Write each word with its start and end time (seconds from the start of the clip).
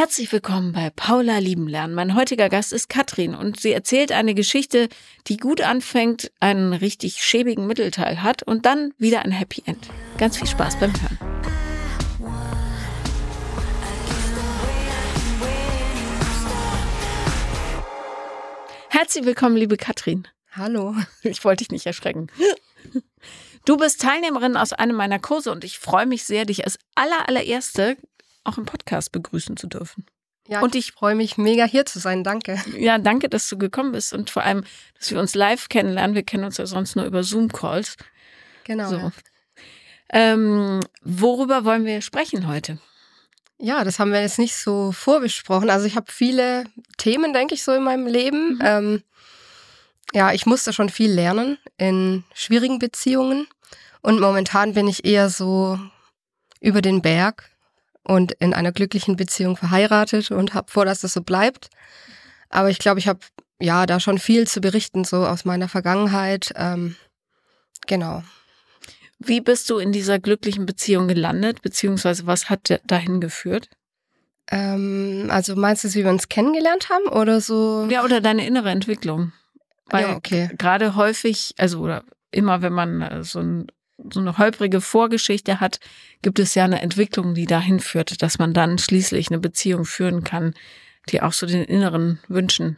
Herzlich 0.00 0.30
willkommen 0.30 0.70
bei 0.70 0.90
Paula 0.90 1.38
Lieben 1.38 1.66
lernen. 1.66 1.92
Mein 1.92 2.14
heutiger 2.14 2.48
Gast 2.48 2.72
ist 2.72 2.88
Katrin 2.88 3.34
und 3.34 3.58
sie 3.58 3.72
erzählt 3.72 4.12
eine 4.12 4.32
Geschichte, 4.32 4.88
die 5.26 5.38
gut 5.38 5.60
anfängt, 5.60 6.30
einen 6.38 6.72
richtig 6.72 7.20
schäbigen 7.20 7.66
Mittelteil 7.66 8.22
hat 8.22 8.44
und 8.44 8.64
dann 8.64 8.94
wieder 8.98 9.22
ein 9.22 9.32
Happy 9.32 9.64
End. 9.66 9.90
Ganz 10.16 10.36
viel 10.36 10.46
Spaß 10.46 10.78
beim 10.78 10.92
Hören. 10.92 11.18
Herzlich 18.90 19.24
willkommen, 19.24 19.56
liebe 19.56 19.76
Katrin. 19.76 20.28
Hallo. 20.52 20.94
Ich 21.24 21.44
wollte 21.44 21.64
dich 21.64 21.72
nicht 21.72 21.86
erschrecken. 21.86 22.28
Du 23.64 23.76
bist 23.76 24.00
Teilnehmerin 24.00 24.56
aus 24.56 24.72
einem 24.72 24.94
meiner 24.94 25.18
Kurse 25.18 25.50
und 25.50 25.64
ich 25.64 25.80
freue 25.80 26.06
mich 26.06 26.22
sehr, 26.22 26.44
dich 26.44 26.64
als 26.64 26.78
aller, 26.94 27.28
allererste 27.28 27.96
auch 28.48 28.58
im 28.58 28.64
Podcast 28.64 29.12
begrüßen 29.12 29.56
zu 29.56 29.66
dürfen. 29.66 30.06
Ja, 30.48 30.62
und 30.62 30.74
ich 30.74 30.92
freue 30.92 31.14
mich 31.14 31.36
mega 31.36 31.64
hier 31.64 31.84
zu 31.84 31.98
sein. 31.98 32.24
Danke. 32.24 32.58
Ja, 32.78 32.96
danke, 32.96 33.28
dass 33.28 33.48
du 33.48 33.58
gekommen 33.58 33.92
bist 33.92 34.14
und 34.14 34.30
vor 34.30 34.42
allem, 34.42 34.64
dass 34.98 35.10
wir 35.10 35.20
uns 35.20 35.34
live 35.34 35.68
kennenlernen. 35.68 36.16
Wir 36.16 36.22
kennen 36.22 36.44
uns 36.44 36.56
ja 36.56 36.66
sonst 36.66 36.96
nur 36.96 37.04
über 37.04 37.22
Zoom-Calls. 37.22 37.96
Genau. 38.64 38.88
So. 38.88 38.96
Ja. 38.96 39.12
Ähm, 40.10 40.80
worüber 41.02 41.66
wollen 41.66 41.84
wir 41.84 42.00
sprechen 42.00 42.48
heute? 42.48 42.78
Ja, 43.58 43.84
das 43.84 43.98
haben 43.98 44.12
wir 44.12 44.22
jetzt 44.22 44.38
nicht 44.38 44.56
so 44.56 44.92
vorbesprochen. 44.92 45.68
Also 45.68 45.84
ich 45.84 45.96
habe 45.96 46.10
viele 46.10 46.64
Themen, 46.96 47.34
denke 47.34 47.54
ich, 47.54 47.62
so 47.62 47.72
in 47.72 47.82
meinem 47.82 48.06
Leben. 48.06 48.54
Mhm. 48.54 48.62
Ähm, 48.62 49.02
ja, 50.14 50.32
ich 50.32 50.46
musste 50.46 50.72
schon 50.72 50.88
viel 50.88 51.10
lernen 51.10 51.58
in 51.76 52.24
schwierigen 52.32 52.78
Beziehungen. 52.78 53.46
Und 54.00 54.18
momentan 54.20 54.72
bin 54.72 54.88
ich 54.88 55.04
eher 55.04 55.28
so 55.28 55.78
über 56.60 56.80
den 56.80 57.02
Berg 57.02 57.50
und 58.08 58.32
in 58.32 58.54
einer 58.54 58.72
glücklichen 58.72 59.16
Beziehung 59.16 59.56
verheiratet 59.56 60.30
und 60.30 60.54
habe 60.54 60.70
vor, 60.70 60.84
dass 60.84 61.02
das 61.02 61.12
so 61.12 61.22
bleibt. 61.22 61.68
Aber 62.48 62.70
ich 62.70 62.78
glaube, 62.78 62.98
ich 62.98 63.06
habe 63.06 63.20
ja 63.60 63.86
da 63.86 64.00
schon 64.00 64.18
viel 64.18 64.48
zu 64.48 64.60
berichten, 64.60 65.04
so 65.04 65.26
aus 65.26 65.44
meiner 65.44 65.68
Vergangenheit. 65.68 66.52
Ähm, 66.56 66.96
genau. 67.86 68.22
Wie 69.18 69.40
bist 69.40 69.68
du 69.68 69.78
in 69.78 69.92
dieser 69.92 70.18
glücklichen 70.18 70.64
Beziehung 70.64 71.08
gelandet, 71.08 71.62
beziehungsweise 71.62 72.26
was 72.26 72.48
hat 72.48 72.80
dahin 72.86 73.20
geführt? 73.20 73.68
Ähm, 74.50 75.28
also 75.30 75.54
meinst 75.56 75.84
du, 75.84 75.88
wie 75.94 76.04
wir 76.04 76.10
uns 76.10 76.28
kennengelernt 76.28 76.88
haben 76.88 77.08
oder 77.08 77.40
so? 77.40 77.86
Ja, 77.90 78.04
oder 78.04 78.20
deine 78.20 78.46
innere 78.46 78.70
Entwicklung. 78.70 79.32
Weil 79.86 80.04
ja, 80.04 80.16
okay. 80.16 80.50
gerade 80.56 80.94
häufig, 80.96 81.54
also 81.58 81.80
oder 81.80 82.04
immer 82.30 82.62
wenn 82.62 82.72
man 82.72 83.02
äh, 83.02 83.24
so 83.24 83.40
ein 83.40 83.66
so 84.12 84.20
eine 84.20 84.38
holprige 84.38 84.80
Vorgeschichte 84.80 85.60
hat, 85.60 85.80
gibt 86.22 86.38
es 86.38 86.54
ja 86.54 86.64
eine 86.64 86.80
Entwicklung, 86.82 87.34
die 87.34 87.46
dahin 87.46 87.80
führt, 87.80 88.22
dass 88.22 88.38
man 88.38 88.54
dann 88.54 88.78
schließlich 88.78 89.28
eine 89.28 89.38
Beziehung 89.38 89.84
führen 89.84 90.24
kann, 90.24 90.54
die 91.08 91.22
auch 91.22 91.32
so 91.32 91.46
den 91.46 91.64
inneren 91.64 92.20
Wünschen 92.28 92.76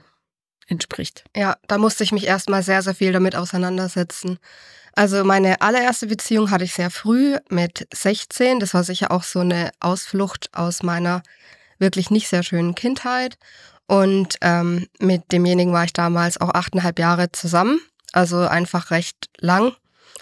entspricht. 0.66 1.24
Ja, 1.36 1.56
da 1.66 1.78
musste 1.78 2.04
ich 2.04 2.12
mich 2.12 2.26
erstmal 2.26 2.62
sehr, 2.62 2.82
sehr 2.82 2.94
viel 2.94 3.12
damit 3.12 3.36
auseinandersetzen. 3.36 4.38
Also 4.94 5.24
meine 5.24 5.60
allererste 5.60 6.06
Beziehung 6.06 6.50
hatte 6.50 6.64
ich 6.64 6.74
sehr 6.74 6.90
früh 6.90 7.36
mit 7.48 7.86
16. 7.92 8.60
Das 8.60 8.74
war 8.74 8.84
sicher 8.84 9.10
auch 9.10 9.22
so 9.22 9.40
eine 9.40 9.70
Ausflucht 9.80 10.50
aus 10.52 10.82
meiner 10.82 11.22
wirklich 11.78 12.10
nicht 12.10 12.28
sehr 12.28 12.42
schönen 12.42 12.74
Kindheit. 12.74 13.38
Und 13.86 14.36
ähm, 14.40 14.86
mit 14.98 15.32
demjenigen 15.32 15.72
war 15.72 15.84
ich 15.84 15.92
damals 15.92 16.40
auch 16.40 16.54
achteinhalb 16.54 16.98
Jahre 16.98 17.32
zusammen. 17.32 17.80
Also 18.12 18.38
einfach 18.38 18.90
recht 18.90 19.30
lang. 19.38 19.72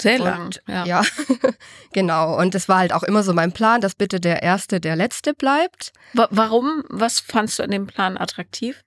Sehr 0.01 0.19
lang, 0.19 0.47
und, 0.47 0.63
ja. 0.69 0.85
ja. 0.85 1.03
genau. 1.93 2.39
Und 2.39 2.55
es 2.55 2.69
war 2.69 2.79
halt 2.79 2.93
auch 2.93 3.03
immer 3.03 3.23
so 3.23 3.33
mein 3.33 3.53
Plan, 3.53 3.81
dass 3.81 3.95
bitte 3.95 4.21
der 4.21 4.43
Erste 4.43 4.81
der 4.81 4.97
Letzte 4.97 5.35
bleibt. 5.35 5.93
Warum? 6.15 6.85
Was 6.89 7.21
fandst 7.21 7.59
du 7.59 7.65
an 7.65 7.71
dem 7.71 7.87
Plan 7.87 8.17
attraktiv? 8.17 8.85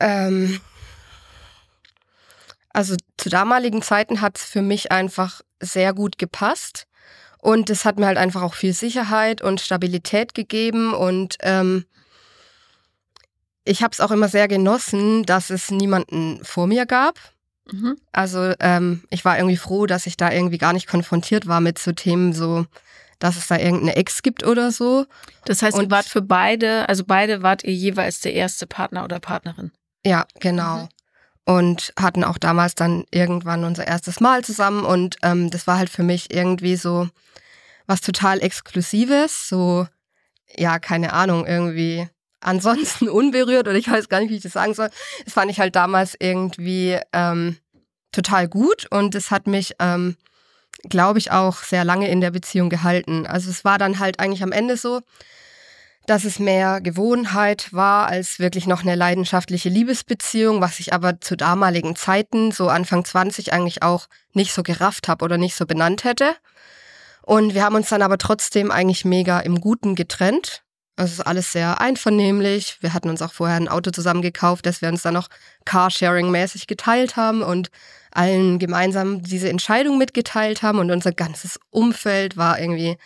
Ähm, 0.00 0.60
also 2.72 2.96
zu 3.16 3.28
damaligen 3.28 3.82
Zeiten 3.82 4.20
hat 4.20 4.38
es 4.38 4.44
für 4.44 4.62
mich 4.62 4.90
einfach 4.90 5.40
sehr 5.60 5.94
gut 5.94 6.18
gepasst. 6.18 6.86
Und 7.38 7.70
es 7.70 7.84
hat 7.84 7.98
mir 7.98 8.06
halt 8.06 8.18
einfach 8.18 8.42
auch 8.42 8.54
viel 8.54 8.72
Sicherheit 8.72 9.42
und 9.42 9.60
Stabilität 9.60 10.34
gegeben. 10.34 10.94
Und 10.94 11.36
ähm, 11.40 11.84
ich 13.64 13.82
habe 13.82 13.92
es 13.92 14.00
auch 14.00 14.10
immer 14.10 14.28
sehr 14.28 14.48
genossen, 14.48 15.24
dass 15.24 15.50
es 15.50 15.70
niemanden 15.70 16.42
vor 16.44 16.66
mir 16.66 16.86
gab. 16.86 17.18
Mhm. 17.70 17.96
Also 18.12 18.52
ähm, 18.60 19.04
ich 19.10 19.24
war 19.24 19.38
irgendwie 19.38 19.56
froh, 19.56 19.86
dass 19.86 20.06
ich 20.06 20.16
da 20.16 20.30
irgendwie 20.30 20.58
gar 20.58 20.72
nicht 20.72 20.86
konfrontiert 20.86 21.46
war 21.46 21.60
mit 21.60 21.78
so 21.78 21.92
Themen 21.92 22.32
so, 22.32 22.66
dass 23.18 23.36
es 23.36 23.46
da 23.46 23.56
irgendeine 23.56 23.96
Ex 23.96 24.22
gibt 24.22 24.44
oder 24.44 24.70
so. 24.70 25.06
Das 25.44 25.62
heißt, 25.62 25.76
und 25.76 25.84
ihr 25.84 25.90
wart 25.90 26.06
für 26.06 26.22
beide, 26.22 26.88
also 26.88 27.04
beide 27.06 27.42
wart 27.42 27.64
ihr 27.64 27.72
jeweils 27.72 28.20
der 28.20 28.34
erste 28.34 28.66
Partner 28.66 29.04
oder 29.04 29.20
Partnerin. 29.20 29.72
Ja, 30.04 30.26
genau. 30.40 30.78
Mhm. 30.78 30.88
Und 31.46 31.92
hatten 31.98 32.24
auch 32.24 32.38
damals 32.38 32.74
dann 32.74 33.04
irgendwann 33.10 33.64
unser 33.64 33.86
erstes 33.86 34.20
Mal 34.20 34.44
zusammen 34.44 34.84
und 34.84 35.16
ähm, 35.22 35.50
das 35.50 35.66
war 35.66 35.76
halt 35.76 35.90
für 35.90 36.02
mich 36.02 36.32
irgendwie 36.32 36.76
so 36.76 37.08
was 37.86 38.00
total 38.00 38.42
Exklusives, 38.42 39.48
so, 39.48 39.86
ja, 40.56 40.78
keine 40.78 41.12
Ahnung, 41.12 41.46
irgendwie 41.46 42.08
ansonsten 42.44 43.08
unberührt 43.10 43.68
oder 43.68 43.76
ich 43.76 43.90
weiß 43.90 44.08
gar 44.08 44.20
nicht, 44.20 44.30
wie 44.30 44.36
ich 44.36 44.42
das 44.42 44.52
sagen 44.52 44.74
soll. 44.74 44.90
Das 45.24 45.34
fand 45.34 45.50
ich 45.50 45.60
halt 45.60 45.76
damals 45.76 46.16
irgendwie 46.18 46.98
ähm, 47.12 47.56
total 48.12 48.48
gut 48.48 48.86
und 48.90 49.14
es 49.14 49.30
hat 49.30 49.46
mich, 49.46 49.74
ähm, 49.78 50.16
glaube 50.88 51.18
ich, 51.18 51.30
auch 51.30 51.58
sehr 51.58 51.84
lange 51.84 52.08
in 52.08 52.20
der 52.20 52.30
Beziehung 52.30 52.70
gehalten. 52.70 53.26
Also 53.26 53.50
es 53.50 53.64
war 53.64 53.78
dann 53.78 53.98
halt 53.98 54.20
eigentlich 54.20 54.42
am 54.42 54.52
Ende 54.52 54.76
so, 54.76 55.00
dass 56.06 56.24
es 56.24 56.38
mehr 56.38 56.80
Gewohnheit 56.80 57.72
war 57.72 58.08
als 58.08 58.38
wirklich 58.38 58.66
noch 58.66 58.82
eine 58.82 58.94
leidenschaftliche 58.94 59.70
Liebesbeziehung, 59.70 60.60
was 60.60 60.78
ich 60.78 60.92
aber 60.92 61.20
zu 61.20 61.36
damaligen 61.36 61.96
Zeiten, 61.96 62.52
so 62.52 62.68
Anfang 62.68 63.04
20, 63.04 63.52
eigentlich 63.52 63.82
auch 63.82 64.06
nicht 64.34 64.52
so 64.52 64.62
gerafft 64.62 65.08
habe 65.08 65.24
oder 65.24 65.38
nicht 65.38 65.56
so 65.56 65.64
benannt 65.64 66.04
hätte. 66.04 66.34
Und 67.22 67.54
wir 67.54 67.64
haben 67.64 67.74
uns 67.74 67.88
dann 67.88 68.02
aber 68.02 68.18
trotzdem 68.18 68.70
eigentlich 68.70 69.06
mega 69.06 69.40
im 69.40 69.60
Guten 69.60 69.94
getrennt. 69.94 70.63
Es 70.96 71.12
ist 71.12 71.20
alles 71.20 71.50
sehr 71.50 71.80
einvernehmlich. 71.80 72.78
Wir 72.80 72.94
hatten 72.94 73.10
uns 73.10 73.20
auch 73.20 73.32
vorher 73.32 73.56
ein 73.56 73.68
Auto 73.68 73.90
zusammen 73.90 74.22
gekauft, 74.22 74.64
dass 74.66 74.80
wir 74.80 74.88
uns 74.88 75.02
dann 75.02 75.14
noch 75.14 75.28
Carsharing-mäßig 75.66 76.66
geteilt 76.68 77.16
haben 77.16 77.42
und 77.42 77.70
allen 78.12 78.60
gemeinsam 78.60 79.22
diese 79.22 79.48
Entscheidung 79.48 79.98
mitgeteilt 79.98 80.62
haben. 80.62 80.78
Und 80.78 80.92
unser 80.92 81.10
ganzes 81.10 81.58
Umfeld 81.70 82.36
war 82.36 82.60
irgendwie 82.60 82.96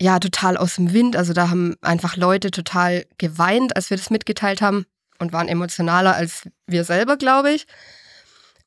ja 0.00 0.18
total 0.18 0.56
aus 0.56 0.76
dem 0.76 0.94
Wind. 0.94 1.14
Also 1.14 1.34
da 1.34 1.50
haben 1.50 1.76
einfach 1.82 2.16
Leute 2.16 2.50
total 2.50 3.04
geweint, 3.18 3.76
als 3.76 3.90
wir 3.90 3.98
das 3.98 4.08
mitgeteilt 4.08 4.62
haben 4.62 4.86
und 5.18 5.34
waren 5.34 5.48
emotionaler 5.48 6.14
als 6.14 6.48
wir 6.66 6.84
selber, 6.84 7.18
glaube 7.18 7.52
ich. 7.52 7.66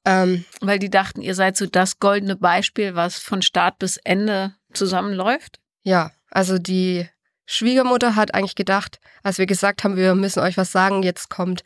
Ähm, 0.05 0.45
Weil 0.61 0.77
die 0.77 0.91
dachten, 0.91 1.21
ihr 1.21 1.33
seid 1.33 1.57
so 1.57 1.65
das 1.65 1.99
goldene 1.99 2.35
Beispiel, 2.35 2.93
was 2.93 3.17
von 3.17 3.41
Start 3.41 3.79
bis 3.79 3.97
Ende 3.97 4.53
zusammenläuft? 4.71 5.59
Ja, 5.81 6.11
also 6.29 6.59
die 6.59 7.09
Schwiegermutter 7.45 8.15
hat 8.15 8.33
eigentlich 8.33 8.55
gedacht, 8.55 8.99
als 9.23 9.37
wir 9.37 9.45
gesagt 9.45 9.83
haben, 9.83 9.95
wir 9.95 10.15
müssen 10.15 10.39
euch 10.39 10.57
was 10.57 10.71
sagen, 10.71 11.03
jetzt 11.03 11.29
kommt, 11.29 11.63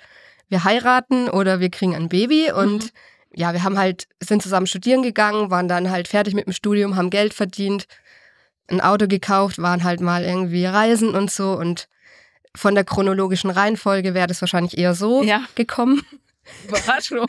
wir 0.49 0.63
heiraten 0.63 1.29
oder 1.29 1.59
wir 1.59 1.69
kriegen 1.69 1.95
ein 1.95 2.09
Baby 2.09 2.51
und 2.51 2.85
mhm. 2.85 2.89
ja, 3.33 3.53
wir 3.53 3.63
haben 3.63 3.77
halt, 3.77 4.07
sind 4.19 4.41
zusammen 4.41 4.67
studieren 4.67 5.03
gegangen, 5.03 5.51
waren 5.51 5.67
dann 5.67 5.89
halt 5.89 6.07
fertig 6.07 6.33
mit 6.33 6.47
dem 6.47 6.53
Studium, 6.53 6.95
haben 6.95 7.09
Geld 7.09 7.33
verdient, 7.33 7.85
ein 8.67 8.81
Auto 8.81 9.07
gekauft, 9.07 9.59
waren 9.59 9.83
halt 9.83 10.01
mal 10.01 10.23
irgendwie 10.23 10.65
reisen 10.65 11.15
und 11.15 11.31
so 11.31 11.53
und 11.53 11.87
von 12.55 12.75
der 12.75 12.83
chronologischen 12.83 13.49
Reihenfolge 13.49 14.13
wäre 14.13 14.27
das 14.27 14.41
wahrscheinlich 14.41 14.77
eher 14.77 14.95
so 14.95 15.23
ja. 15.23 15.43
gekommen. 15.55 16.01
Überraschung. 16.67 17.27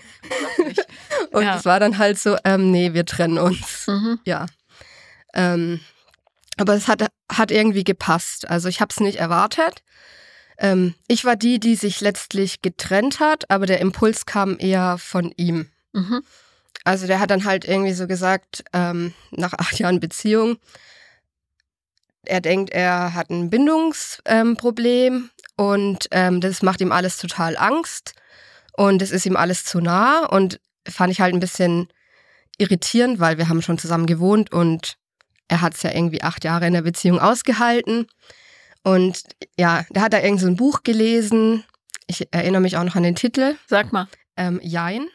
und 1.30 1.42
es 1.42 1.44
ja. 1.44 1.64
war 1.64 1.78
dann 1.78 1.98
halt 1.98 2.18
so, 2.18 2.36
ähm, 2.44 2.70
nee, 2.70 2.94
wir 2.94 3.04
trennen 3.04 3.38
uns. 3.38 3.86
Mhm. 3.86 4.18
Ja. 4.24 4.46
Ähm, 5.34 5.80
aber 6.60 6.74
es 6.74 6.88
hat, 6.88 7.06
hat 7.30 7.50
irgendwie 7.50 7.84
gepasst. 7.84 8.48
Also 8.48 8.68
ich 8.68 8.80
habe 8.80 8.90
es 8.90 9.00
nicht 9.00 9.18
erwartet. 9.18 9.82
Ähm, 10.58 10.94
ich 11.08 11.24
war 11.24 11.36
die, 11.36 11.58
die 11.58 11.74
sich 11.74 12.00
letztlich 12.00 12.60
getrennt 12.60 13.18
hat, 13.18 13.50
aber 13.50 13.66
der 13.66 13.80
Impuls 13.80 14.26
kam 14.26 14.56
eher 14.58 14.98
von 14.98 15.32
ihm. 15.36 15.70
Mhm. 15.92 16.22
Also 16.84 17.06
der 17.06 17.20
hat 17.20 17.30
dann 17.30 17.44
halt 17.44 17.64
irgendwie 17.64 17.92
so 17.92 18.06
gesagt, 18.06 18.64
ähm, 18.72 19.14
nach 19.30 19.54
acht 19.54 19.78
Jahren 19.78 20.00
Beziehung, 20.00 20.58
er 22.26 22.40
denkt, 22.40 22.70
er 22.70 23.14
hat 23.14 23.30
ein 23.30 23.48
Bindungsproblem 23.48 25.14
ähm, 25.14 25.30
und 25.56 26.08
das 26.44 26.62
macht 26.62 26.80
ihm 26.80 26.92
alles 26.92 27.16
total 27.16 27.56
Angst 27.56 28.14
und 28.76 29.00
es 29.02 29.10
ist 29.10 29.26
ihm 29.26 29.36
alles 29.36 29.64
zu 29.64 29.80
nah 29.80 30.26
und 30.26 30.60
fand 30.86 31.12
ich 31.12 31.20
halt 31.20 31.34
ein 31.34 31.40
bisschen 31.40 31.88
irritierend, 32.58 33.20
weil 33.20 33.38
wir 33.38 33.48
haben 33.48 33.62
schon 33.62 33.78
zusammen 33.78 34.06
gewohnt 34.06 34.52
und 34.52 34.98
er 35.50 35.60
hat 35.60 35.74
es 35.74 35.82
ja 35.82 35.92
irgendwie 35.92 36.22
acht 36.22 36.44
Jahre 36.44 36.66
in 36.66 36.72
der 36.72 36.82
Beziehung 36.82 37.18
ausgehalten. 37.18 38.06
Und 38.84 39.24
ja, 39.58 39.84
der 39.90 40.02
hat 40.02 40.12
da 40.12 40.20
irgend 40.20 40.40
so 40.40 40.46
ein 40.46 40.56
Buch 40.56 40.84
gelesen. 40.84 41.64
Ich 42.06 42.28
erinnere 42.30 42.62
mich 42.62 42.76
auch 42.76 42.84
noch 42.84 42.94
an 42.94 43.02
den 43.02 43.16
Titel. 43.16 43.56
Sag 43.66 43.92
mal. 43.92 44.06
Ähm, 44.36 44.60
Jein. 44.62 45.08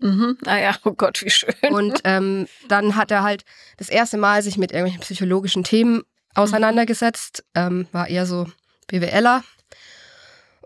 Mhm. 0.00 0.36
Ah 0.44 0.58
ja, 0.58 0.76
oh 0.84 0.92
Gott, 0.92 1.22
wie 1.24 1.30
schön. 1.30 1.54
Und 1.70 2.00
ähm, 2.04 2.48
dann 2.68 2.96
hat 2.96 3.10
er 3.12 3.22
halt 3.22 3.44
das 3.76 3.88
erste 3.88 4.16
Mal 4.16 4.42
sich 4.42 4.58
mit 4.58 4.72
irgendwelchen 4.72 5.02
psychologischen 5.02 5.62
Themen 5.62 6.02
auseinandergesetzt. 6.34 7.44
Mhm. 7.54 7.62
Ähm, 7.62 7.86
war 7.92 8.08
eher 8.08 8.26
so 8.26 8.48
BWLer. 8.88 9.44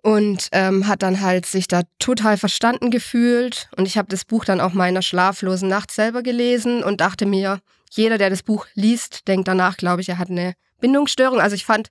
und 0.03 0.49
ähm, 0.53 0.87
hat 0.87 1.03
dann 1.03 1.21
halt 1.21 1.45
sich 1.45 1.69
da 1.69 1.83
total 1.99 2.39
verstanden 2.39 2.91
gefühlt. 2.91 3.69
Und 3.77 3.87
ich 3.87 3.99
habe 3.99 4.09
das 4.09 4.25
Buch 4.25 4.47
dann 4.47 4.61
auch 4.61 4.73
meiner 4.73 5.03
schlaflosen 5.03 5.69
Nacht 5.69 5.91
selber 5.91 6.23
gelesen 6.23 6.83
und 6.83 7.03
dachte 7.03 7.27
mir, 7.27 7.61
jeder, 7.97 8.19
der 8.19 8.31
das 8.31 8.43
Buch 8.43 8.67
liest, 8.75 9.27
denkt 9.29 9.49
danach, 9.49 9.77
glaube 9.77 10.03
ich, 10.03 10.09
er 10.09 10.19
hat 10.19 10.31
eine 10.31 10.55
Bindungsstörung. 10.81 11.41
Also 11.41 11.55
ich 11.55 11.65
fand 11.65 11.89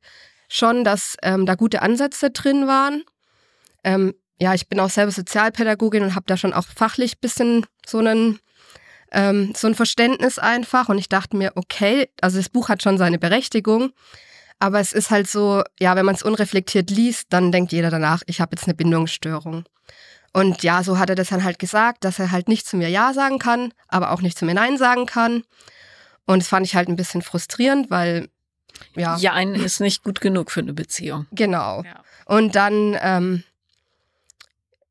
schon, 0.49 0.83
dass 0.83 1.17
ähm, 1.23 1.45
da 1.45 1.55
gute 1.55 1.81
Ansätze 1.81 2.29
drin 2.29 2.67
waren. 2.67 3.03
Ähm, 3.83 4.13
ja, 4.39 4.53
ich 4.53 4.67
bin 4.67 4.79
auch 4.79 4.89
selber 4.89 5.11
Sozialpädagogin 5.11 6.03
und 6.03 6.15
habe 6.15 6.25
da 6.27 6.37
schon 6.37 6.53
auch 6.53 6.65
fachlich 6.65 7.19
bisschen 7.19 7.65
so 7.85 7.99
einen 7.99 8.39
ähm, 9.11 9.53
so 9.55 9.67
ein 9.67 9.75
Verständnis 9.75 10.39
einfach. 10.39 10.89
Und 10.89 10.97
ich 10.97 11.07
dachte 11.07 11.37
mir, 11.37 11.53
okay, 11.55 12.09
also 12.19 12.37
das 12.37 12.49
Buch 12.49 12.69
hat 12.69 12.83
schon 12.83 12.97
seine 12.97 13.19
Berechtigung. 13.19 13.91
Aber 14.59 14.79
es 14.79 14.93
ist 14.93 15.11
halt 15.11 15.29
so, 15.29 15.63
ja, 15.79 15.95
wenn 15.95 16.05
man 16.05 16.15
es 16.15 16.23
unreflektiert 16.23 16.89
liest, 16.89 17.27
dann 17.29 17.51
denkt 17.51 17.71
jeder 17.71 17.89
danach, 17.89 18.23
ich 18.27 18.41
habe 18.41 18.55
jetzt 18.55 18.65
eine 18.65 18.73
Bindungsstörung. 18.73 19.65
Und 20.33 20.63
ja, 20.63 20.83
so 20.83 20.97
hat 20.97 21.09
er 21.09 21.15
das 21.15 21.29
dann 21.29 21.43
halt 21.43 21.59
gesagt, 21.59 22.03
dass 22.03 22.17
er 22.17 22.31
halt 22.31 22.47
nicht 22.47 22.65
zu 22.65 22.75
mir 22.75 22.89
Ja 22.89 23.13
sagen 23.13 23.39
kann, 23.39 23.71
aber 23.87 24.11
auch 24.11 24.21
nicht 24.21 24.37
zu 24.37 24.45
mir 24.45 24.55
Nein 24.55 24.77
sagen 24.77 25.05
kann. 25.05 25.43
Und 26.25 26.41
das 26.41 26.47
fand 26.47 26.65
ich 26.65 26.75
halt 26.75 26.87
ein 26.87 26.95
bisschen 26.95 27.21
frustrierend, 27.21 27.89
weil 27.89 28.29
ja. 28.95 29.17
Ja, 29.17 29.33
einen 29.33 29.55
ist 29.55 29.79
nicht 29.79 30.03
gut 30.03 30.21
genug 30.21 30.51
für 30.51 30.61
eine 30.61 30.73
Beziehung. 30.73 31.27
Genau. 31.31 31.83
Ja. 31.83 32.03
Und 32.25 32.55
dann, 32.55 32.97
ähm, 33.01 33.43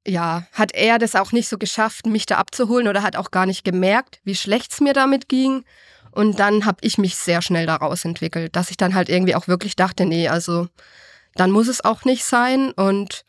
ja, 0.06 0.46
hat 0.52 0.74
er 0.74 0.98
das 0.98 1.14
auch 1.14 1.32
nicht 1.32 1.48
so 1.48 1.58
geschafft, 1.58 2.06
mich 2.06 2.26
da 2.26 2.36
abzuholen 2.36 2.88
oder 2.88 3.02
hat 3.02 3.16
auch 3.16 3.30
gar 3.30 3.46
nicht 3.46 3.64
gemerkt, 3.64 4.20
wie 4.24 4.34
schlecht 4.34 4.72
es 4.72 4.80
mir 4.80 4.92
damit 4.92 5.28
ging. 5.28 5.64
Und 6.10 6.38
dann 6.38 6.66
habe 6.66 6.78
ich 6.82 6.98
mich 6.98 7.16
sehr 7.16 7.40
schnell 7.40 7.66
daraus 7.66 8.04
entwickelt, 8.04 8.54
dass 8.54 8.70
ich 8.70 8.76
dann 8.76 8.94
halt 8.94 9.08
irgendwie 9.08 9.34
auch 9.34 9.48
wirklich 9.48 9.76
dachte, 9.76 10.04
nee, 10.04 10.28
also 10.28 10.68
dann 11.34 11.50
muss 11.50 11.68
es 11.68 11.84
auch 11.84 12.04
nicht 12.04 12.24
sein. 12.24 12.72
Und 12.72 13.24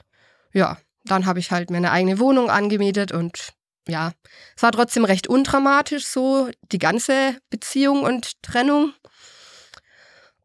ja, 0.51 0.77
dann 1.05 1.25
habe 1.25 1.39
ich 1.39 1.51
halt 1.51 1.69
mir 1.69 1.77
eine 1.77 1.91
eigene 1.91 2.19
Wohnung 2.19 2.49
angemietet 2.49 3.11
und 3.11 3.53
ja, 3.87 4.13
es 4.55 4.63
war 4.63 4.71
trotzdem 4.71 5.05
recht 5.05 5.27
undramatisch 5.27 6.05
so, 6.05 6.49
die 6.71 6.79
ganze 6.79 7.37
Beziehung 7.49 8.03
und 8.03 8.41
Trennung. 8.41 8.93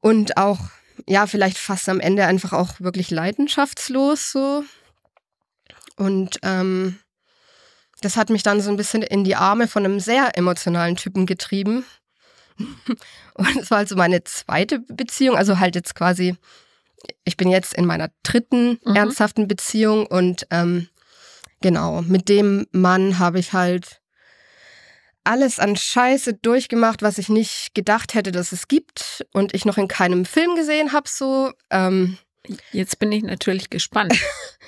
Und 0.00 0.36
auch, 0.36 0.58
ja, 1.06 1.26
vielleicht 1.26 1.58
fast 1.58 1.88
am 1.88 2.00
Ende 2.00 2.26
einfach 2.26 2.52
auch 2.52 2.80
wirklich 2.80 3.10
leidenschaftslos 3.10 4.30
so. 4.32 4.64
Und 5.96 6.38
ähm, 6.42 6.98
das 8.00 8.16
hat 8.16 8.30
mich 8.30 8.42
dann 8.42 8.60
so 8.60 8.70
ein 8.70 8.76
bisschen 8.76 9.02
in 9.02 9.24
die 9.24 9.34
Arme 9.34 9.66
von 9.66 9.84
einem 9.84 10.00
sehr 10.00 10.36
emotionalen 10.36 10.96
Typen 10.96 11.26
getrieben. 11.26 11.84
Und 13.34 13.56
es 13.56 13.70
war 13.70 13.78
also 13.78 13.96
meine 13.96 14.22
zweite 14.24 14.80
Beziehung, 14.80 15.36
also 15.36 15.58
halt 15.58 15.74
jetzt 15.74 15.94
quasi, 15.94 16.36
ich 17.24 17.36
bin 17.36 17.48
jetzt 17.48 17.74
in 17.74 17.86
meiner 17.86 18.10
dritten 18.22 18.78
mhm. 18.84 18.96
ernsthaften 18.96 19.46
Beziehung 19.46 20.06
und 20.06 20.46
ähm, 20.50 20.88
genau, 21.60 22.02
mit 22.02 22.28
dem 22.28 22.66
Mann 22.72 23.18
habe 23.18 23.38
ich 23.38 23.52
halt 23.52 24.00
alles 25.24 25.58
an 25.58 25.76
Scheiße 25.76 26.34
durchgemacht, 26.34 27.02
was 27.02 27.18
ich 27.18 27.28
nicht 27.28 27.74
gedacht 27.74 28.14
hätte, 28.14 28.32
dass 28.32 28.52
es 28.52 28.66
gibt 28.68 29.26
und 29.32 29.54
ich 29.54 29.64
noch 29.64 29.76
in 29.76 29.88
keinem 29.88 30.24
Film 30.24 30.54
gesehen 30.56 30.92
habe. 30.92 31.08
So. 31.08 31.52
Ähm, 31.70 32.18
Jetzt 32.72 32.98
bin 32.98 33.12
ich 33.12 33.22
natürlich 33.22 33.70
gespannt. 33.70 34.14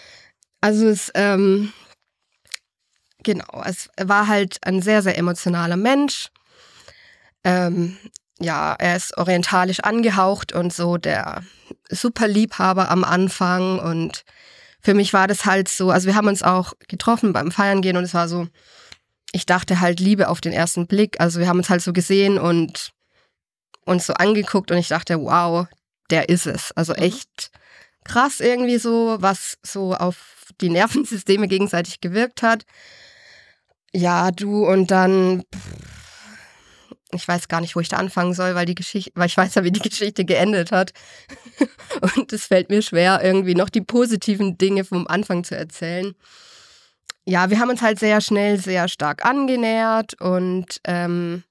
also 0.60 0.88
es, 0.88 1.10
ähm, 1.14 1.72
genau, 3.22 3.62
es 3.64 3.88
war 4.00 4.26
halt 4.26 4.58
ein 4.62 4.82
sehr, 4.82 5.02
sehr 5.02 5.16
emotionaler 5.16 5.76
Mensch. 5.76 6.28
Ähm, 7.44 7.96
ja, 8.38 8.74
er 8.78 8.96
ist 8.96 9.16
orientalisch 9.16 9.80
angehaucht 9.80 10.52
und 10.52 10.72
so 10.72 10.96
der 10.96 11.42
Superliebhaber 11.90 12.90
am 12.90 13.04
Anfang 13.04 13.78
und 13.78 14.24
für 14.80 14.94
mich 14.94 15.12
war 15.12 15.26
das 15.28 15.44
halt 15.44 15.68
so, 15.68 15.90
also 15.90 16.06
wir 16.06 16.14
haben 16.14 16.28
uns 16.28 16.42
auch 16.42 16.72
getroffen 16.88 17.32
beim 17.32 17.52
Feiern 17.52 17.82
gehen 17.82 17.96
und 17.96 18.04
es 18.04 18.14
war 18.14 18.28
so, 18.28 18.48
ich 19.32 19.46
dachte 19.46 19.80
halt 19.80 20.00
Liebe 20.00 20.28
auf 20.28 20.40
den 20.40 20.52
ersten 20.52 20.86
Blick. 20.86 21.20
Also 21.20 21.38
wir 21.38 21.48
haben 21.48 21.58
uns 21.58 21.70
halt 21.70 21.82
so 21.82 21.92
gesehen 21.92 22.38
und 22.38 22.92
uns 23.84 24.06
so 24.06 24.14
angeguckt 24.14 24.70
und 24.70 24.78
ich 24.78 24.88
dachte, 24.88 25.20
wow, 25.20 25.66
der 26.10 26.28
ist 26.28 26.46
es. 26.46 26.72
Also 26.72 26.92
mhm. 26.92 27.02
echt 27.02 27.50
krass 28.04 28.40
irgendwie 28.40 28.78
so, 28.78 29.16
was 29.20 29.58
so 29.62 29.94
auf 29.94 30.46
die 30.60 30.70
Nervensysteme 30.70 31.48
gegenseitig 31.48 32.00
gewirkt 32.00 32.42
hat. 32.42 32.64
Ja, 33.92 34.30
du 34.30 34.66
und 34.66 34.90
dann, 34.90 35.42
ich 37.12 37.26
weiß 37.26 37.48
gar 37.48 37.60
nicht, 37.60 37.76
wo 37.76 37.80
ich 37.80 37.88
da 37.88 37.96
anfangen 37.96 38.34
soll, 38.34 38.54
weil 38.54 38.66
die 38.66 38.74
Geschichte, 38.74 39.10
weil 39.14 39.26
ich 39.26 39.36
weiß 39.36 39.54
ja, 39.54 39.64
wie 39.64 39.72
die 39.72 39.80
Geschichte 39.80 40.24
geendet 40.24 40.72
hat. 40.72 40.92
und 42.16 42.32
es 42.32 42.46
fällt 42.46 42.70
mir 42.70 42.82
schwer, 42.82 43.20
irgendwie 43.22 43.54
noch 43.54 43.68
die 43.68 43.80
positiven 43.80 44.58
Dinge 44.58 44.84
vom 44.84 45.06
Anfang 45.06 45.44
zu 45.44 45.56
erzählen 45.56 46.14
ja, 47.30 47.50
wir 47.50 47.60
haben 47.60 47.70
uns 47.70 47.82
halt 47.82 47.98
sehr 47.98 48.20
schnell 48.20 48.58
sehr 48.58 48.88
stark 48.88 49.24
angenähert 49.24 50.20
und 50.20 50.80
ähm, 50.84 51.44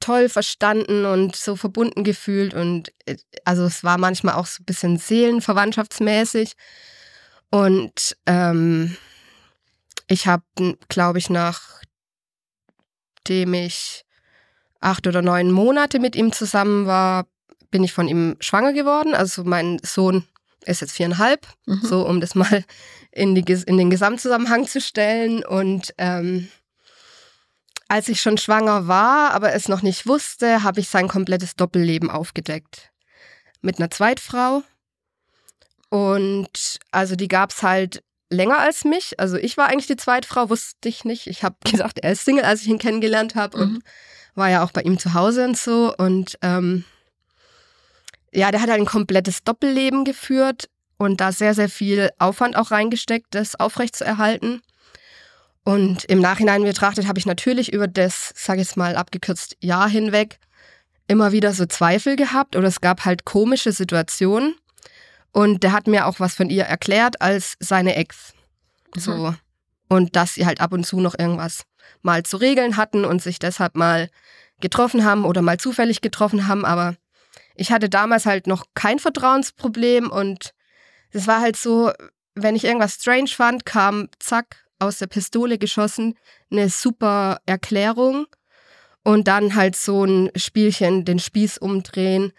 toll 0.00 0.28
verstanden 0.28 1.04
und 1.06 1.36
so 1.36 1.56
verbunden 1.56 2.04
gefühlt. 2.04 2.54
Und 2.54 2.92
äh, 3.06 3.16
also 3.44 3.64
es 3.64 3.84
war 3.84 3.98
manchmal 3.98 4.34
auch 4.34 4.46
so 4.46 4.62
ein 4.62 4.66
bisschen 4.66 4.98
seelenverwandtschaftsmäßig. 4.98 6.54
Und 7.50 8.16
ähm, 8.26 8.96
ich 10.08 10.26
habe, 10.26 10.42
glaube 10.88 11.18
ich, 11.18 11.30
nachdem 11.30 11.84
ich 13.54 14.03
acht 14.84 15.06
oder 15.06 15.22
neun 15.22 15.50
Monate 15.50 15.98
mit 15.98 16.16
ihm 16.16 16.32
zusammen 16.32 16.86
war, 16.86 17.26
bin 17.70 17.82
ich 17.82 17.92
von 17.92 18.08
ihm 18.08 18.36
schwanger 18.40 18.72
geworden. 18.72 19.14
Also 19.14 19.44
mein 19.44 19.80
Sohn 19.82 20.24
ist 20.64 20.80
jetzt 20.80 20.92
viereinhalb, 20.92 21.46
mhm. 21.66 21.80
so 21.82 22.06
um 22.06 22.20
das 22.20 22.34
mal 22.34 22.64
in, 23.10 23.34
die, 23.34 23.44
in 23.66 23.76
den 23.76 23.90
Gesamtzusammenhang 23.90 24.66
zu 24.66 24.80
stellen. 24.80 25.44
Und 25.44 25.94
ähm, 25.98 26.48
als 27.88 28.08
ich 28.08 28.20
schon 28.20 28.38
schwanger 28.38 28.86
war, 28.86 29.32
aber 29.32 29.52
es 29.52 29.68
noch 29.68 29.82
nicht 29.82 30.06
wusste, 30.06 30.62
habe 30.62 30.80
ich 30.80 30.88
sein 30.88 31.08
komplettes 31.08 31.56
Doppelleben 31.56 32.10
aufgedeckt. 32.10 32.90
Mit 33.60 33.78
einer 33.78 33.90
Zweitfrau. 33.90 34.62
Und 35.90 36.78
also 36.90 37.16
die 37.16 37.28
gab 37.28 37.50
es 37.50 37.62
halt 37.62 38.02
länger 38.30 38.58
als 38.58 38.84
mich. 38.84 39.20
Also 39.20 39.36
ich 39.36 39.56
war 39.56 39.68
eigentlich 39.68 39.86
die 39.86 39.96
Zweitfrau, 39.96 40.50
wusste 40.50 40.88
ich 40.88 41.04
nicht. 41.04 41.26
Ich 41.26 41.42
habe 41.44 41.56
gesagt, 41.70 42.00
er 42.00 42.12
ist 42.12 42.24
Single, 42.24 42.44
als 42.44 42.62
ich 42.62 42.68
ihn 42.68 42.78
kennengelernt 42.78 43.34
habe. 43.34 43.58
Mhm. 43.58 43.62
Und 43.62 43.82
war 44.34 44.50
ja 44.50 44.64
auch 44.64 44.72
bei 44.72 44.82
ihm 44.82 44.98
zu 44.98 45.14
Hause 45.14 45.44
und 45.44 45.56
so. 45.56 45.94
Und 45.96 46.38
ähm, 46.42 46.84
ja, 48.32 48.50
der 48.50 48.60
hat 48.60 48.70
halt 48.70 48.80
ein 48.80 48.86
komplettes 48.86 49.44
Doppelleben 49.44 50.04
geführt 50.04 50.68
und 50.96 51.20
da 51.20 51.32
sehr, 51.32 51.54
sehr 51.54 51.68
viel 51.68 52.10
Aufwand 52.18 52.56
auch 52.56 52.70
reingesteckt, 52.70 53.28
das 53.30 53.54
aufrechtzuerhalten. 53.58 54.62
Und 55.64 56.04
im 56.04 56.20
Nachhinein 56.20 56.62
betrachtet 56.62 57.08
habe 57.08 57.18
ich 57.18 57.26
natürlich 57.26 57.72
über 57.72 57.88
das, 57.88 58.32
sage 58.36 58.60
ich 58.60 58.68
jetzt 58.68 58.76
mal 58.76 58.96
abgekürzt, 58.96 59.56
Jahr 59.60 59.88
hinweg 59.88 60.38
immer 61.06 61.32
wieder 61.32 61.52
so 61.52 61.66
Zweifel 61.66 62.16
gehabt 62.16 62.56
oder 62.56 62.68
es 62.68 62.80
gab 62.80 63.04
halt 63.04 63.24
komische 63.24 63.72
Situationen. 63.72 64.54
Und 65.32 65.62
der 65.62 65.72
hat 65.72 65.86
mir 65.86 66.06
auch 66.06 66.20
was 66.20 66.34
von 66.34 66.48
ihr 66.48 66.64
erklärt 66.64 67.20
als 67.20 67.56
seine 67.60 67.96
Ex. 67.96 68.34
Mhm. 68.94 69.00
So. 69.00 69.34
Und 69.88 70.16
dass 70.16 70.34
sie 70.34 70.46
halt 70.46 70.60
ab 70.60 70.72
und 70.72 70.84
zu 70.84 71.00
noch 71.00 71.18
irgendwas 71.18 71.64
mal 72.02 72.22
zu 72.22 72.36
regeln 72.36 72.76
hatten 72.76 73.04
und 73.04 73.22
sich 73.22 73.38
deshalb 73.38 73.76
mal 73.76 74.10
getroffen 74.60 75.04
haben 75.04 75.24
oder 75.24 75.42
mal 75.42 75.58
zufällig 75.58 76.00
getroffen 76.00 76.46
haben. 76.46 76.64
Aber 76.64 76.96
ich 77.54 77.72
hatte 77.72 77.88
damals 77.88 78.26
halt 78.26 78.46
noch 78.46 78.66
kein 78.74 78.98
Vertrauensproblem 78.98 80.10
und 80.10 80.54
das 81.12 81.26
war 81.26 81.40
halt 81.40 81.56
so, 81.56 81.92
wenn 82.34 82.56
ich 82.56 82.64
irgendwas 82.64 82.94
strange 82.94 83.28
fand, 83.28 83.64
kam 83.64 84.08
zack 84.18 84.64
aus 84.78 84.98
der 84.98 85.06
Pistole 85.06 85.58
geschossen 85.58 86.16
eine 86.50 86.68
super 86.68 87.40
Erklärung 87.46 88.26
und 89.02 89.28
dann 89.28 89.54
halt 89.54 89.76
so 89.76 90.04
ein 90.04 90.30
Spielchen, 90.36 91.04
den 91.04 91.18
Spieß 91.18 91.58
umdrehen. 91.58 92.32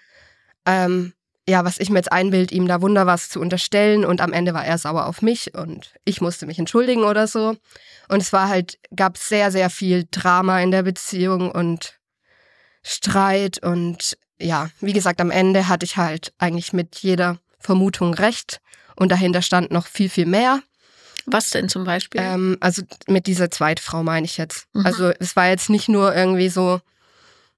Ähm, 0.66 1.14
ja, 1.48 1.64
was 1.64 1.80
ich 1.80 1.90
mir 1.90 2.00
jetzt 2.00 2.12
einbild, 2.12 2.52
ihm 2.52 2.68
da 2.68 2.82
wunder 2.82 3.06
was 3.06 3.30
zu 3.30 3.40
unterstellen 3.40 4.04
und 4.04 4.20
am 4.20 4.34
Ende 4.34 4.54
war 4.54 4.66
er 4.66 4.78
sauer 4.78 5.06
auf 5.06 5.22
mich 5.22 5.54
und 5.54 5.94
ich 6.04 6.20
musste 6.20 6.46
mich 6.46 6.58
entschuldigen 6.58 7.04
oder 7.04 7.28
so. 7.28 7.56
Und 8.08 8.22
es 8.22 8.34
war 8.34 8.50
halt, 8.50 8.80
gab 8.96 9.18
sehr, 9.18 9.52
sehr 9.52 9.70
viel 9.70 10.08
Drama 10.10 10.60
in 10.62 10.72
der 10.72 10.84
Beziehung 10.84 11.52
und 11.52 12.00
Streit 12.82 13.60
und 13.64 14.18
ja, 14.40 14.70
wie 14.80 14.94
gesagt, 14.94 15.22
am 15.22 15.32
Ende 15.32 15.68
hatte 15.68 15.86
ich 15.86 15.98
halt 15.98 16.34
eigentlich 16.40 16.74
mit 16.74 16.98
jeder 16.98 17.40
Vermutung 17.60 18.14
recht 18.14 18.60
und 18.96 19.12
dahinter 19.12 19.42
stand 19.42 19.72
noch 19.72 19.88
viel, 19.88 20.10
viel 20.10 20.26
mehr. 20.26 20.62
Was 21.28 21.50
denn 21.50 21.70
zum 21.70 21.84
Beispiel? 21.84 22.22
Ähm, 22.22 22.58
also 22.60 22.84
mit 23.08 23.28
dieser 23.28 23.50
Zweitfrau 23.50 24.04
meine 24.04 24.26
ich 24.26 24.38
jetzt. 24.38 24.68
Mhm. 24.74 24.86
Also 24.86 25.12
es 25.20 25.36
war 25.36 25.48
jetzt 25.48 25.70
nicht 25.70 25.90
nur 25.90 26.16
irgendwie 26.16 26.50
so 26.50 26.82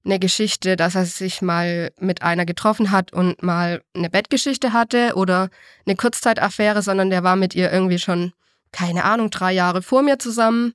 eine 0.08 0.18
Geschichte, 0.18 0.76
dass 0.76 0.94
er 0.94 1.04
sich 1.04 1.42
mal 1.42 1.92
mit 2.00 2.22
einer 2.22 2.46
getroffen 2.46 2.90
hat 2.90 3.12
und 3.12 3.42
mal 3.42 3.82
eine 3.94 4.10
Bettgeschichte 4.10 4.72
hatte 4.72 5.12
oder 5.14 5.50
eine 5.86 5.96
Kurzzeitaffäre, 5.96 6.82
sondern 6.82 7.10
der 7.10 7.22
war 7.22 7.36
mit 7.36 7.54
ihr 7.54 7.70
irgendwie 7.70 7.98
schon, 7.98 8.32
keine 8.72 9.04
Ahnung, 9.04 9.30
drei 9.30 9.52
Jahre 9.52 9.82
vor 9.82 10.02
mir 10.02 10.18
zusammen. 10.18 10.74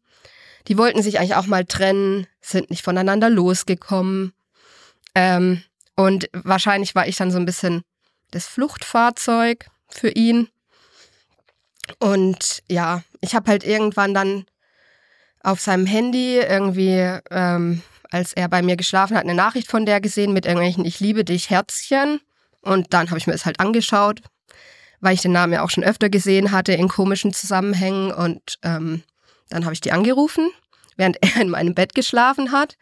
Die 0.67 0.77
wollten 0.77 1.01
sich 1.01 1.19
eigentlich 1.19 1.35
auch 1.35 1.47
mal 1.47 1.65
trennen, 1.65 2.27
sind 2.41 2.69
nicht 2.69 2.83
voneinander 2.83 3.29
losgekommen. 3.29 4.33
Ähm, 5.15 5.63
und 5.95 6.29
wahrscheinlich 6.31 6.95
war 6.95 7.07
ich 7.07 7.15
dann 7.15 7.31
so 7.31 7.37
ein 7.37 7.45
bisschen 7.45 7.83
das 8.31 8.45
Fluchtfahrzeug 8.45 9.67
für 9.89 10.09
ihn. 10.09 10.47
Und 11.99 12.63
ja, 12.69 13.03
ich 13.19 13.35
habe 13.35 13.49
halt 13.49 13.63
irgendwann 13.63 14.13
dann 14.13 14.45
auf 15.41 15.59
seinem 15.59 15.85
Handy 15.85 16.37
irgendwie, 16.37 17.19
ähm, 17.29 17.81
als 18.13 18.33
er 18.33 18.47
bei 18.47 18.61
mir 18.61 18.77
geschlafen 18.77 19.17
hat, 19.17 19.23
eine 19.23 19.33
Nachricht 19.33 19.67
von 19.67 19.87
der 19.87 19.99
gesehen 19.99 20.33
mit 20.33 20.45
irgendwelchen 20.45 20.85
Ich 20.85 20.99
liebe 20.99 21.25
dich 21.25 21.49
Herzchen. 21.49 22.19
Und 22.61 22.93
dann 22.93 23.09
habe 23.09 23.17
ich 23.17 23.25
mir 23.25 23.33
das 23.33 23.45
halt 23.45 23.59
angeschaut, 23.59 24.21
weil 25.01 25.15
ich 25.15 25.21
den 25.21 25.31
Namen 25.31 25.51
ja 25.51 25.63
auch 25.63 25.71
schon 25.71 25.83
öfter 25.83 26.09
gesehen 26.09 26.51
hatte 26.51 26.73
in 26.73 26.87
komischen 26.87 27.33
Zusammenhängen. 27.33 28.11
Und 28.11 28.59
ähm, 28.61 29.01
dann 29.49 29.65
habe 29.65 29.73
ich 29.73 29.81
die 29.81 29.91
angerufen, 29.91 30.51
während 30.95 31.17
er 31.21 31.41
in 31.41 31.49
meinem 31.49 31.73
Bett 31.73 31.95
geschlafen 31.95 32.51
hat. 32.51 32.77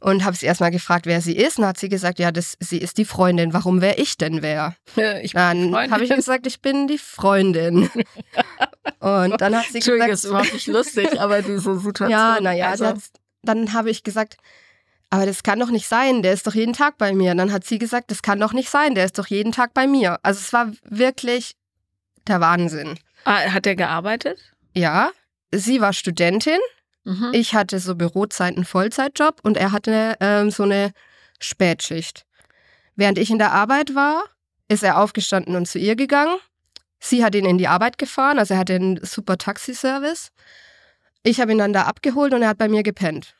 Und 0.00 0.24
habe 0.24 0.36
sie 0.36 0.46
erstmal 0.46 0.70
gefragt, 0.70 1.06
wer 1.06 1.20
sie 1.20 1.36
ist. 1.36 1.58
Und 1.58 1.66
hat 1.66 1.78
sie 1.78 1.88
gesagt, 1.88 2.20
ja, 2.20 2.30
das, 2.30 2.56
sie 2.60 2.78
ist 2.78 2.98
die 2.98 3.04
Freundin. 3.04 3.52
Warum 3.52 3.80
wäre 3.80 3.96
ich 3.96 4.16
denn 4.16 4.42
wer? 4.42 4.76
Ja, 4.94 5.20
dann 5.32 5.90
habe 5.90 6.04
ich 6.04 6.10
gesagt, 6.10 6.46
ich 6.46 6.60
bin 6.60 6.86
die 6.86 6.98
Freundin. 6.98 7.90
Und 9.00 9.40
dann 9.40 9.56
hat 9.56 9.66
sie 9.66 9.78
Entschuldigung, 9.78 10.10
gesagt, 10.10 10.12
ist 10.12 10.24
überhaupt 10.24 10.52
nicht 10.52 10.66
lustig, 10.68 11.20
aber 11.20 11.42
diese 11.42 11.78
Situation. 11.78 12.10
Ja, 12.10 12.38
naja, 12.40 12.70
also. 12.70 12.94
Dann 13.42 13.72
habe 13.72 13.90
ich 13.90 14.02
gesagt, 14.02 14.36
aber 15.10 15.26
das 15.26 15.42
kann 15.42 15.58
doch 15.58 15.70
nicht 15.70 15.88
sein, 15.88 16.22
der 16.22 16.32
ist 16.32 16.46
doch 16.46 16.54
jeden 16.54 16.72
Tag 16.72 16.96
bei 16.96 17.12
mir. 17.12 17.32
Und 17.32 17.36
dann 17.36 17.52
hat 17.52 17.64
sie 17.64 17.78
gesagt, 17.78 18.10
das 18.10 18.22
kann 18.22 18.40
doch 18.40 18.52
nicht 18.52 18.70
sein, 18.70 18.94
der 18.94 19.04
ist 19.04 19.18
doch 19.18 19.26
jeden 19.26 19.52
Tag 19.52 19.74
bei 19.74 19.86
mir. 19.86 20.18
Also 20.22 20.40
es 20.40 20.52
war 20.52 20.72
wirklich 20.84 21.54
der 22.26 22.40
Wahnsinn. 22.40 22.98
Ah, 23.24 23.40
hat 23.50 23.66
er 23.66 23.76
gearbeitet? 23.76 24.38
Ja, 24.74 25.10
sie 25.52 25.80
war 25.80 25.92
Studentin. 25.92 26.58
Mhm. 27.04 27.30
Ich 27.32 27.54
hatte 27.54 27.78
so 27.78 27.94
Bürozeiten, 27.94 28.64
Vollzeitjob 28.64 29.40
und 29.42 29.56
er 29.56 29.72
hatte 29.72 30.16
ähm, 30.20 30.50
so 30.50 30.62
eine 30.62 30.92
Spätschicht. 31.40 32.24
Während 32.96 33.18
ich 33.18 33.30
in 33.30 33.38
der 33.38 33.52
Arbeit 33.52 33.94
war, 33.94 34.24
ist 34.68 34.82
er 34.82 34.98
aufgestanden 34.98 35.56
und 35.56 35.66
zu 35.66 35.78
ihr 35.78 35.96
gegangen. 35.96 36.36
Sie 37.00 37.24
hat 37.24 37.34
ihn 37.34 37.44
in 37.44 37.58
die 37.58 37.68
Arbeit 37.68 37.98
gefahren, 37.98 38.38
also 38.38 38.54
er 38.54 38.60
hatte 38.60 38.74
einen 38.74 39.04
super 39.04 39.36
Taxiservice. 39.36 40.30
Ich 41.22 41.40
habe 41.40 41.52
ihn 41.52 41.58
dann 41.58 41.72
da 41.72 41.82
abgeholt 41.82 42.32
und 42.34 42.42
er 42.42 42.48
hat 42.48 42.58
bei 42.58 42.68
mir 42.68 42.82
gepennt. 42.82 43.34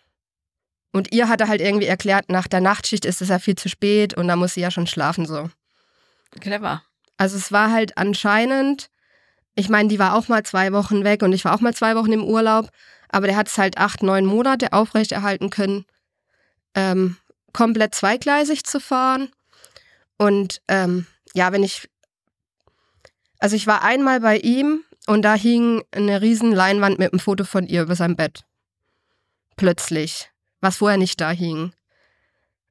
Und 0.92 1.12
ihr 1.12 1.28
hat 1.28 1.40
er 1.40 1.48
halt 1.48 1.60
irgendwie 1.60 1.86
erklärt, 1.86 2.28
nach 2.28 2.46
der 2.46 2.60
Nachtschicht 2.60 3.04
ist 3.04 3.22
es 3.22 3.28
ja 3.28 3.38
viel 3.38 3.56
zu 3.56 3.68
spät 3.68 4.14
und 4.14 4.28
da 4.28 4.36
muss 4.36 4.54
sie 4.54 4.60
ja 4.60 4.70
schon 4.70 4.86
schlafen 4.86 5.26
so. 5.26 5.50
Clever. 6.40 6.82
Also 7.16 7.36
es 7.36 7.50
war 7.50 7.72
halt 7.72 7.96
anscheinend, 7.96 8.90
ich 9.54 9.68
meine, 9.68 9.88
die 9.88 9.98
war 9.98 10.14
auch 10.14 10.28
mal 10.28 10.42
zwei 10.42 10.72
Wochen 10.72 11.04
weg 11.04 11.22
und 11.22 11.32
ich 11.32 11.44
war 11.44 11.54
auch 11.54 11.60
mal 11.60 11.74
zwei 11.74 11.96
Wochen 11.96 12.12
im 12.12 12.24
Urlaub, 12.24 12.68
aber 13.08 13.26
der 13.26 13.36
hat 13.36 13.48
es 13.48 13.58
halt 13.58 13.78
acht, 13.78 14.02
neun 14.02 14.26
Monate 14.26 14.72
aufrechterhalten 14.72 15.50
können, 15.50 15.86
ähm, 16.74 17.16
komplett 17.52 17.94
zweigleisig 17.94 18.64
zu 18.64 18.80
fahren. 18.80 19.30
Und 20.18 20.60
ähm, 20.68 21.06
ja, 21.34 21.52
wenn 21.52 21.62
ich 21.62 21.88
also 23.42 23.56
ich 23.56 23.66
war 23.66 23.82
einmal 23.82 24.20
bei 24.20 24.38
ihm 24.38 24.84
und 25.06 25.22
da 25.22 25.34
hing 25.34 25.82
eine 25.90 26.20
riesen 26.20 26.52
Leinwand 26.52 26.98
mit 26.98 27.12
einem 27.12 27.20
Foto 27.20 27.44
von 27.44 27.66
ihr 27.66 27.82
über 27.82 27.96
seinem 27.96 28.16
Bett. 28.16 28.44
Plötzlich. 29.56 30.30
Was 30.60 30.76
vorher 30.76 30.98
nicht 30.98 31.20
da 31.20 31.30
hing. 31.30 31.72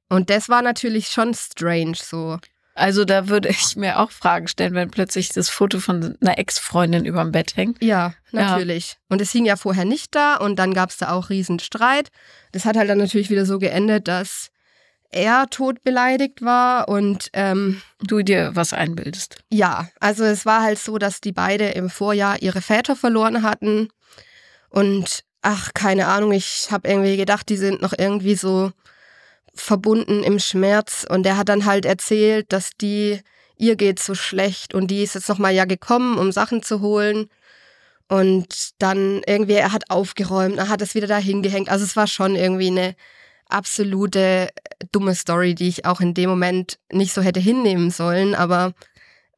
Und 0.08 0.30
das 0.30 0.48
war 0.48 0.62
natürlich 0.62 1.08
schon 1.08 1.34
strange 1.34 1.96
so. 1.96 2.38
Also 2.74 3.04
da 3.04 3.28
würde 3.28 3.50
ich 3.50 3.76
mir 3.76 3.98
auch 3.98 4.10
Fragen 4.10 4.48
stellen, 4.48 4.74
wenn 4.74 4.90
plötzlich 4.90 5.28
das 5.28 5.50
Foto 5.50 5.78
von 5.78 6.16
einer 6.20 6.38
Ex-Freundin 6.38 7.04
über 7.04 7.22
dem 7.22 7.32
Bett 7.32 7.56
hängt. 7.56 7.82
Ja, 7.82 8.14
natürlich. 8.30 8.92
Ja. 8.92 8.96
Und 9.10 9.20
es 9.20 9.30
hing 9.30 9.44
ja 9.44 9.56
vorher 9.56 9.84
nicht 9.84 10.14
da 10.14 10.36
und 10.36 10.56
dann 10.58 10.72
gab 10.72 10.90
es 10.90 10.96
da 10.96 11.12
auch 11.12 11.28
riesen 11.28 11.58
Streit. 11.58 12.08
Das 12.52 12.64
hat 12.64 12.76
halt 12.76 12.88
dann 12.88 12.98
natürlich 12.98 13.28
wieder 13.28 13.44
so 13.44 13.58
geendet, 13.58 14.08
dass 14.08 14.51
er 15.12 15.46
tot 15.50 15.84
beleidigt 15.84 16.42
war 16.42 16.88
und 16.88 17.28
ähm, 17.32 17.80
du 18.00 18.22
dir 18.22 18.50
was 18.54 18.72
einbildest. 18.72 19.38
Ja, 19.50 19.88
also 20.00 20.24
es 20.24 20.44
war 20.46 20.62
halt 20.62 20.78
so, 20.78 20.98
dass 20.98 21.20
die 21.20 21.32
beide 21.32 21.68
im 21.68 21.90
Vorjahr 21.90 22.42
ihre 22.42 22.60
Väter 22.60 22.96
verloren 22.96 23.42
hatten 23.42 23.88
und 24.68 25.24
ach, 25.42 25.70
keine 25.74 26.08
Ahnung, 26.08 26.32
ich 26.32 26.68
habe 26.70 26.88
irgendwie 26.88 27.16
gedacht, 27.16 27.48
die 27.48 27.56
sind 27.56 27.82
noch 27.82 27.92
irgendwie 27.96 28.34
so 28.34 28.72
verbunden 29.54 30.22
im 30.22 30.38
Schmerz 30.38 31.06
und 31.08 31.26
er 31.26 31.36
hat 31.36 31.48
dann 31.48 31.66
halt 31.66 31.84
erzählt, 31.84 32.52
dass 32.52 32.70
die 32.80 33.20
ihr 33.62 33.76
geht 33.76 34.00
so 34.00 34.14
schlecht 34.14 34.74
und 34.74 34.88
die 34.88 35.02
ist 35.02 35.14
jetzt 35.14 35.28
noch 35.28 35.38
mal 35.38 35.54
ja 35.54 35.64
gekommen, 35.64 36.18
um 36.18 36.32
Sachen 36.32 36.62
zu 36.62 36.80
holen. 36.80 37.28
Und 38.08 38.70
dann 38.78 39.22
irgendwie, 39.26 39.54
er 39.54 39.72
hat 39.72 39.88
aufgeräumt, 39.88 40.58
er 40.58 40.68
hat 40.68 40.82
es 40.82 40.94
wieder 40.94 41.06
dahin 41.06 41.42
gehängt. 41.42 41.70
Also 41.70 41.84
es 41.84 41.96
war 41.96 42.08
schon 42.08 42.34
irgendwie 42.34 42.66
eine 42.66 42.94
absolute 43.52 44.48
dumme 44.90 45.14
Story, 45.14 45.54
die 45.54 45.68
ich 45.68 45.84
auch 45.84 46.00
in 46.00 46.14
dem 46.14 46.30
Moment 46.30 46.78
nicht 46.90 47.12
so 47.12 47.22
hätte 47.22 47.40
hinnehmen 47.40 47.90
sollen. 47.90 48.34
Aber 48.34 48.72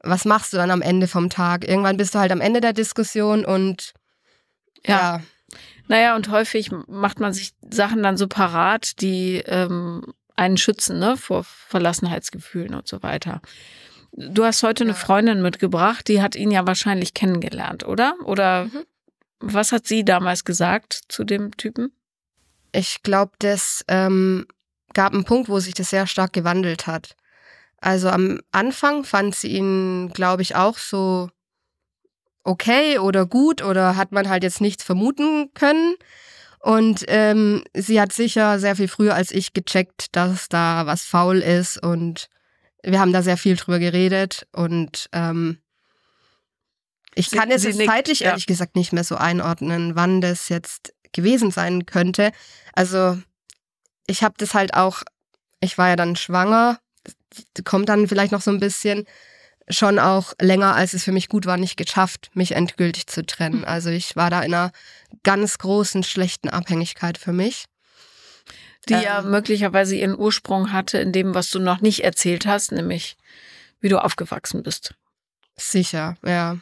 was 0.01 0.25
machst 0.25 0.53
du 0.53 0.57
dann 0.57 0.71
am 0.71 0.81
Ende 0.81 1.07
vom 1.07 1.29
Tag? 1.29 1.67
Irgendwann 1.67 1.97
bist 1.97 2.15
du 2.15 2.19
halt 2.19 2.31
am 2.31 2.41
Ende 2.41 2.61
der 2.61 2.73
Diskussion 2.73 3.45
und 3.45 3.93
ja. 4.85 5.17
ja. 5.17 5.21
Naja, 5.87 6.15
und 6.15 6.29
häufig 6.29 6.71
macht 6.87 7.19
man 7.19 7.33
sich 7.33 7.53
Sachen 7.69 8.01
dann 8.01 8.17
so 8.17 8.27
parat, 8.27 9.01
die 9.01 9.37
ähm, 9.45 10.13
einen 10.35 10.57
schützen, 10.57 10.99
ne, 10.99 11.15
vor 11.15 11.43
Verlassenheitsgefühlen 11.43 12.73
und 12.73 12.87
so 12.87 13.03
weiter. 13.03 13.41
Du 14.11 14.43
hast 14.43 14.63
heute 14.63 14.83
ja. 14.83 14.89
eine 14.89 14.95
Freundin 14.95 15.41
mitgebracht, 15.41 16.07
die 16.07 16.21
hat 16.21 16.35
ihn 16.35 16.51
ja 16.51 16.65
wahrscheinlich 16.65 17.13
kennengelernt, 17.13 17.85
oder? 17.85 18.15
Oder 18.23 18.65
mhm. 18.65 18.85
was 19.39 19.71
hat 19.71 19.85
sie 19.85 20.03
damals 20.03 20.43
gesagt 20.43 21.01
zu 21.07 21.23
dem 21.23 21.55
Typen? 21.55 21.91
Ich 22.75 23.03
glaube, 23.03 23.31
das 23.39 23.85
ähm, 23.87 24.45
gab 24.93 25.13
einen 25.13 25.23
Punkt, 25.23 25.49
wo 25.49 25.59
sich 25.59 25.73
das 25.73 25.89
sehr 25.89 26.07
stark 26.07 26.33
gewandelt 26.33 26.87
hat. 26.87 27.15
Also 27.77 28.09
am 28.09 28.41
Anfang 28.51 29.03
fand 29.03 29.35
sie 29.35 29.49
ihn, 29.49 30.09
glaube 30.13 30.41
ich, 30.41 30.55
auch 30.55 30.77
so 30.77 31.29
okay 32.43 32.99
oder 32.99 33.25
gut 33.25 33.63
oder 33.63 33.95
hat 33.95 34.11
man 34.11 34.29
halt 34.29 34.43
jetzt 34.43 34.59
nichts 34.59 34.83
vermuten 34.83 35.53
können. 35.53 35.95
Und 36.59 37.05
ähm, 37.07 37.63
sie 37.73 38.01
hat 38.01 38.11
sicher 38.11 38.59
sehr 38.59 38.75
viel 38.75 38.87
früher 38.87 39.13
als 39.13 39.31
ich 39.31 39.53
gecheckt, 39.53 40.15
dass 40.15 40.49
da 40.49 40.85
was 40.85 41.03
faul 41.03 41.37
ist 41.37 41.81
und 41.81 42.27
wir 42.83 42.99
haben 42.99 43.13
da 43.13 43.21
sehr 43.21 43.37
viel 43.37 43.55
drüber 43.55 43.77
geredet 43.77 44.47
und 44.51 45.09
ähm, 45.11 45.59
ich 47.13 47.29
kann 47.31 47.51
es 47.51 47.63
jetzt 47.63 47.83
zeitlich 47.85 48.21
ja. 48.21 48.29
ehrlich 48.29 48.47
gesagt 48.47 48.75
nicht 48.75 48.93
mehr 48.93 49.03
so 49.03 49.15
einordnen, 49.15 49.95
wann 49.95 50.21
das 50.21 50.49
jetzt 50.49 50.94
gewesen 51.15 51.51
sein 51.51 51.85
könnte. 51.85 52.31
Also 52.73 53.17
ich 54.07 54.23
habe 54.23 54.35
das 54.37 54.53
halt 54.53 54.75
auch, 54.75 55.01
ich 55.59 55.77
war 55.77 55.89
ja 55.89 55.95
dann 55.95 56.15
schwanger, 56.15 56.79
kommt 57.63 57.89
dann 57.89 58.07
vielleicht 58.07 58.31
noch 58.31 58.41
so 58.41 58.51
ein 58.51 58.59
bisschen, 58.59 59.05
schon 59.67 59.99
auch 59.99 60.33
länger, 60.39 60.75
als 60.75 60.93
es 60.93 61.03
für 61.03 61.11
mich 61.11 61.27
gut 61.29 61.45
war, 61.45 61.57
nicht 61.57 61.77
geschafft, 61.77 62.29
mich 62.33 62.51
endgültig 62.51 63.07
zu 63.07 63.25
trennen. 63.25 63.61
Hm. 63.61 63.65
Also 63.65 63.89
ich 63.89 64.15
war 64.15 64.29
da 64.29 64.41
in 64.41 64.53
einer 64.53 64.71
ganz 65.23 65.57
großen, 65.57 66.03
schlechten 66.03 66.49
Abhängigkeit 66.49 67.17
für 67.17 67.33
mich. 67.33 67.65
Die 68.87 68.93
ähm, 68.93 69.01
ja 69.01 69.21
möglicherweise 69.21 69.95
ihren 69.95 70.17
Ursprung 70.17 70.71
hatte 70.71 70.99
in 70.99 71.11
dem, 71.11 71.33
was 71.33 71.49
du 71.49 71.59
noch 71.59 71.81
nicht 71.81 72.03
erzählt 72.03 72.45
hast, 72.45 72.71
nämlich 72.71 73.17
wie 73.81 73.89
du 73.89 73.97
aufgewachsen 74.03 74.63
bist. 74.63 74.93
Sicher, 75.57 76.17
ja. 76.23 76.57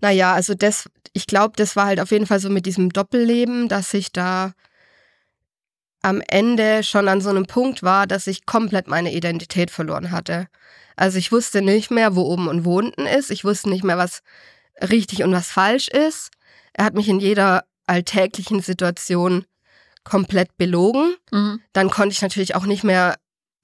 Naja, 0.00 0.34
also 0.34 0.54
das, 0.54 0.88
ich 1.12 1.26
glaube, 1.26 1.54
das 1.56 1.76
war 1.76 1.86
halt 1.86 2.00
auf 2.00 2.10
jeden 2.10 2.26
Fall 2.26 2.40
so 2.40 2.50
mit 2.50 2.66
diesem 2.66 2.90
Doppelleben, 2.90 3.68
dass 3.68 3.94
ich 3.94 4.12
da 4.12 4.52
am 6.02 6.22
Ende 6.28 6.82
schon 6.82 7.08
an 7.08 7.20
so 7.20 7.30
einem 7.30 7.46
Punkt 7.46 7.82
war, 7.82 8.06
dass 8.06 8.26
ich 8.26 8.44
komplett 8.44 8.88
meine 8.88 9.14
Identität 9.14 9.70
verloren 9.70 10.10
hatte. 10.10 10.48
Also 10.96 11.18
ich 11.18 11.32
wusste 11.32 11.62
nicht 11.62 11.90
mehr, 11.90 12.14
wo 12.14 12.22
oben 12.22 12.48
und 12.48 12.64
wo 12.64 12.78
unten 12.78 13.06
ist. 13.06 13.30
Ich 13.30 13.44
wusste 13.44 13.70
nicht 13.70 13.84
mehr, 13.84 13.96
was 13.96 14.22
richtig 14.80 15.22
und 15.22 15.32
was 15.32 15.50
falsch 15.50 15.88
ist. 15.88 16.30
Er 16.74 16.84
hat 16.84 16.94
mich 16.94 17.08
in 17.08 17.20
jeder 17.20 17.64
alltäglichen 17.86 18.60
Situation 18.60 19.44
komplett 20.04 20.56
belogen. 20.56 21.14
Mhm. 21.32 21.60
Dann 21.72 21.90
konnte 21.90 22.12
ich 22.12 22.22
natürlich 22.22 22.54
auch 22.54 22.66
nicht 22.66 22.84
mehr 22.84 23.16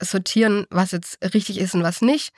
sortieren, 0.02 0.66
was 0.70 0.92
jetzt 0.92 1.18
richtig 1.34 1.58
ist 1.58 1.74
und 1.74 1.82
was 1.82 2.00
nicht. 2.00 2.32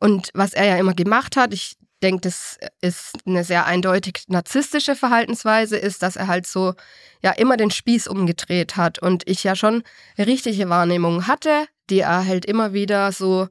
Und 0.00 0.30
was 0.34 0.52
er 0.52 0.64
ja 0.64 0.76
immer 0.76 0.94
gemacht 0.94 1.36
hat, 1.36 1.54
ich 1.54 1.76
denke, 2.04 2.20
das 2.20 2.58
ist 2.80 3.16
eine 3.26 3.44
sehr 3.44 3.64
eindeutig 3.64 4.24
narzisstische 4.28 4.94
Verhaltensweise, 4.94 5.76
ist, 5.76 6.02
dass 6.02 6.16
er 6.16 6.28
halt 6.28 6.46
so 6.46 6.74
ja 7.22 7.32
immer 7.32 7.56
den 7.56 7.70
Spieß 7.70 8.06
umgedreht 8.06 8.76
hat 8.76 8.98
und 8.98 9.26
ich 9.26 9.42
ja 9.42 9.56
schon 9.56 9.82
richtige 10.18 10.68
Wahrnehmungen 10.68 11.26
hatte, 11.26 11.66
die 11.88 12.00
er 12.00 12.26
halt 12.26 12.44
immer 12.44 12.72
wieder 12.74 13.10
so 13.10 13.48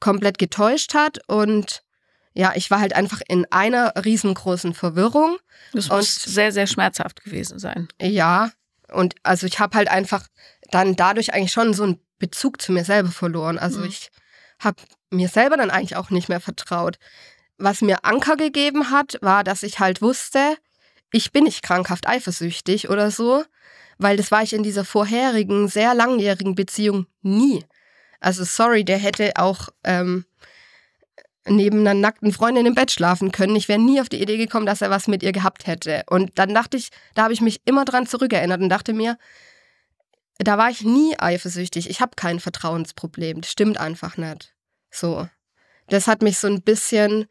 komplett 0.00 0.38
getäuscht 0.38 0.94
hat 0.94 1.18
und 1.28 1.82
ja, 2.34 2.52
ich 2.54 2.70
war 2.70 2.78
halt 2.78 2.94
einfach 2.94 3.20
in 3.26 3.46
einer 3.50 3.94
riesengroßen 3.96 4.72
Verwirrung. 4.72 5.38
Das 5.72 5.88
muss 5.88 6.14
sehr, 6.14 6.52
sehr 6.52 6.68
schmerzhaft 6.68 7.24
gewesen 7.24 7.58
sein. 7.58 7.88
Ja, 8.00 8.52
und 8.92 9.16
also 9.24 9.46
ich 9.46 9.58
habe 9.58 9.76
halt 9.76 9.88
einfach 9.88 10.28
dann 10.70 10.94
dadurch 10.94 11.34
eigentlich 11.34 11.50
schon 11.50 11.74
so 11.74 11.82
einen 11.82 12.00
Bezug 12.20 12.62
zu 12.62 12.70
mir 12.70 12.84
selber 12.84 13.10
verloren. 13.10 13.58
Also 13.58 13.80
mhm. 13.80 13.86
ich 13.86 14.10
habe 14.60 14.76
mir 15.10 15.28
selber 15.28 15.56
dann 15.56 15.70
eigentlich 15.70 15.96
auch 15.96 16.10
nicht 16.10 16.28
mehr 16.28 16.40
vertraut 16.40 16.98
was 17.58 17.82
mir 17.82 18.04
Anker 18.04 18.36
gegeben 18.36 18.90
hat, 18.90 19.18
war, 19.20 19.44
dass 19.44 19.62
ich 19.62 19.78
halt 19.80 20.00
wusste, 20.00 20.56
ich 21.12 21.32
bin 21.32 21.44
nicht 21.44 21.62
krankhaft 21.62 22.06
eifersüchtig 22.08 22.88
oder 22.90 23.10
so, 23.10 23.44
weil 23.98 24.16
das 24.16 24.30
war 24.30 24.42
ich 24.42 24.52
in 24.52 24.62
dieser 24.62 24.84
vorherigen, 24.84 25.68
sehr 25.68 25.94
langjährigen 25.94 26.54
Beziehung 26.54 27.06
nie. 27.22 27.64
Also 28.20 28.44
sorry, 28.44 28.84
der 28.84 28.98
hätte 28.98 29.32
auch 29.36 29.68
ähm, 29.84 30.24
neben 31.46 31.80
einer 31.80 31.94
nackten 31.94 32.32
Freundin 32.32 32.66
im 32.66 32.74
Bett 32.74 32.90
schlafen 32.90 33.32
können. 33.32 33.56
Ich 33.56 33.68
wäre 33.68 33.80
nie 33.80 34.00
auf 34.00 34.08
die 34.08 34.20
Idee 34.20 34.36
gekommen, 34.36 34.66
dass 34.66 34.82
er 34.82 34.90
was 34.90 35.08
mit 35.08 35.22
ihr 35.22 35.32
gehabt 35.32 35.66
hätte. 35.66 36.02
Und 36.08 36.38
dann 36.38 36.54
dachte 36.54 36.76
ich, 36.76 36.90
da 37.14 37.24
habe 37.24 37.32
ich 37.32 37.40
mich 37.40 37.62
immer 37.64 37.84
dran 37.84 38.06
zurückerinnert 38.06 38.60
und 38.60 38.68
dachte 38.68 38.92
mir, 38.92 39.18
da 40.38 40.58
war 40.58 40.70
ich 40.70 40.82
nie 40.82 41.18
eifersüchtig. 41.18 41.90
Ich 41.90 42.00
habe 42.00 42.12
kein 42.16 42.38
Vertrauensproblem. 42.38 43.40
Das 43.40 43.50
stimmt 43.50 43.78
einfach 43.78 44.16
nicht. 44.16 44.54
So. 44.90 45.28
Das 45.88 46.06
hat 46.06 46.22
mich 46.22 46.38
so 46.38 46.46
ein 46.46 46.62
bisschen 46.62 47.26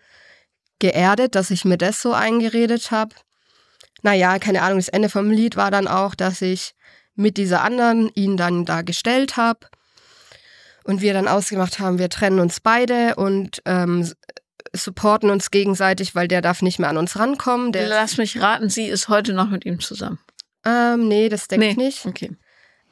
geerdet, 0.80 1.36
dass 1.36 1.52
ich 1.52 1.66
mir 1.66 1.78
das 1.78 2.02
so 2.02 2.14
eingeredet 2.14 2.92
habe. 2.92 3.16
Naja, 4.04 4.38
keine 4.40 4.62
Ahnung, 4.62 4.78
das 4.78 4.90
Ende 4.90 5.10
vom 5.10 5.32
Lied 5.32 5.56
war 5.56 5.72
dann 5.72 5.88
auch, 5.88 6.16
dass 6.16 6.42
ich 6.42 6.74
mit 7.16 7.38
dieser 7.38 7.64
anderen 7.64 8.10
ihn 8.14 8.38
dann 8.38 8.66
da 8.66 8.84
gestellt 8.84 9.38
habe 9.38 9.68
und 10.84 11.02
wir 11.02 11.14
dann 11.14 11.28
ausgemacht 11.28 11.80
haben, 11.80 11.98
wir 12.00 12.10
trennen 12.10 12.40
uns 12.40 12.60
beide 12.60 13.16
und 13.16 13.62
ähm, 13.66 14.10
supporten 14.74 15.30
uns 15.30 15.52
gegenseitig, 15.52 16.16
weil 16.16 16.28
der 16.28 16.42
darf 16.42 16.62
nicht 16.62 16.80
mehr 16.80 16.90
an 16.90 16.98
uns 16.98 17.18
rankommen. 17.18 17.72
Der 17.72 17.88
Lass 17.88 18.18
mich 18.18 18.40
raten, 18.40 18.70
sie 18.70 18.86
ist 18.86 19.10
heute 19.10 19.34
noch 19.34 19.50
mit 19.50 19.66
ihm 19.66 19.80
zusammen. 19.80 20.20
Ähm, 20.66 21.08
nee, 21.08 21.30
das 21.30 21.48
denke 21.48 21.66
nee. 21.66 21.72
ich 21.72 21.78
nicht. 21.78 22.06
Okay. 22.06 22.32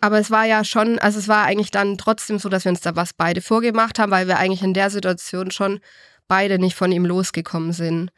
Aber 0.06 0.20
es 0.20 0.30
war 0.30 0.46
ja 0.46 0.64
schon, 0.64 1.00
also 1.00 1.18
es 1.18 1.28
war 1.28 1.46
eigentlich 1.46 1.72
dann 1.72 1.98
trotzdem 1.98 2.38
so, 2.38 2.48
dass 2.48 2.64
wir 2.64 2.70
uns 2.70 2.82
da 2.82 2.96
was 2.96 3.14
beide 3.14 3.42
vorgemacht 3.42 3.98
haben, 3.98 4.12
weil 4.12 4.28
wir 4.28 4.38
eigentlich 4.38 4.62
in 4.62 4.76
der 4.76 4.92
Situation 4.92 5.50
schon 5.50 5.80
beide 6.28 6.60
nicht 6.60 6.76
von 6.76 6.92
ihm 6.92 7.06
losgekommen 7.06 7.74
sind. 7.74 8.12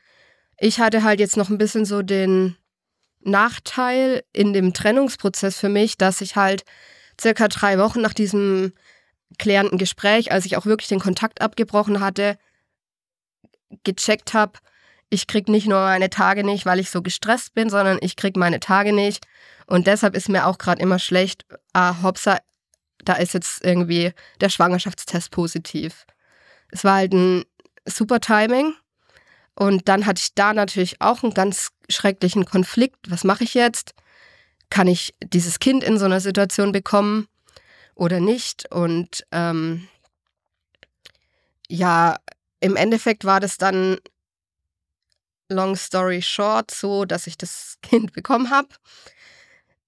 Ich 0.60 0.82
hatte 0.82 1.04
halt 1.04 1.22
jetzt 1.22 1.38
noch 1.38 1.50
ein 1.50 1.58
bisschen 1.58 1.86
so 1.86 2.02
den 2.02 2.58
Nachteil 3.22 4.26
in 4.34 4.52
dem 4.52 4.74
Trennungsprozess 4.74 5.58
für 5.58 5.70
mich, 5.70 5.98
dass 5.98 6.20
ich 6.20 6.36
halt 6.36 6.66
circa 7.18 7.48
drei 7.48 7.80
Wochen 7.80 8.02
nach 8.02 8.14
diesem 8.14 8.74
klärenden 9.40 9.78
Gespräch, 9.78 10.30
als 10.34 10.46
ich 10.46 10.58
auch 10.58 10.66
wirklich 10.66 10.90
den 10.90 11.00
Kontakt 11.00 11.40
abgebrochen 11.40 12.02
hatte, 12.02 12.38
gecheckt 13.86 14.34
habe, 14.34 14.60
ich 15.10 15.26
krieg 15.26 15.48
nicht 15.48 15.68
nur 15.68 15.80
meine 15.80 16.10
Tage 16.10 16.44
nicht, 16.44 16.66
weil 16.66 16.80
ich 16.80 16.90
so 16.90 17.02
gestresst 17.02 17.54
bin, 17.54 17.70
sondern 17.70 17.98
ich 18.02 18.18
krieg 18.18 18.36
meine 18.36 18.60
Tage 18.60 18.92
nicht. 18.92 19.26
Und 19.68 19.88
deshalb 19.88 20.16
ist 20.16 20.30
mir 20.30 20.48
auch 20.48 20.58
gerade 20.58 20.82
immer 20.82 20.98
schlecht, 20.98 21.46
ah, 21.74 22.02
hoppsa, 22.02 22.40
da 23.04 23.14
ist 23.14 23.34
jetzt 23.34 23.64
irgendwie 23.64 24.14
der 24.42 24.50
Schwangerschaftstest 24.50 25.30
positiv. 25.32 26.06
Es 26.72 26.84
war 26.84 26.96
halt 26.96 27.14
ein 27.14 27.46
super 27.86 28.20
Timing. 28.20 28.74
Und 29.56 29.88
dann 29.88 30.06
hatte 30.06 30.22
ich 30.22 30.34
da 30.34 30.54
natürlich 30.54 31.02
auch 31.02 31.24
einen 31.24 31.34
ganz 31.34 31.70
schrecklichen 31.90 32.46
Konflikt. 32.46 32.98
Was 33.10 33.24
mache 33.24 33.44
ich 33.44 33.54
jetzt? 33.54 33.94
Kann 34.70 34.88
ich 34.88 35.16
dieses 35.22 35.60
Kind 35.60 35.84
in 35.84 35.98
so 35.98 36.06
einer 36.06 36.20
Situation 36.20 36.72
bekommen? 36.72 37.28
oder 37.98 38.20
nicht. 38.20 38.72
Und 38.72 39.26
ähm, 39.32 39.88
ja, 41.68 42.18
im 42.60 42.76
Endeffekt 42.76 43.26
war 43.26 43.40
das 43.40 43.58
dann, 43.58 43.98
long 45.50 45.76
story 45.76 46.22
short, 46.22 46.72
so, 46.72 47.06
dass 47.06 47.28
ich 47.28 47.38
das 47.38 47.78
Kind 47.82 48.14
bekommen 48.14 48.50
habe. 48.50 48.70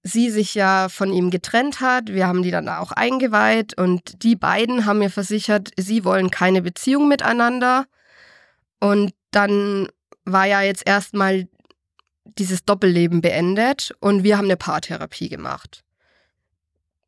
Sie 0.02 0.30
sich 0.30 0.54
ja 0.54 0.88
von 0.88 1.12
ihm 1.12 1.30
getrennt 1.30 1.80
hat. 1.80 2.08
Wir 2.08 2.26
haben 2.26 2.42
die 2.42 2.50
dann 2.50 2.68
auch 2.68 2.92
eingeweiht 2.92 3.76
und 3.78 4.22
die 4.22 4.36
beiden 4.36 4.86
haben 4.86 4.98
mir 4.98 5.10
versichert, 5.10 5.70
sie 5.76 6.04
wollen 6.04 6.30
keine 6.30 6.62
Beziehung 6.62 7.06
miteinander. 7.08 7.86
Und 8.80 9.12
dann 9.30 9.88
war 10.24 10.46
ja 10.46 10.62
jetzt 10.62 10.86
erstmal 10.86 11.48
dieses 12.24 12.64
Doppelleben 12.64 13.20
beendet 13.20 13.94
und 14.00 14.24
wir 14.24 14.38
haben 14.38 14.46
eine 14.46 14.56
Paartherapie 14.56 15.28
gemacht. 15.28 15.84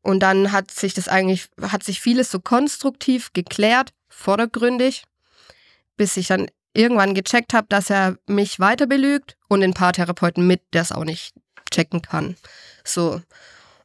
Und 0.01 0.19
dann 0.19 0.51
hat 0.51 0.69
sich 0.69 0.93
das 0.93 1.07
eigentlich, 1.07 1.47
hat 1.61 1.83
sich 1.83 2.01
vieles 2.01 2.29
so 2.29 2.39
konstruktiv 2.39 3.31
geklärt, 3.33 3.93
vordergründig, 4.09 5.03
bis 5.95 6.17
ich 6.17 6.27
dann 6.27 6.47
irgendwann 6.73 7.13
gecheckt 7.13 7.53
habe, 7.53 7.67
dass 7.69 7.89
er 7.89 8.17
mich 8.27 8.59
weiter 8.59 8.85
belügt 8.85 9.37
und 9.47 9.61
den 9.61 9.73
Paartherapeuten 9.73 10.45
mit, 10.45 10.61
der 10.73 10.81
es 10.81 10.91
auch 10.91 11.05
nicht 11.05 11.33
checken 11.71 12.01
kann. 12.01 12.35
So. 12.83 13.21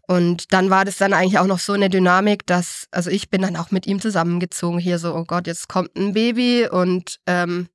Und 0.06 0.52
dann 0.54 0.70
war 0.70 0.86
das 0.86 0.96
dann 0.96 1.12
eigentlich 1.12 1.38
auch 1.38 1.46
noch 1.46 1.58
so 1.58 1.74
eine 1.74 1.90
Dynamik, 1.90 2.46
dass, 2.46 2.88
also 2.90 3.10
ich 3.10 3.28
bin 3.28 3.42
dann 3.42 3.56
auch 3.56 3.70
mit 3.70 3.86
ihm 3.86 4.00
zusammengezogen, 4.00 4.78
hier 4.78 4.98
so, 4.98 5.14
oh 5.14 5.24
Gott, 5.24 5.46
jetzt 5.46 5.68
kommt 5.68 5.94
ein 5.96 6.14
Baby 6.14 6.66
und 6.66 7.20
ähm, 7.26 7.68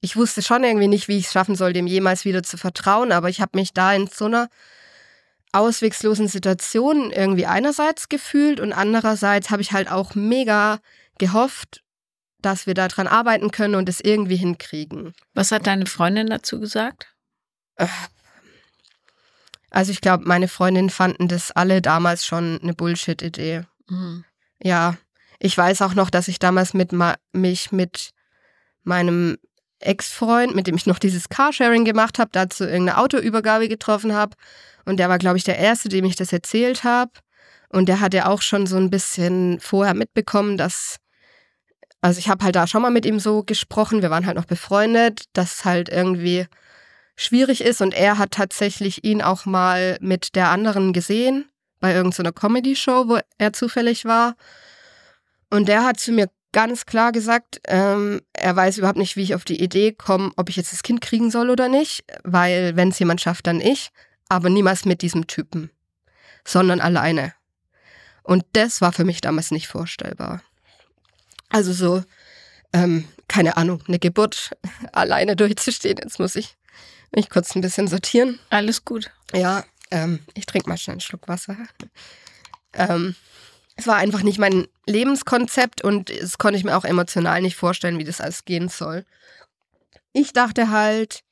ich 0.00 0.16
wusste 0.16 0.42
schon 0.42 0.64
irgendwie 0.64 0.88
nicht, 0.88 1.06
wie 1.06 1.18
ich 1.18 1.26
es 1.26 1.32
schaffen 1.32 1.54
soll, 1.54 1.72
dem 1.72 1.86
jemals 1.86 2.24
wieder 2.24 2.42
zu 2.42 2.56
vertrauen, 2.56 3.12
aber 3.12 3.28
ich 3.28 3.40
habe 3.40 3.56
mich 3.56 3.72
da 3.72 3.92
in 3.94 4.08
so 4.08 4.24
einer 4.24 4.48
auswegslosen 5.52 6.26
Situationen 6.26 7.12
irgendwie 7.12 7.46
einerseits 7.46 8.08
gefühlt 8.08 8.58
und 8.58 8.72
andererseits 8.72 9.50
habe 9.50 9.62
ich 9.62 9.72
halt 9.72 9.90
auch 9.90 10.14
mega 10.14 10.80
gehofft, 11.18 11.82
dass 12.40 12.66
wir 12.66 12.74
daran 12.74 13.06
arbeiten 13.06 13.50
können 13.50 13.74
und 13.74 13.88
es 13.88 14.00
irgendwie 14.00 14.36
hinkriegen. 14.36 15.12
Was 15.34 15.52
hat 15.52 15.66
deine 15.66 15.86
Freundin 15.86 16.28
dazu 16.28 16.58
gesagt? 16.58 17.14
Also 19.70 19.92
ich 19.92 20.00
glaube, 20.00 20.24
meine 20.26 20.48
Freundinnen 20.48 20.90
fanden 20.90 21.28
das 21.28 21.52
alle 21.52 21.80
damals 21.80 22.26
schon 22.26 22.58
eine 22.62 22.74
Bullshit-Idee. 22.74 23.62
Mhm. 23.88 24.24
Ja, 24.62 24.96
ich 25.38 25.56
weiß 25.56 25.82
auch 25.82 25.94
noch, 25.94 26.10
dass 26.10 26.28
ich 26.28 26.38
damals 26.38 26.74
mit 26.74 26.90
mich 27.32 27.72
mit 27.72 28.10
meinem 28.82 29.38
Ex-Freund, 29.78 30.54
mit 30.54 30.66
dem 30.66 30.76
ich 30.76 30.86
noch 30.86 30.98
dieses 30.98 31.28
Carsharing 31.28 31.84
gemacht 31.84 32.18
habe, 32.18 32.30
dazu 32.32 32.64
irgendeine 32.64 32.98
Autoübergabe 32.98 33.68
getroffen 33.68 34.12
habe 34.12 34.36
und 34.84 34.98
der 34.98 35.08
war, 35.08 35.18
glaube 35.18 35.38
ich, 35.38 35.44
der 35.44 35.58
Erste, 35.58 35.88
dem 35.88 36.04
ich 36.04 36.16
das 36.16 36.32
erzählt 36.32 36.84
habe. 36.84 37.12
Und 37.70 37.88
der 37.88 38.00
hat 38.00 38.14
ja 38.14 38.26
auch 38.26 38.42
schon 38.42 38.66
so 38.66 38.76
ein 38.76 38.90
bisschen 38.90 39.60
vorher 39.60 39.94
mitbekommen, 39.94 40.58
dass, 40.58 40.96
also 42.00 42.18
ich 42.18 42.28
habe 42.28 42.44
halt 42.44 42.56
da 42.56 42.66
schon 42.66 42.82
mal 42.82 42.90
mit 42.90 43.06
ihm 43.06 43.20
so 43.20 43.44
gesprochen, 43.44 44.02
wir 44.02 44.10
waren 44.10 44.26
halt 44.26 44.36
noch 44.36 44.44
befreundet, 44.44 45.24
dass 45.32 45.64
halt 45.64 45.88
irgendwie 45.88 46.46
schwierig 47.20 47.60
ist. 47.60 47.80
Und 47.80 47.94
er 47.94 48.18
hat 48.18 48.32
tatsächlich 48.32 49.04
ihn 49.04 49.22
auch 49.22 49.46
mal 49.46 49.98
mit 50.00 50.34
der 50.34 50.50
anderen 50.50 50.92
gesehen, 50.92 51.46
bei 51.80 51.94
irgendeiner 51.94 52.32
Comedy-Show, 52.32 53.08
wo 53.08 53.18
er 53.38 53.52
zufällig 53.52 54.04
war. 54.04 54.36
Und 55.50 55.68
der 55.68 55.84
hat 55.84 55.98
zu 55.98 56.12
mir 56.12 56.28
ganz 56.52 56.86
klar 56.86 57.12
gesagt, 57.12 57.60
ähm, 57.66 58.20
er 58.32 58.56
weiß 58.56 58.78
überhaupt 58.78 58.98
nicht, 58.98 59.16
wie 59.16 59.22
ich 59.22 59.34
auf 59.34 59.44
die 59.44 59.62
Idee 59.62 59.92
komme, 59.92 60.32
ob 60.36 60.48
ich 60.48 60.56
jetzt 60.56 60.72
das 60.72 60.82
Kind 60.82 61.00
kriegen 61.00 61.30
soll 61.30 61.50
oder 61.50 61.68
nicht, 61.68 62.04
weil 62.24 62.76
wenn 62.76 62.88
es 62.88 62.98
jemand 62.98 63.20
schafft, 63.20 63.46
dann 63.46 63.60
ich 63.60 63.90
aber 64.28 64.48
niemals 64.48 64.84
mit 64.84 65.02
diesem 65.02 65.26
Typen, 65.26 65.70
sondern 66.44 66.80
alleine. 66.80 67.34
Und 68.22 68.44
das 68.52 68.80
war 68.80 68.92
für 68.92 69.04
mich 69.04 69.20
damals 69.20 69.50
nicht 69.50 69.68
vorstellbar. 69.68 70.42
Also 71.48 71.72
so, 71.72 72.02
ähm, 72.72 73.08
keine 73.28 73.56
Ahnung, 73.56 73.82
eine 73.88 73.98
Geburt 73.98 74.50
alleine 74.92 75.36
durchzustehen. 75.36 75.98
Jetzt 76.02 76.18
muss 76.18 76.36
ich 76.36 76.56
mich 77.12 77.30
kurz 77.30 77.54
ein 77.54 77.60
bisschen 77.60 77.88
sortieren. 77.88 78.38
Alles 78.50 78.84
gut. 78.84 79.10
Ja, 79.32 79.64
ähm, 79.90 80.20
ich 80.34 80.46
trinke 80.46 80.68
mal 80.68 80.76
schnell 80.76 80.94
einen 80.94 81.00
Schluck 81.00 81.28
Wasser. 81.28 81.56
Ähm, 82.72 83.14
es 83.76 83.86
war 83.86 83.96
einfach 83.96 84.22
nicht 84.22 84.38
mein 84.38 84.68
Lebenskonzept 84.86 85.82
und 85.82 86.10
es 86.10 86.38
konnte 86.38 86.58
ich 86.58 86.64
mir 86.64 86.76
auch 86.76 86.84
emotional 86.84 87.40
nicht 87.42 87.56
vorstellen, 87.56 87.98
wie 87.98 88.04
das 88.04 88.20
alles 88.20 88.44
gehen 88.44 88.68
soll. 88.68 89.04
Ich 90.12 90.32
dachte 90.32 90.70
halt, 90.70 91.22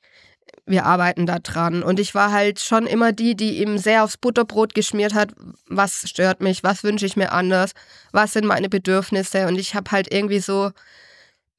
wir 0.65 0.85
arbeiten 0.85 1.25
da 1.25 1.39
dran. 1.39 1.83
Und 1.83 1.99
ich 1.99 2.15
war 2.15 2.31
halt 2.31 2.59
schon 2.59 2.85
immer 2.85 3.11
die, 3.11 3.35
die 3.35 3.61
ihm 3.61 3.77
sehr 3.77 4.03
aufs 4.03 4.17
Butterbrot 4.17 4.73
geschmiert 4.75 5.13
hat, 5.13 5.31
was 5.67 6.07
stört 6.07 6.41
mich, 6.41 6.63
was 6.63 6.83
wünsche 6.83 7.05
ich 7.05 7.17
mir 7.17 7.31
anders, 7.31 7.71
was 8.11 8.33
sind 8.33 8.45
meine 8.45 8.69
Bedürfnisse. 8.69 9.47
Und 9.47 9.57
ich 9.57 9.75
habe 9.75 9.91
halt 9.91 10.13
irgendwie 10.13 10.39
so 10.39 10.71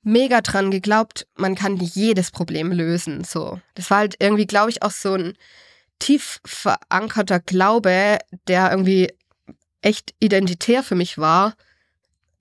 mega 0.03 0.41
dran 0.41 0.71
geglaubt, 0.71 1.27
man 1.37 1.55
kann 1.55 1.77
jedes 1.77 2.31
Problem 2.31 2.73
lösen. 2.73 3.25
So. 3.25 3.61
Das 3.75 3.91
war 3.91 3.99
halt 3.99 4.17
irgendwie, 4.19 4.47
glaube 4.47 4.71
ich, 4.71 4.83
auch 4.83 4.91
so 4.91 5.15
ein 5.15 5.35
tief 5.99 6.41
verankerter 6.45 7.41
Glaube, 7.41 8.19
der 8.49 8.71
irgendwie 8.71 9.13
echt 9.83 10.15
identitär 10.19 10.83
für 10.83 10.95
mich 10.95 11.19
war. 11.19 11.55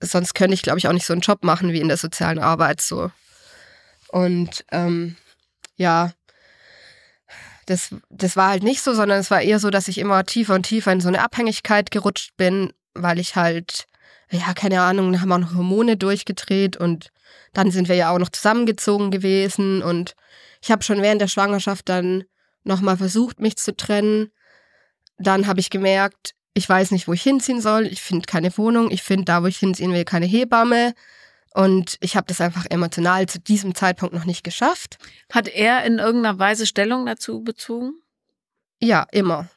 Sonst 0.00 0.34
könnte 0.34 0.54
ich, 0.54 0.62
glaube 0.62 0.78
ich, 0.78 0.88
auch 0.88 0.92
nicht 0.92 1.06
so 1.06 1.12
einen 1.12 1.20
Job 1.20 1.44
machen 1.44 1.72
wie 1.72 1.80
in 1.80 1.88
der 1.88 1.98
sozialen 1.98 2.38
Arbeit 2.38 2.80
so. 2.80 3.10
Und 4.08 4.64
ähm, 4.72 5.16
ja, 5.76 6.12
das, 7.66 7.94
das 8.08 8.36
war 8.36 8.48
halt 8.48 8.62
nicht 8.62 8.82
so, 8.82 8.94
sondern 8.94 9.20
es 9.20 9.30
war 9.30 9.42
eher 9.42 9.60
so, 9.60 9.70
dass 9.70 9.88
ich 9.88 9.98
immer 9.98 10.24
tiefer 10.24 10.54
und 10.54 10.64
tiefer 10.64 10.92
in 10.92 11.00
so 11.00 11.08
eine 11.08 11.22
Abhängigkeit 11.22 11.90
gerutscht 11.90 12.36
bin, 12.36 12.72
weil 12.94 13.18
ich 13.20 13.36
halt, 13.36 13.86
ja, 14.30 14.52
keine 14.54 14.82
Ahnung, 14.82 15.20
haben 15.20 15.28
wir 15.28 15.38
noch 15.38 15.54
Hormone 15.54 15.96
durchgedreht 15.96 16.76
und 16.76 17.10
dann 17.52 17.70
sind 17.70 17.88
wir 17.88 17.96
ja 17.96 18.10
auch 18.10 18.18
noch 18.18 18.30
zusammengezogen 18.30 19.10
gewesen 19.10 19.82
und 19.82 20.14
ich 20.62 20.70
habe 20.70 20.82
schon 20.82 21.02
während 21.02 21.20
der 21.20 21.28
Schwangerschaft 21.28 21.88
dann 21.88 22.24
nochmal 22.64 22.96
versucht, 22.96 23.40
mich 23.40 23.56
zu 23.56 23.74
trennen. 23.74 24.30
Dann 25.18 25.46
habe 25.46 25.60
ich 25.60 25.70
gemerkt, 25.70 26.34
ich 26.54 26.68
weiß 26.68 26.90
nicht, 26.90 27.08
wo 27.08 27.12
ich 27.12 27.22
hinziehen 27.22 27.60
soll. 27.60 27.86
Ich 27.86 28.02
finde 28.02 28.26
keine 28.26 28.56
Wohnung. 28.58 28.90
Ich 28.90 29.02
finde 29.02 29.24
da, 29.24 29.42
wo 29.42 29.46
ich 29.46 29.58
hinziehen 29.58 29.92
will, 29.92 30.04
keine 30.04 30.26
Hebamme. 30.26 30.94
Und 31.54 31.96
ich 32.00 32.16
habe 32.16 32.26
das 32.26 32.40
einfach 32.40 32.66
emotional 32.68 33.26
zu 33.26 33.40
diesem 33.40 33.74
Zeitpunkt 33.74 34.14
noch 34.14 34.24
nicht 34.24 34.44
geschafft. 34.44 34.98
Hat 35.32 35.48
er 35.48 35.84
in 35.84 35.98
irgendeiner 35.98 36.38
Weise 36.38 36.66
Stellung 36.66 37.06
dazu 37.06 37.42
bezogen? 37.42 37.94
Ja, 38.80 39.06
immer. 39.10 39.48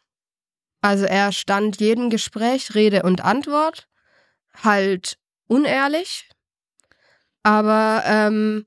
Also 0.81 1.05
er 1.05 1.31
stand 1.31 1.79
jedem 1.79 2.09
Gespräch 2.09 2.75
Rede 2.75 3.03
und 3.03 3.21
Antwort, 3.21 3.87
halt 4.61 5.17
unehrlich, 5.47 6.29
aber 7.43 8.03
ähm, 8.05 8.65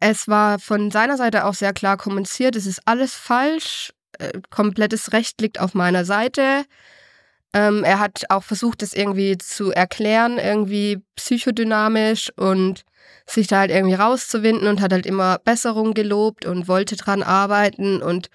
es 0.00 0.28
war 0.28 0.58
von 0.58 0.90
seiner 0.90 1.16
Seite 1.16 1.44
auch 1.44 1.54
sehr 1.54 1.72
klar 1.72 1.96
kommuniziert, 1.96 2.56
es 2.56 2.66
ist 2.66 2.80
alles 2.86 3.14
falsch, 3.14 3.92
äh, 4.18 4.40
komplettes 4.50 5.12
Recht 5.12 5.40
liegt 5.40 5.60
auf 5.60 5.74
meiner 5.74 6.04
Seite. 6.04 6.64
Ähm, 7.52 7.84
er 7.84 7.98
hat 7.98 8.24
auch 8.28 8.44
versucht, 8.44 8.82
das 8.82 8.92
irgendwie 8.92 9.36
zu 9.36 9.72
erklären, 9.72 10.38
irgendwie 10.38 11.02
psychodynamisch 11.16 12.30
und 12.36 12.84
sich 13.26 13.46
da 13.48 13.60
halt 13.60 13.70
irgendwie 13.70 13.94
rauszuwinden 13.94 14.68
und 14.68 14.80
hat 14.80 14.92
halt 14.92 15.06
immer 15.06 15.38
Besserung 15.38 15.94
gelobt 15.94 16.46
und 16.46 16.68
wollte 16.68 16.96
dran 16.96 17.22
arbeiten 17.22 18.02
und 18.02 18.30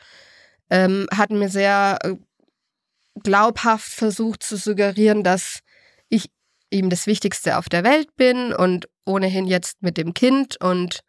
ähm, 0.69 1.07
hat 1.15 1.31
mir 1.31 1.49
sehr 1.49 1.99
äh, 2.03 2.15
glaubhaft 3.23 3.91
versucht 3.91 4.43
zu 4.43 4.57
suggerieren, 4.57 5.23
dass 5.23 5.59
ihm 6.69 6.89
das 6.89 7.07
Wichtigste 7.07 7.57
auf 7.57 7.69
der 7.69 7.83
Welt 7.83 8.15
bin 8.15 8.53
und 8.53 8.87
ohnehin 9.05 9.45
jetzt 9.45 9.81
mit 9.81 9.97
dem 9.97 10.13
Kind 10.13 10.59
und 10.61 11.01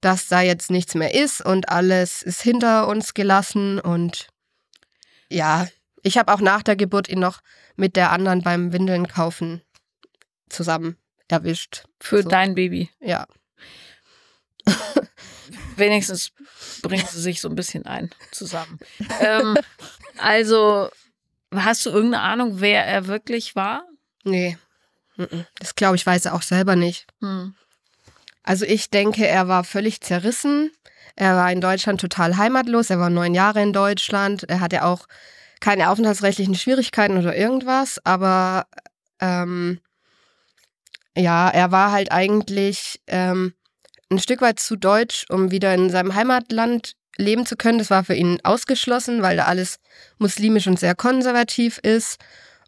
dass 0.00 0.28
da 0.28 0.40
jetzt 0.40 0.70
nichts 0.70 0.94
mehr 0.94 1.14
ist 1.14 1.44
und 1.44 1.68
alles 1.68 2.22
ist 2.22 2.42
hinter 2.42 2.86
uns 2.86 3.14
gelassen 3.14 3.80
und 3.80 4.28
ja, 5.28 5.66
ich 6.02 6.16
habe 6.16 6.32
auch 6.32 6.40
nach 6.40 6.62
der 6.62 6.76
Geburt 6.76 7.08
ihn 7.08 7.18
noch 7.18 7.40
mit 7.76 7.96
der 7.96 8.12
anderen 8.12 8.42
beim 8.42 8.72
Windeln 8.72 9.08
kaufen 9.08 9.62
zusammen 10.48 10.96
erwischt. 11.28 11.84
Für 12.00 12.22
so. 12.22 12.28
dein 12.28 12.54
Baby. 12.54 12.90
Ja. 13.00 13.26
Wenigstens 15.76 16.32
bringen 16.82 17.06
sie 17.06 17.20
sich 17.20 17.40
so 17.40 17.48
ein 17.48 17.54
bisschen 17.54 17.86
ein 17.86 18.10
zusammen. 18.32 18.78
ähm, 19.20 19.56
also, 20.16 20.90
hast 21.54 21.86
du 21.86 21.90
irgendeine 21.90 22.22
Ahnung, 22.22 22.60
wer 22.60 22.84
er 22.84 23.06
wirklich 23.06 23.54
war? 23.54 23.86
Nee. 24.24 24.58
Das 25.58 25.74
glaube 25.74 25.96
ich, 25.96 26.06
weiß 26.06 26.26
er 26.26 26.34
auch 26.34 26.42
selber 26.42 26.76
nicht. 26.76 27.06
Hm. 27.20 27.54
Also 28.42 28.64
ich 28.64 28.90
denke, 28.90 29.26
er 29.26 29.48
war 29.48 29.64
völlig 29.64 30.00
zerrissen. 30.00 30.70
Er 31.16 31.34
war 31.36 31.50
in 31.50 31.60
Deutschland 31.60 32.00
total 32.00 32.36
heimatlos. 32.36 32.90
Er 32.90 33.00
war 33.00 33.10
neun 33.10 33.34
Jahre 33.34 33.60
in 33.62 33.72
Deutschland. 33.72 34.44
Er 34.48 34.60
hatte 34.60 34.84
auch 34.84 35.06
keine 35.60 35.90
aufenthaltsrechtlichen 35.90 36.54
Schwierigkeiten 36.54 37.18
oder 37.18 37.36
irgendwas. 37.36 38.00
Aber 38.04 38.66
ähm, 39.20 39.80
ja, 41.16 41.48
er 41.48 41.72
war 41.72 41.90
halt 41.92 42.12
eigentlich 42.12 43.00
ähm, 43.08 43.54
ein 44.10 44.20
Stück 44.20 44.40
weit 44.40 44.60
zu 44.60 44.76
deutsch, 44.76 45.26
um 45.28 45.50
wieder 45.50 45.74
in 45.74 45.90
seinem 45.90 46.14
Heimatland 46.14 46.94
leben 47.16 47.44
zu 47.44 47.56
können. 47.56 47.78
Das 47.78 47.90
war 47.90 48.04
für 48.04 48.14
ihn 48.14 48.38
ausgeschlossen, 48.44 49.20
weil 49.22 49.36
da 49.36 49.44
alles 49.46 49.80
muslimisch 50.18 50.68
und 50.68 50.78
sehr 50.78 50.94
konservativ 50.94 51.78
ist. 51.78 52.18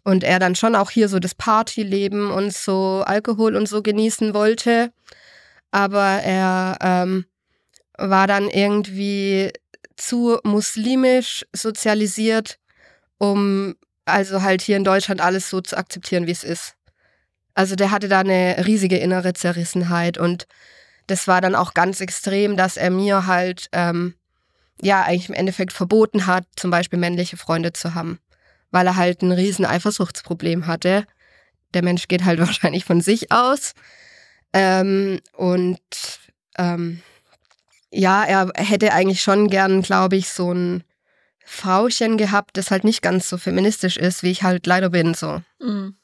Und 0.03 0.23
er 0.23 0.39
dann 0.39 0.55
schon 0.55 0.75
auch 0.75 0.89
hier 0.89 1.09
so 1.09 1.19
das 1.19 1.35
Partyleben 1.35 2.31
und 2.31 2.53
so 2.53 3.03
Alkohol 3.05 3.55
und 3.55 3.67
so 3.67 3.81
genießen 3.81 4.33
wollte. 4.33 4.91
Aber 5.69 6.01
er 6.01 6.77
ähm, 6.81 7.25
war 7.97 8.27
dann 8.27 8.49
irgendwie 8.49 9.51
zu 9.95 10.39
muslimisch 10.43 11.45
sozialisiert, 11.53 12.57
um 13.19 13.75
also 14.05 14.41
halt 14.41 14.61
hier 14.61 14.77
in 14.77 14.83
Deutschland 14.83 15.21
alles 15.21 15.49
so 15.49 15.61
zu 15.61 15.77
akzeptieren, 15.77 16.25
wie 16.27 16.31
es 16.31 16.43
ist. 16.43 16.75
Also 17.53 17.75
der 17.75 17.91
hatte 17.91 18.07
da 18.07 18.19
eine 18.19 18.65
riesige 18.65 18.97
innere 18.97 19.33
Zerrissenheit 19.33 20.17
und 20.17 20.47
das 21.07 21.27
war 21.27 21.41
dann 21.41 21.55
auch 21.55 21.73
ganz 21.73 22.01
extrem, 22.01 22.57
dass 22.57 22.77
er 22.77 22.89
mir 22.89 23.27
halt 23.27 23.67
ähm, 23.73 24.15
ja 24.81 25.03
eigentlich 25.03 25.29
im 25.29 25.35
Endeffekt 25.35 25.73
verboten 25.73 26.25
hat, 26.25 26.45
zum 26.55 26.71
Beispiel 26.71 26.99
männliche 26.99 27.37
Freunde 27.37 27.73
zu 27.73 27.93
haben, 27.93 28.19
weil 28.71 28.87
er 28.87 28.95
halt 28.95 29.21
ein 29.21 29.31
riesen 29.31 29.65
Eifersuchtsproblem 29.65 30.67
hatte. 30.67 31.05
Der 31.73 31.83
Mensch 31.83 32.07
geht 32.07 32.25
halt 32.25 32.39
wahrscheinlich 32.45 32.85
von 32.85 33.01
sich 33.01 33.31
aus 33.31 33.73
ähm, 34.53 35.19
und 35.33 35.79
ähm, 36.57 37.01
ja, 37.91 38.23
er 38.23 38.51
hätte 38.55 38.93
eigentlich 38.93 39.21
schon 39.21 39.49
gern, 39.49 39.81
glaube 39.81 40.15
ich, 40.15 40.29
so 40.29 40.53
ein 40.53 40.83
Frauchen 41.43 42.17
gehabt, 42.17 42.55
das 42.55 42.71
halt 42.71 42.85
nicht 42.85 43.01
ganz 43.01 43.27
so 43.27 43.37
feministisch 43.37 43.97
ist, 43.97 44.23
wie 44.23 44.31
ich 44.31 44.43
halt 44.43 44.65
leider 44.65 44.89
bin, 44.89 45.13
so. 45.13 45.41
Mhm 45.59 45.95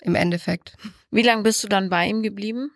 im 0.00 0.14
Endeffekt. 0.14 0.76
Wie 1.10 1.22
lange 1.22 1.42
bist 1.42 1.62
du 1.64 1.68
dann 1.68 1.90
bei 1.90 2.06
ihm 2.06 2.22
geblieben? 2.22 2.70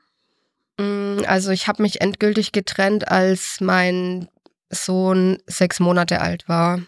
Mm, 0.78 1.20
also 1.26 1.50
ich 1.50 1.68
habe 1.68 1.82
mich 1.82 2.00
endgültig 2.00 2.52
getrennt, 2.52 3.08
als 3.08 3.60
mein 3.60 4.28
Sohn 4.70 5.38
sechs 5.46 5.80
Monate 5.80 6.20
alt 6.20 6.48
war. 6.48 6.80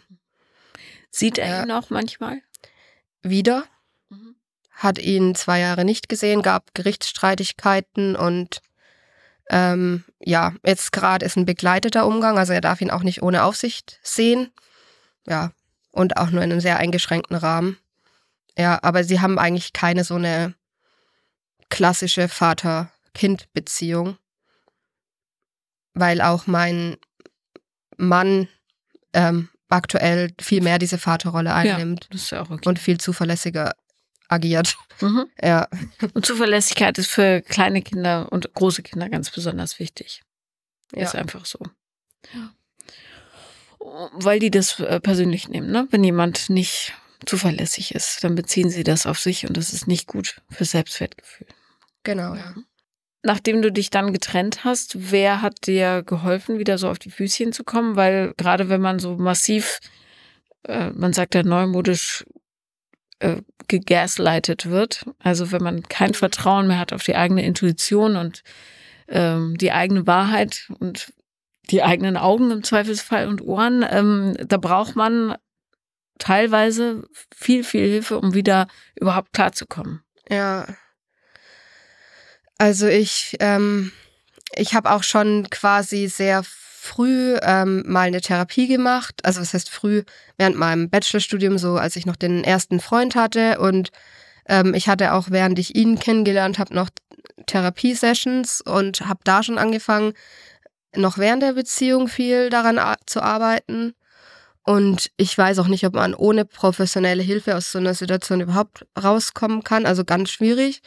Sieht 1.17 1.39
er 1.39 1.63
ihn 1.63 1.71
auch 1.71 1.89
manchmal? 1.89 2.43
Wieder. 3.23 3.65
Mhm. 4.11 4.37
Hat 4.71 4.99
ihn 4.99 5.35
zwei 5.35 5.61
Jahre 5.61 5.87
nicht 5.87 6.11
gesehen, 6.11 6.43
gab 6.43 6.75
Gerichtsstreitigkeiten 6.75 8.17
und 8.17 8.61
ähm, 9.49 10.05
ja, 10.21 10.53
jetzt 10.63 10.93
gerade 10.93 11.25
ist 11.25 11.37
ein 11.37 11.47
begleiteter 11.47 12.07
Umgang, 12.07 12.37
also 12.37 12.53
er 12.53 12.61
darf 12.61 12.83
ihn 12.83 12.91
auch 12.91 13.03
nicht 13.03 13.23
ohne 13.23 13.45
Aufsicht 13.45 13.99
sehen. 14.03 14.53
Ja, 15.27 15.53
und 15.91 16.19
auch 16.19 16.29
nur 16.29 16.43
in 16.43 16.53
einem 16.53 16.61
sehr 16.61 16.77
eingeschränkten 16.77 17.37
Rahmen. 17.37 17.79
Ja, 18.59 18.79
aber 18.83 19.03
sie 19.03 19.21
haben 19.23 19.39
eigentlich 19.39 19.73
keine 19.73 20.05
so 20.05 20.17
eine 20.17 20.53
klassische 21.71 22.29
Vater-Kind-Beziehung, 22.29 24.19
weil 25.95 26.21
auch 26.21 26.47
mein 26.47 26.99
Mann 27.97 28.49
ähm, 29.15 29.49
aktuell 29.69 30.31
viel 30.41 30.63
mehr 30.63 30.79
diese 30.79 30.99
Vaterrolle 30.99 31.53
einnimmt 31.53 32.09
ja, 32.13 32.39
ja 32.39 32.43
okay. 32.43 32.69
und 32.69 32.79
viel 32.79 32.99
zuverlässiger 32.99 33.75
agiert. 34.29 34.77
Mhm. 35.01 35.27
Ja. 35.43 35.69
Und 36.15 36.25
Zuverlässigkeit 36.25 36.99
ist 36.99 37.11
für 37.11 37.43
kleine 37.43 37.83
Kinder 37.83 38.33
und 38.33 38.53
große 38.55 38.83
Kinder 38.83 39.09
ganz 39.09 39.31
besonders 39.31 39.79
wichtig. 39.79 40.23
Ja. 40.95 41.03
Ist 41.03 41.15
einfach 41.15 41.45
so. 41.45 41.59
Ja. 42.33 42.53
Weil 44.15 44.41
die 44.41 44.51
das 44.51 44.81
äh, 44.81 45.01
persönlich 45.01 45.49
nehmen, 45.49 45.71
ne? 45.71 45.87
Wenn 45.91 46.03
jemand 46.03 46.51
nicht 46.51 46.95
zuverlässig 47.25 47.95
ist, 47.95 48.25
dann 48.25 48.35
beziehen 48.35 48.71
sie 48.71 48.85
das 48.85 49.07
auf 49.07 49.19
sich 49.19 49.47
und 49.47 49.57
das 49.57 49.73
ist 49.73 49.87
nicht 49.87 50.07
gut 50.07 50.41
für 50.51 50.65
Selbstwertgefühl. 50.65 51.47
Genau, 52.03 52.35
ja. 52.35 52.55
Nachdem 53.27 53.61
du 53.61 53.73
dich 53.73 53.91
dann 53.91 54.13
getrennt 54.13 54.63
hast, 54.63 55.11
wer 55.11 55.43
hat 55.43 55.67
dir 55.67 56.05
geholfen, 56.05 56.61
wieder 56.61 56.79
so 56.79 56.89
auf 56.89 57.01
die 57.01 57.11
Füßchen 57.11 57.53
zu 57.53 57.65
kommen? 57.65 57.97
Weil 57.97 58.33
gerade 58.37 58.69
wenn 58.69 58.81
man 58.81 59.01
so 59.01 59.17
massiv, 59.17 59.81
äh, 60.63 60.91
man 60.91 61.13
sagt 61.13 61.35
ja 61.35 61.43
neumodisch, 61.43 62.25
äh, 63.19 63.43
gegaslightet 63.67 64.67
wird, 64.67 65.07
also 65.19 65.51
wenn 65.51 65.61
man 65.61 65.83
kein 65.83 66.15
Vertrauen 66.15 66.69
mehr 66.69 66.79
hat 66.79 66.93
auf 66.93 67.03
die 67.03 67.17
eigene 67.17 67.45
Intuition 67.45 68.15
und 68.15 68.45
ähm, 69.09 69.59
die 69.59 69.73
eigene 69.73 70.07
Wahrheit 70.07 70.71
und 70.79 71.13
die 71.71 71.83
eigenen 71.83 72.17
Augen 72.17 72.53
im 72.53 72.63
Zweifelsfall 72.63 73.27
und 73.27 73.43
Ohren, 73.43 73.85
ähm, 73.91 74.37
da 74.47 74.57
braucht 74.57 74.95
man 74.95 75.35
teilweise 76.21 77.03
viel, 77.35 77.65
viel 77.65 77.89
Hilfe, 77.89 78.21
um 78.21 78.35
wieder 78.35 78.69
überhaupt 78.95 79.33
klarzukommen. 79.33 80.03
Ja. 80.31 80.69
Also 82.59 82.87
ich, 82.87 83.37
ähm, 83.41 83.93
ich 84.55 84.75
habe 84.75 84.91
auch 84.91 85.03
schon 85.03 85.49
quasi 85.51 86.09
sehr 86.09 86.43
früh 86.45 87.37
ähm, 87.43 87.83
mal 87.87 88.07
eine 88.07 88.21
Therapie 88.21 88.69
gemacht. 88.69 89.17
Also 89.25 89.41
was 89.41 89.53
heißt 89.53 89.71
früh? 89.71 90.05
Während 90.39 90.57
meinem 90.57 90.89
Bachelorstudium, 90.89 91.59
so 91.59 91.77
als 91.77 91.97
ich 91.97 92.07
noch 92.07 92.17
den 92.17 92.45
ersten 92.45 92.81
Freund 92.81 93.15
hatte. 93.15 93.59
Und 93.59 93.91
ähm, 94.49 94.73
ich 94.75 94.89
hatte 94.89 95.13
auch, 95.13 95.31
während 95.31 95.59
ich 95.59 95.75
ihn 95.75 95.99
kennengelernt 95.99 96.59
habe, 96.59 96.75
noch 96.75 96.89
Therapiesessions 97.47 98.61
und 98.63 99.03
habe 99.03 99.21
da 99.25 99.43
schon 99.43 99.59
angefangen, 99.59 100.13
noch 100.95 101.19
während 101.19 101.43
der 101.43 101.53
Beziehung 101.53 102.09
viel 102.09 102.49
daran 102.49 102.81
zu 103.07 103.21
arbeiten. 103.21 103.95
Und 104.63 105.11
ich 105.17 105.37
weiß 105.37 105.59
auch 105.59 105.69
nicht, 105.69 105.85
ob 105.87 105.95
man 105.95 106.15
ohne 106.15 106.45
professionelle 106.45 107.23
Hilfe 107.23 107.57
aus 107.57 107.71
so 107.71 107.79
einer 107.79 107.95
Situation 107.95 108.41
überhaupt 108.41 108.87
rauskommen 109.01 109.63
kann. 109.63 109.87
Also 109.87 110.05
ganz 110.05 110.31
schwierig. 110.31 110.83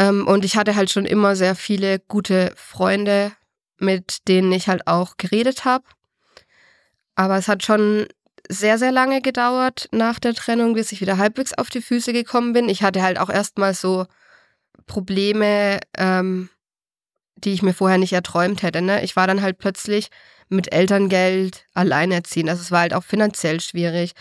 Ähm, 0.00 0.26
und 0.26 0.46
ich 0.46 0.56
hatte 0.56 0.76
halt 0.76 0.90
schon 0.90 1.04
immer 1.04 1.36
sehr 1.36 1.54
viele 1.54 1.98
gute 1.98 2.54
Freunde, 2.56 3.32
mit 3.78 4.26
denen 4.28 4.50
ich 4.50 4.66
halt 4.66 4.86
auch 4.86 5.18
geredet 5.18 5.66
habe. 5.66 5.84
Aber 7.16 7.36
es 7.36 7.48
hat 7.48 7.62
schon 7.62 8.06
sehr, 8.48 8.78
sehr 8.78 8.92
lange 8.92 9.20
gedauert 9.20 9.88
nach 9.92 10.18
der 10.18 10.32
Trennung, 10.32 10.72
bis 10.72 10.90
ich 10.90 11.02
wieder 11.02 11.18
halbwegs 11.18 11.52
auf 11.52 11.68
die 11.68 11.82
Füße 11.82 12.14
gekommen 12.14 12.54
bin. 12.54 12.70
Ich 12.70 12.82
hatte 12.82 13.02
halt 13.02 13.18
auch 13.18 13.28
erstmal 13.28 13.74
so 13.74 14.06
Probleme, 14.86 15.80
ähm, 15.98 16.48
die 17.36 17.52
ich 17.52 17.62
mir 17.62 17.74
vorher 17.74 17.98
nicht 17.98 18.14
erträumt 18.14 18.62
hätte. 18.62 18.80
Ne? 18.80 19.04
Ich 19.04 19.16
war 19.16 19.26
dann 19.26 19.42
halt 19.42 19.58
plötzlich 19.58 20.08
mit 20.48 20.72
Elterngeld 20.72 21.66
alleinerziehend. 21.74 22.48
Also 22.48 22.62
es 22.62 22.70
war 22.70 22.80
halt 22.80 22.94
auch 22.94 23.04
finanziell 23.04 23.60
schwierig. 23.60 24.12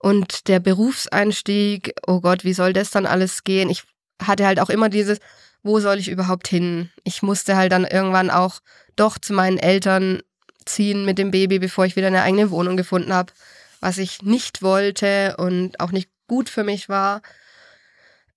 Und 0.00 0.48
der 0.48 0.58
Berufseinstieg, 0.58 1.94
oh 2.08 2.20
Gott, 2.20 2.42
wie 2.42 2.54
soll 2.54 2.72
das 2.72 2.90
dann 2.90 3.06
alles 3.06 3.44
gehen? 3.44 3.70
Ich 3.70 3.84
hatte 4.22 4.46
halt 4.46 4.60
auch 4.60 4.70
immer 4.70 4.88
dieses, 4.88 5.18
wo 5.62 5.80
soll 5.80 5.98
ich 5.98 6.08
überhaupt 6.08 6.48
hin? 6.48 6.90
Ich 7.04 7.22
musste 7.22 7.56
halt 7.56 7.72
dann 7.72 7.84
irgendwann 7.84 8.30
auch 8.30 8.60
doch 8.96 9.18
zu 9.18 9.32
meinen 9.32 9.58
Eltern 9.58 10.22
ziehen 10.64 11.04
mit 11.04 11.18
dem 11.18 11.30
Baby, 11.30 11.58
bevor 11.58 11.86
ich 11.86 11.96
wieder 11.96 12.08
eine 12.08 12.22
eigene 12.22 12.50
Wohnung 12.50 12.76
gefunden 12.76 13.12
habe, 13.12 13.32
was 13.80 13.98
ich 13.98 14.22
nicht 14.22 14.62
wollte 14.62 15.36
und 15.38 15.80
auch 15.80 15.92
nicht 15.92 16.10
gut 16.26 16.48
für 16.48 16.64
mich 16.64 16.88
war. 16.88 17.22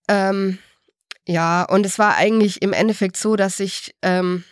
Ähm, 0.08 0.60
ja, 1.28 1.63
und 1.63 1.86
es 1.86 2.00
war 2.00 2.15
eigentlich 2.15 2.62
im 2.62 2.74
Endeffekt 2.74 3.17
so, 3.17 3.36
dass 3.36 3.60
ich 3.60 3.96
ähm, 4.02 4.44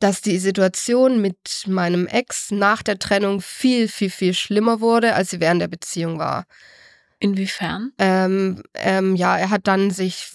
dass 0.00 0.22
die 0.22 0.38
Situation 0.38 1.20
mit 1.20 1.64
meinem 1.66 2.06
Ex 2.06 2.50
nach 2.50 2.82
der 2.82 2.98
Trennung 2.98 3.42
viel, 3.42 3.86
viel, 3.86 4.10
viel 4.10 4.32
schlimmer 4.32 4.80
wurde, 4.80 5.14
als 5.14 5.30
sie 5.30 5.40
während 5.40 5.60
der 5.60 5.68
Beziehung 5.68 6.18
war. 6.18 6.46
Inwiefern? 7.20 7.92
Ähm, 7.98 8.62
ähm, 8.74 9.14
ja, 9.14 9.36
er 9.36 9.50
hat 9.50 9.66
dann 9.66 9.90
sich 9.90 10.30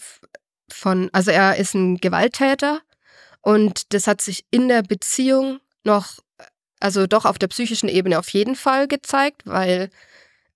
von, 0.71 1.09
also 1.11 1.31
er 1.31 1.57
ist 1.57 1.73
ein 1.73 1.97
Gewalttäter 1.97 2.81
und 3.41 3.93
das 3.93 4.07
hat 4.07 4.21
sich 4.21 4.45
in 4.51 4.67
der 4.67 4.83
Beziehung 4.83 5.59
noch, 5.83 6.19
also 6.79 7.07
doch 7.07 7.25
auf 7.25 7.39
der 7.39 7.47
psychischen 7.47 7.89
Ebene 7.89 8.19
auf 8.19 8.29
jeden 8.29 8.55
Fall 8.55 8.87
gezeigt, 8.87 9.41
weil 9.45 9.89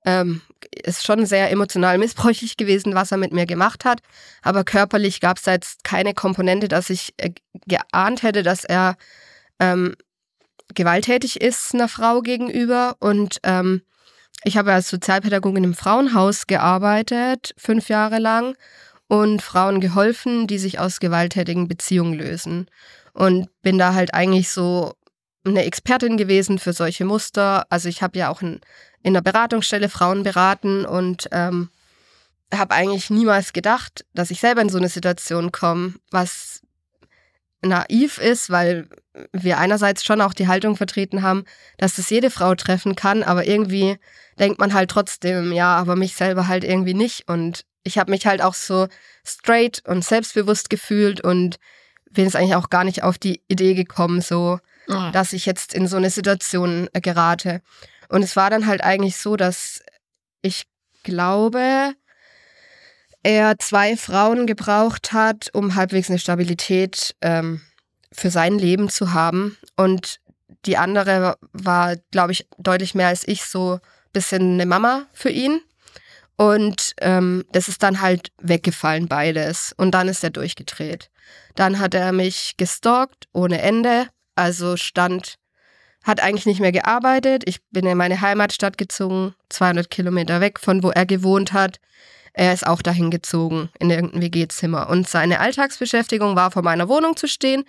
ähm, 0.06 0.42
ist 0.84 1.06
schon 1.06 1.26
sehr 1.26 1.52
emotional 1.52 1.98
missbräuchlich 1.98 2.58
gewesen, 2.58 2.96
was 2.96 3.12
er 3.12 3.18
mit 3.18 3.34
mir 3.34 3.46
gemacht 3.46 3.86
hat. 3.86 4.02
Aber 4.42 4.63
körperlich 4.63 5.20
gab 5.22 5.38
es 5.38 5.44
da 5.44 5.52
jetzt 5.52 5.84
keine 5.84 6.13
Komponente, 6.13 6.68
dass 6.68 6.89
ich 6.89 7.13
äh, 7.18 7.32
geahnt 7.68 8.24
hätte, 8.24 8.44
dass 8.44 8.65
er 8.65 8.98
ähm, 9.60 9.96
gewalttätig 10.74 11.42
ist 11.42 11.74
einer 11.74 11.89
Frau 11.89 12.22
gegenüber. 12.22 12.96
Und 13.00 13.39
ähm, 13.44 13.82
ich 14.44 14.58
habe 14.58 14.74
als 14.74 14.89
Sozialpädagogin 14.89 15.63
im 15.63 15.74
Frauenhaus 15.74 16.48
gearbeitet, 16.48 17.54
fünf 17.58 17.89
Jahre 17.89 18.20
lang, 18.20 18.56
und 19.08 19.42
Frauen 19.42 19.82
geholfen, 19.82 20.48
die 20.48 20.60
sich 20.60 20.80
aus 20.80 21.00
gewalttätigen 21.00 21.68
Beziehungen 21.68 22.13
lösen. 22.13 22.70
Und 23.13 23.50
bin 23.62 23.78
da 23.78 23.96
halt 23.96 24.13
eigentlich 24.13 24.50
so 24.50 24.94
eine 25.44 25.65
Expertin 25.65 26.15
gewesen 26.15 26.60
für 26.60 26.74
solche 26.74 27.06
Muster. 27.06 27.65
Also 27.70 27.89
ich 27.89 28.02
habe 28.02 28.20
ja 28.20 28.30
auch 28.30 28.42
ein 28.42 28.62
in 29.02 29.13
der 29.13 29.22
Beratungsstelle 29.22 29.89
Frauen 29.89 30.24
beraten 30.24 30.86
und 30.86 31.30
ähm, 31.32 31.70
habe 32.54 32.76
eigentlich 32.76 33.10
niemals 33.10 33.54
gedacht, 33.54 34.06
dass 34.13 34.32
ich 34.32 34.39
selber 34.39 34.62
in 34.62 34.70
so 34.70 34.78
eine 34.78 34.89
Situation 34.89 35.52
komme, 35.52 35.96
was 36.12 36.62
naiv 37.62 38.17
ist, 38.17 38.50
weil 38.50 38.88
wir 39.34 39.58
einerseits 39.58 40.04
schon 40.04 40.22
auch 40.22 40.34
die 40.34 40.48
Haltung 40.48 40.76
vertreten 40.76 41.22
haben, 41.22 41.43
dass 41.78 41.95
das 41.95 42.10
jede 42.10 42.30
Frau 42.30 42.56
treffen 42.56 42.95
kann, 42.95 43.24
aber 43.24 43.45
irgendwie 43.45 43.98
denkt 44.39 44.60
man 44.60 44.74
halt 44.74 44.89
trotzdem, 44.89 45.52
ja, 45.52 45.76
aber 45.76 45.95
mich 45.95 46.15
selber 46.15 46.48
halt 46.48 46.63
irgendwie 46.63 46.93
nicht. 46.93 47.28
Und 47.28 47.65
ich 47.84 47.98
habe 47.98 48.12
mich 48.12 48.26
halt 48.26 48.41
auch 48.41 48.54
so 48.54 48.88
straight 49.26 49.82
und 49.88 50.06
selbstbewusst 50.06 50.69
gefühlt 50.69 51.22
und 51.22 51.58
bin 52.12 52.26
jetzt 52.26 52.36
eigentlich 52.36 52.56
auch 52.56 52.69
gar 52.69 52.84
nicht 52.84 53.04
auf 53.04 53.17
die 53.17 53.41
Idee 53.48 53.74
gekommen, 53.74 54.22
so, 54.22 54.60
oh. 54.88 55.10
dass 55.12 55.34
ich 55.34 55.45
jetzt 55.45 55.74
in 55.74 55.88
so 55.88 55.98
eine 55.98 56.10
Situation 56.10 56.89
gerate. 56.93 57.62
Und 58.08 58.24
es 58.24 58.36
war 58.36 58.50
dann 58.50 58.65
halt 58.65 58.84
eigentlich 58.84 59.17
so, 59.17 59.36
dass 59.36 59.84
ich 60.41 60.65
glaube, 61.04 61.93
er 63.24 63.58
zwei 63.60 63.98
Frauen 63.98 64.48
gebraucht 64.48 65.14
hat, 65.14 65.50
um 65.54 65.76
halbwegs 65.76 66.10
eine 66.10 66.20
Stabilität 66.20 67.16
ähm, 67.22 67.62
für 68.12 68.30
sein 68.32 68.58
Leben 68.58 68.90
zu 68.90 69.14
haben. 69.14 69.58
Und 69.76 70.20
die 70.66 70.78
andere 70.78 71.38
war, 71.54 71.96
glaube 72.12 72.32
ich, 72.32 72.48
deutlich 72.58 72.96
mehr 72.96 73.08
als 73.08 73.28
ich 73.28 73.44
so 73.44 73.74
ein 73.74 73.80
bisschen 74.14 74.54
eine 74.54 74.66
Mama 74.66 75.06
für 75.14 75.30
ihn. 75.30 75.62
Und 76.38 76.94
ähm, 77.02 77.44
das 77.52 77.68
ist 77.68 77.84
dann 77.84 78.02
halt 78.02 78.32
weggefallen, 78.42 79.08
beides. 79.08 79.74
Und 79.76 79.92
dann 79.92 80.08
ist 80.08 80.24
er 80.24 80.30
durchgedreht. 80.30 81.10
Dann 81.56 81.80
hat 81.80 81.94
er 81.94 82.14
mich 82.14 82.54
gestalkt 82.56 83.28
ohne 83.34 83.62
Ende. 83.62 84.08
Also 84.36 84.78
stand 84.78 85.36
hat 86.04 86.22
eigentlich 86.22 86.46
nicht 86.46 86.62
mehr 86.62 86.72
gearbeitet. 86.72 87.44
Ich 87.46 87.60
bin 87.72 87.86
in 87.86 87.98
meine 87.98 88.22
Heimatstadt 88.22 88.78
gezogen, 88.78 89.36
200 89.50 89.90
Kilometer 89.90 90.40
weg 90.40 90.60
von 90.60 90.82
wo 90.82 90.92
er 90.92 91.06
gewohnt 91.06 91.52
hat. 91.52 91.80
Er 92.34 92.54
ist 92.54 92.65
auch 92.65 92.82
dahin 92.82 93.12
gezogen, 93.12 93.70
in 93.80 93.89
irgendein 93.89 94.22
WG-Zimmer. 94.22 94.89
Und 94.89 95.08
seine 95.08 95.39
Alltagsbeschäftigung 95.39 96.36
war, 96.36 96.52
vor 96.52 96.62
meiner 96.62 96.88
Wohnung 96.88 97.15
zu 97.15 97.28
stehen, 97.28 97.63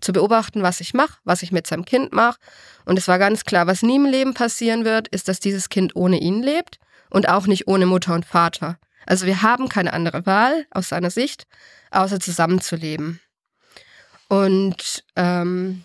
zu 0.00 0.12
beobachten, 0.12 0.62
was 0.62 0.80
ich 0.80 0.94
mache, 0.94 1.18
was 1.24 1.42
ich 1.42 1.52
mit 1.52 1.66
seinem 1.66 1.84
Kind 1.84 2.12
mache. 2.12 2.38
Und 2.84 2.98
es 2.98 3.08
war 3.08 3.18
ganz 3.18 3.44
klar, 3.44 3.66
was 3.66 3.82
nie 3.82 3.96
im 3.96 4.04
Leben 4.04 4.34
passieren 4.34 4.84
wird, 4.84 5.08
ist, 5.08 5.28
dass 5.28 5.40
dieses 5.40 5.68
Kind 5.68 5.96
ohne 5.96 6.18
ihn 6.20 6.42
lebt 6.42 6.78
und 7.10 7.28
auch 7.28 7.46
nicht 7.46 7.68
ohne 7.68 7.86
Mutter 7.86 8.14
und 8.14 8.26
Vater. 8.26 8.78
Also 9.06 9.26
wir 9.26 9.42
haben 9.42 9.68
keine 9.68 9.92
andere 9.92 10.26
Wahl 10.26 10.66
aus 10.70 10.88
seiner 10.88 11.10
Sicht, 11.10 11.44
außer 11.90 12.20
zusammenzuleben. 12.20 13.20
Und 14.28 15.04
ähm, 15.16 15.84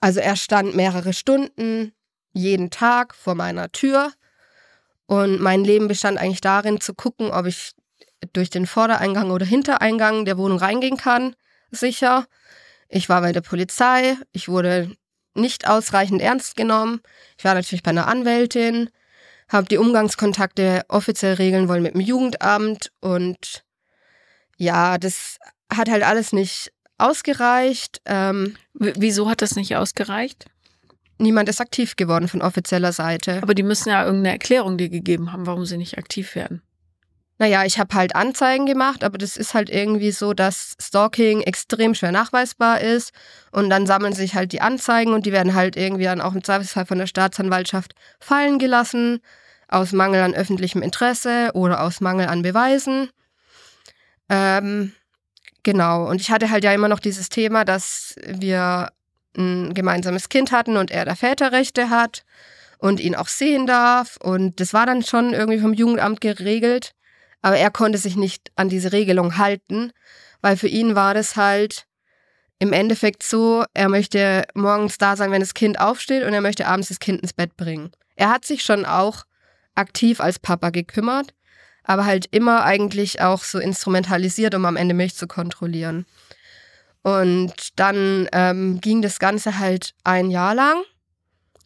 also 0.00 0.20
er 0.20 0.36
stand 0.36 0.76
mehrere 0.76 1.12
Stunden 1.12 1.92
jeden 2.32 2.70
Tag 2.70 3.14
vor 3.14 3.34
meiner 3.34 3.72
Tür 3.72 4.12
und 5.06 5.40
mein 5.40 5.64
Leben 5.64 5.88
bestand 5.88 6.18
eigentlich 6.18 6.40
darin 6.40 6.80
zu 6.80 6.94
gucken, 6.94 7.30
ob 7.30 7.46
ich 7.46 7.72
durch 8.32 8.50
den 8.50 8.66
Vordereingang 8.66 9.30
oder 9.30 9.44
Hintereingang 9.44 10.24
der 10.24 10.38
Wohnung 10.38 10.58
reingehen 10.58 10.96
kann, 10.96 11.36
sicher. 11.70 12.26
Ich 12.88 13.08
war 13.08 13.20
bei 13.20 13.32
der 13.32 13.40
Polizei, 13.40 14.16
ich 14.32 14.48
wurde 14.48 14.96
nicht 15.34 15.68
ausreichend 15.68 16.22
ernst 16.22 16.56
genommen. 16.56 17.00
Ich 17.36 17.44
war 17.44 17.54
natürlich 17.54 17.82
bei 17.82 17.90
einer 17.90 18.06
Anwältin, 18.06 18.90
habe 19.48 19.66
die 19.66 19.78
Umgangskontakte 19.78 20.84
offiziell 20.88 21.34
regeln 21.34 21.68
wollen 21.68 21.82
mit 21.82 21.94
dem 21.94 22.00
Jugendamt 22.00 22.92
und 23.00 23.64
ja, 24.56 24.98
das 24.98 25.38
hat 25.72 25.90
halt 25.90 26.04
alles 26.04 26.32
nicht 26.32 26.72
ausgereicht. 26.98 28.00
Ähm, 28.06 28.56
Wieso 28.72 29.28
hat 29.28 29.42
das 29.42 29.56
nicht 29.56 29.76
ausgereicht? 29.76 30.46
Niemand 31.18 31.48
ist 31.48 31.60
aktiv 31.60 31.96
geworden 31.96 32.28
von 32.28 32.42
offizieller 32.42 32.92
Seite. 32.92 33.40
Aber 33.42 33.54
die 33.54 33.62
müssen 33.62 33.90
ja 33.90 34.04
irgendeine 34.04 34.34
Erklärung 34.34 34.78
dir 34.78 34.88
gegeben 34.88 35.32
haben, 35.32 35.46
warum 35.46 35.64
sie 35.64 35.76
nicht 35.76 35.98
aktiv 35.98 36.34
werden. 36.34 36.62
Naja, 37.38 37.64
ich 37.64 37.78
habe 37.78 37.94
halt 37.94 38.14
Anzeigen 38.14 38.64
gemacht, 38.64 39.02
aber 39.02 39.18
das 39.18 39.36
ist 39.36 39.54
halt 39.54 39.68
irgendwie 39.68 40.12
so, 40.12 40.34
dass 40.34 40.76
Stalking 40.80 41.40
extrem 41.40 41.94
schwer 41.94 42.12
nachweisbar 42.12 42.80
ist. 42.80 43.12
Und 43.50 43.70
dann 43.70 43.86
sammeln 43.86 44.12
sich 44.12 44.34
halt 44.34 44.52
die 44.52 44.60
Anzeigen 44.60 45.12
und 45.12 45.26
die 45.26 45.32
werden 45.32 45.54
halt 45.54 45.76
irgendwie 45.76 46.04
dann 46.04 46.20
auch 46.20 46.34
im 46.34 46.44
Zweifelsfall 46.44 46.86
von 46.86 46.98
der 46.98 47.06
Staatsanwaltschaft 47.06 47.94
fallen 48.20 48.58
gelassen, 48.58 49.20
aus 49.68 49.92
Mangel 49.92 50.22
an 50.22 50.34
öffentlichem 50.34 50.82
Interesse 50.82 51.50
oder 51.54 51.82
aus 51.82 52.00
Mangel 52.00 52.28
an 52.28 52.42
Beweisen. 52.42 53.10
Ähm, 54.28 54.92
Genau, 55.64 56.06
und 56.08 56.20
ich 56.20 56.30
hatte 56.30 56.50
halt 56.50 56.62
ja 56.62 56.72
immer 56.72 56.88
noch 56.88 57.00
dieses 57.00 57.30
Thema, 57.30 57.64
dass 57.64 58.14
wir 58.26 58.90
ein 59.36 59.74
gemeinsames 59.74 60.28
Kind 60.28 60.52
hatten 60.52 60.76
und 60.76 60.90
er 60.90 61.04
da 61.04 61.14
Väterrechte 61.14 61.90
hat 61.90 62.24
und 62.78 63.00
ihn 63.00 63.14
auch 63.14 63.28
sehen 63.28 63.66
darf. 63.66 64.16
Und 64.18 64.60
das 64.60 64.72
war 64.72 64.86
dann 64.86 65.02
schon 65.02 65.32
irgendwie 65.32 65.60
vom 65.60 65.72
Jugendamt 65.72 66.20
geregelt. 66.20 66.94
Aber 67.42 67.56
er 67.56 67.70
konnte 67.70 67.98
sich 67.98 68.16
nicht 68.16 68.52
an 68.56 68.68
diese 68.68 68.92
Regelung 68.92 69.36
halten, 69.36 69.92
weil 70.40 70.56
für 70.56 70.68
ihn 70.68 70.94
war 70.94 71.14
das 71.14 71.36
halt 71.36 71.86
im 72.58 72.72
Endeffekt 72.72 73.22
so, 73.22 73.64
er 73.74 73.88
möchte 73.88 74.44
morgens 74.54 74.96
da 74.96 75.16
sein, 75.16 75.30
wenn 75.30 75.40
das 75.40 75.54
Kind 75.54 75.78
aufsteht 75.78 76.24
und 76.24 76.32
er 76.32 76.40
möchte 76.40 76.66
abends 76.66 76.88
das 76.88 77.00
Kind 77.00 77.20
ins 77.20 77.32
Bett 77.32 77.56
bringen. 77.56 77.90
Er 78.16 78.30
hat 78.30 78.44
sich 78.44 78.62
schon 78.62 78.86
auch 78.86 79.24
aktiv 79.74 80.20
als 80.20 80.38
Papa 80.38 80.70
gekümmert, 80.70 81.34
aber 81.82 82.06
halt 82.06 82.26
immer 82.30 82.64
eigentlich 82.64 83.20
auch 83.20 83.42
so 83.42 83.58
instrumentalisiert, 83.58 84.54
um 84.54 84.64
am 84.64 84.76
Ende 84.76 84.94
mich 84.94 85.14
zu 85.14 85.26
kontrollieren. 85.26 86.06
Und 87.04 87.52
dann 87.76 88.28
ähm, 88.32 88.80
ging 88.80 89.02
das 89.02 89.18
Ganze 89.18 89.58
halt 89.58 89.94
ein 90.04 90.30
Jahr 90.30 90.54
lang. 90.54 90.82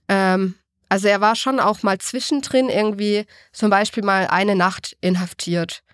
Ähm, 0.09 0.57
also 0.88 1.07
er 1.07 1.20
war 1.20 1.37
schon 1.37 1.61
auch 1.61 1.85
mal 1.85 1.98
zwischendrin 1.98 2.68
irgendwie 2.68 3.24
zum 3.53 3.70
Beispiel 3.70 4.03
mal 4.03 4.27
eine 4.27 4.57
Nacht 4.57 4.96
inhaftiert. 5.01 5.85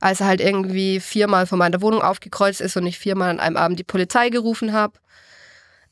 Als 0.00 0.20
er 0.20 0.26
halt 0.26 0.40
irgendwie 0.40 1.00
viermal 1.00 1.46
vor 1.46 1.58
meiner 1.58 1.82
Wohnung 1.82 2.00
aufgekreuzt 2.00 2.62
ist 2.62 2.78
und 2.78 2.86
ich 2.86 2.98
viermal 2.98 3.28
an 3.28 3.40
einem 3.40 3.58
Abend 3.58 3.78
die 3.78 3.84
Polizei 3.84 4.30
gerufen 4.30 4.72
habe. 4.72 4.98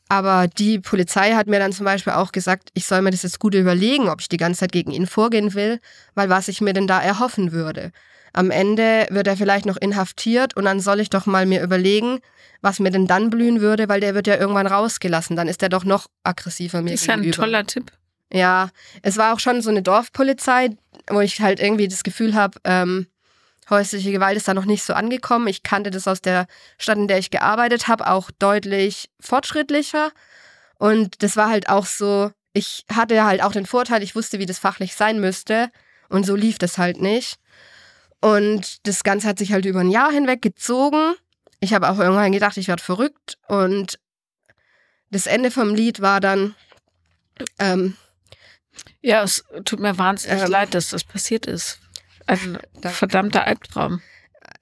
Aber 0.09 0.47
die 0.49 0.79
Polizei 0.79 1.33
hat 1.33 1.49
mir 1.49 1.59
dann 1.59 1.73
zum 1.73 1.85
Beispiel 1.85 2.15
auch 2.15 2.33
gesagt, 2.33 2.71
ich 2.73 2.87
soll 2.87 3.03
mir 3.03 3.11
das 3.11 3.25
jetzt 3.25 3.41
gut 3.41 3.55
überlegen, 3.55 4.09
ob 4.09 4.23
ich 4.23 4.29
die 4.29 4.39
ganze 4.39 4.61
Zeit 4.61 4.73
gegen 4.73 4.91
ihn 4.91 5.07
vorgehen 5.07 5.53
will, 5.53 5.81
weil 6.15 6.31
was 6.31 6.49
ich 6.49 6.63
mir 6.63 6.73
denn 6.73 6.87
da 6.87 7.01
erhoffen 7.01 7.53
würde. 7.53 7.93
Am 8.33 8.51
Ende 8.51 9.07
wird 9.11 9.27
er 9.27 9.37
vielleicht 9.37 9.67
noch 9.67 9.77
inhaftiert 9.77 10.57
und 10.57 10.65
dann 10.65 10.81
soll 10.81 11.01
ich 11.01 11.11
doch 11.11 11.27
mal 11.27 11.47
mir 11.47 11.63
überlegen, 11.63 12.21
was 12.63 12.81
mir 12.81 12.91
denn 12.91 13.07
dann 13.07 13.29
blühen 13.31 13.61
würde, 13.61 13.89
weil 13.89 14.01
der 14.01 14.15
wird 14.15 14.27
ja 14.27 14.37
irgendwann 14.37 14.67
rausgelassen. 14.67 15.37
Dann 15.37 15.49
ist 15.49 15.63
er 15.63 15.69
doch 15.69 15.85
noch 15.85 16.07
aggressiver 16.23 16.81
mir 16.81 16.93
das 16.93 17.03
ist 17.03 17.07
gegenüber. 17.07 17.27
Das 17.27 17.31
ist 17.31 17.37
ja 17.37 17.43
ein 17.43 17.51
toller 17.51 17.67
Tipp. 17.67 17.93
Ja, 18.33 18.71
es 19.03 19.19
war 19.19 19.35
auch 19.35 19.41
schon 19.41 19.61
so 19.61 19.69
eine 19.69 19.83
Dorfpolizei, 19.83 20.71
wo 21.09 21.21
ich 21.21 21.41
halt 21.43 21.61
irgendwie 21.61 21.89
das 21.89 22.03
Gefühl 22.03 22.35
habe, 22.35 22.59
ähm, 22.65 23.07
häusliche 23.69 24.13
Gewalt 24.13 24.37
ist 24.37 24.49
da 24.49 24.55
noch 24.55 24.65
nicht 24.65 24.83
so 24.83 24.95
angekommen. 24.95 25.49
Ich 25.49 25.63
kannte 25.63 25.91
das 25.91 26.09
aus 26.09 26.23
der 26.23 26.47
Stadt, 26.79 26.99
in 26.99 27.09
der 27.09 27.19
ich 27.19 27.31
gearbeitet 27.31 27.89
habe, 27.89 28.09
auch 28.09 28.31
deutlich 28.39 29.11
fortschrittlicher. 29.21 30.11
Und 30.79 31.23
das 31.23 31.37
war 31.37 31.49
halt 31.49 31.69
auch 31.69 31.87
so, 31.87 32.31
ich 32.53 32.85
hatte 32.93 33.25
halt 33.25 33.43
auch 33.43 33.53
den 33.53 33.67
Vorteil, 33.67 34.03
ich 34.03 34.17
wusste, 34.17 34.39
wie 34.39 34.47
das 34.47 34.59
fachlich 34.59 34.95
sein 34.95 35.21
müsste. 35.21 35.71
Und 36.09 36.25
so 36.25 36.35
lief 36.35 36.59
das 36.59 36.79
halt 36.79 37.01
nicht. 37.01 37.39
Und 38.23 38.87
das 38.87 39.05
Ganze 39.05 39.29
hat 39.29 39.39
sich 39.39 39.53
halt 39.53 39.67
über 39.67 39.81
ein 39.81 39.91
Jahr 39.91 40.11
hinweg 40.11 40.41
gezogen. 40.41 41.15
Ich 41.61 41.75
habe 41.75 41.91
auch 41.91 41.99
irgendwann 41.99 42.33
gedacht, 42.33 42.57
ich 42.57 42.69
werde 42.69 42.83
verrückt. 42.83 43.37
Und 43.47 43.99
das 45.11 45.27
Ende 45.27 45.51
vom 45.51 45.75
Lied 45.75 46.01
war 46.01 46.21
dann. 46.21 46.55
Ähm, 47.59 47.97
ja, 49.03 49.23
es 49.23 49.45
tut 49.67 49.81
mir 49.81 49.99
wahnsinnig 49.99 50.43
ähm, 50.43 50.51
leid, 50.51 50.73
dass 50.73 50.89
das 50.89 51.05
passiert 51.05 51.45
ist. 51.45 51.81
Ein 52.27 52.59
verdammter 52.81 53.47
Albtraum. 53.47 54.01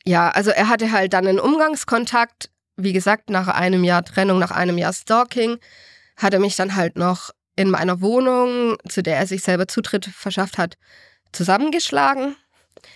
Ja, 0.05 0.31
also 0.31 0.51
er 0.51 0.69
hatte 0.69 0.91
halt 0.91 1.13
dann 1.13 1.29
einen 1.29 1.39
Umgangskontakt 1.39 2.51
wie 2.83 2.93
gesagt, 2.93 3.31
nach 3.31 3.49
einem 3.49 3.85
Jahr 3.85 4.05
Trennung, 4.05 4.39
nach 4.39 4.51
einem 4.51 4.79
Jahr 4.79 4.93
Stalking, 4.93 5.59
hat 6.17 6.35
er 6.35 6.41
mich 6.41 6.57
dann 6.57 6.75
halt 6.75 6.97
noch 6.97 7.31
in 7.57 7.71
meiner 7.71 8.01
Wohnung, 8.01 8.77
zu 8.89 9.03
der 9.03 9.17
er 9.17 9.27
sich 9.27 9.43
selber 9.43 9.69
Zutritt 9.69 10.07
verschafft 10.07 10.59
hat, 10.59 10.77
zusammengeschlagen. 11.33 12.37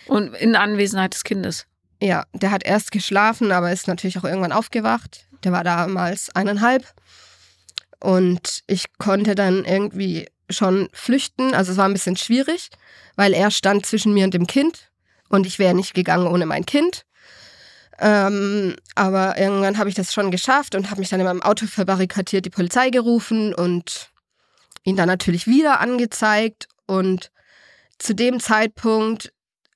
Und 0.06 0.34
in 0.34 0.56
Anwesenheit 0.56 1.14
des 1.14 1.24
Kindes? 1.24 1.66
Ja, 2.00 2.24
der 2.32 2.50
hat 2.50 2.64
erst 2.64 2.92
geschlafen, 2.92 3.52
aber 3.52 3.72
ist 3.72 3.88
natürlich 3.88 4.18
auch 4.18 4.24
irgendwann 4.24 4.52
aufgewacht. 4.52 5.26
Der 5.42 5.52
war 5.52 5.64
damals 5.64 6.34
eineinhalb. 6.34 6.84
Und 8.00 8.62
ich 8.66 8.86
konnte 8.98 9.34
dann 9.34 9.64
irgendwie 9.64 10.26
schon 10.50 10.88
flüchten. 10.92 11.54
Also 11.54 11.72
es 11.72 11.78
war 11.78 11.86
ein 11.86 11.94
bisschen 11.94 12.16
schwierig, 12.16 12.70
weil 13.16 13.32
er 13.32 13.50
stand 13.50 13.86
zwischen 13.86 14.12
mir 14.12 14.24
und 14.24 14.34
dem 14.34 14.46
Kind. 14.46 14.90
Und 15.28 15.46
ich 15.46 15.58
wäre 15.58 15.74
nicht 15.74 15.94
gegangen 15.94 16.26
ohne 16.26 16.46
mein 16.46 16.66
Kind. 16.66 17.04
Ähm, 17.98 18.76
aber 18.94 19.38
irgendwann 19.38 19.78
habe 19.78 19.88
ich 19.88 19.94
das 19.94 20.12
schon 20.12 20.30
geschafft 20.30 20.74
und 20.74 20.90
habe 20.90 21.00
mich 21.00 21.08
dann 21.08 21.20
in 21.20 21.26
meinem 21.26 21.42
Auto 21.42 21.66
verbarrikadiert, 21.66 22.44
die 22.44 22.50
Polizei 22.50 22.90
gerufen 22.90 23.54
und 23.54 24.10
ihn 24.82 24.96
dann 24.96 25.08
natürlich 25.08 25.46
wieder 25.46 25.80
angezeigt. 25.80 26.68
Und 26.86 27.30
zu 27.98 28.14
dem 28.14 28.40
Zeitpunkt, 28.40 29.32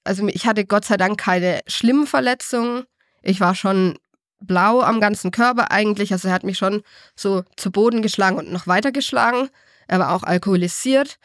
also 0.09 0.27
ich 0.29 0.47
hatte 0.47 0.65
Gott 0.65 0.87
sei 0.87 0.97
Dank 0.97 1.21
keine 1.21 1.61
schlimmen 1.67 2.07
Verletzungen. 2.07 2.85
Ich 3.23 3.41
war 3.41 3.55
schon 3.55 3.99
blau 4.41 4.81
am 4.81 5.01
ganzen 5.01 5.31
Körper 5.31 5.71
eigentlich. 5.71 6.13
Also 6.13 6.29
er 6.29 6.35
hat 6.35 6.45
mich 6.45 6.57
schon 6.57 6.83
so 7.15 7.45
zu 7.57 7.71
Boden 7.71 8.01
geschlagen 8.01 8.39
und 8.39 8.51
noch 8.51 8.67
weiter 8.67 8.91
geschlagen. 8.91 9.51
Er 9.87 9.99
war 9.99 10.15
auch 10.15 10.23
alkoholisiert. 10.23 11.19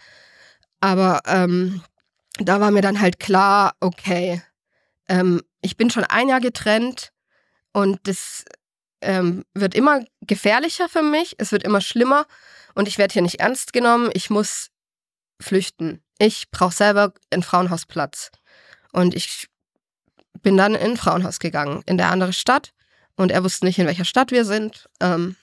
Aber 0.81 1.21
ähm, 1.25 1.81
da 2.39 2.59
war 2.59 2.71
mir 2.71 2.81
dann 2.81 2.99
halt 2.99 3.19
klar, 3.19 3.73
okay, 3.79 4.41
ähm, 5.07 5.41
ich 5.61 5.77
bin 5.77 5.89
schon 5.89 6.03
ein 6.03 6.27
Jahr 6.27 6.41
getrennt 6.41 7.13
und 7.71 7.99
das 8.03 8.43
ähm, 9.01 9.45
wird 9.53 9.75
immer 9.75 10.03
gefährlicher 10.21 10.89
für 10.89 11.03
mich, 11.03 11.35
es 11.37 11.53
wird 11.53 11.63
immer 11.63 11.79
schlimmer 11.79 12.25
und 12.75 12.89
ich 12.89 12.97
werde 12.97 13.13
hier 13.13 13.21
nicht 13.21 13.39
ernst 13.39 13.71
genommen. 13.71 14.09
Ich 14.13 14.29
muss 14.29 14.71
flüchten. 15.39 16.03
Ich 16.19 16.51
brauche 16.51 16.73
selber 16.73 17.13
einen 17.31 17.43
Frauenhausplatz. 17.43 18.31
Und 18.93 19.13
ich 19.15 19.49
bin 20.41 20.55
dann 20.55 20.75
in 20.75 20.91
ein 20.91 20.97
Frauenhaus 20.97 21.39
gegangen, 21.39 21.83
in 21.85 21.97
der 21.97 22.09
andere 22.09 22.31
Stadt. 22.31 22.73
Und 23.15 23.31
er 23.31 23.43
wusste 23.43 23.65
nicht, 23.65 23.77
in 23.77 23.87
welcher 23.87 24.05
Stadt 24.05 24.31
wir 24.31 24.45
sind. 24.45 24.87
Ähm, 25.01 25.35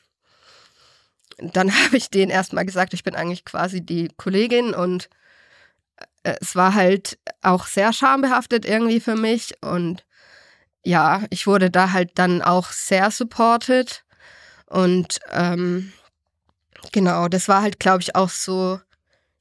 dann 1.39 1.75
habe 1.85 1.97
ich 1.97 2.11
denen 2.11 2.31
erstmal 2.31 2.65
gesagt, 2.65 2.95
ich 2.95 3.05
bin 3.05 3.15
eigentlich 3.15 3.45
quasi 3.45 3.81
die 3.85 4.09
Kollegin 4.17 4.75
und 4.75 5.11
äh, 6.23 6.37
es 6.41 6.57
war 6.57 6.75
halt 6.75 7.19
auch 7.43 7.67
sehr 7.67 7.93
schambehaftet 7.93 8.65
irgendwie 8.65 9.01
für 9.01 9.17
mich 9.17 9.55
und 9.63 10.05
ja, 10.83 11.25
ich 11.29 11.47
wurde 11.47 11.71
da 11.71 11.93
halt 11.93 12.13
dann 12.15 12.41
auch 12.41 12.71
sehr 12.71 13.11
supported 13.11 14.05
und 14.67 15.21
ähm, 15.31 15.93
genau, 16.93 17.29
das 17.29 17.49
war 17.49 17.61
halt, 17.61 17.79
glaube 17.81 18.01
ich, 18.01 18.17
auch 18.17 18.31
so 18.31 18.81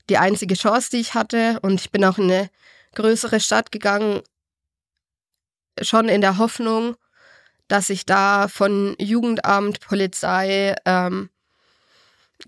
die 0.09 0.17
einzige 0.17 0.55
Chance, 0.55 0.89
die 0.91 0.97
ich 0.97 1.13
hatte 1.13 1.59
und 1.61 1.79
ich 1.79 1.91
bin 1.91 2.03
auch 2.03 2.17
in 2.17 2.25
eine 2.25 2.49
größere 2.99 3.39
Stadt 3.39 3.71
gegangen, 3.71 4.21
schon 5.81 6.09
in 6.09 6.19
der 6.19 6.37
Hoffnung, 6.37 6.97
dass 7.69 7.89
ich 7.89 8.05
da 8.05 8.47
von 8.49 8.95
Jugendamt, 8.99 9.79
Polizei, 9.79 10.75
ähm, 10.85 11.29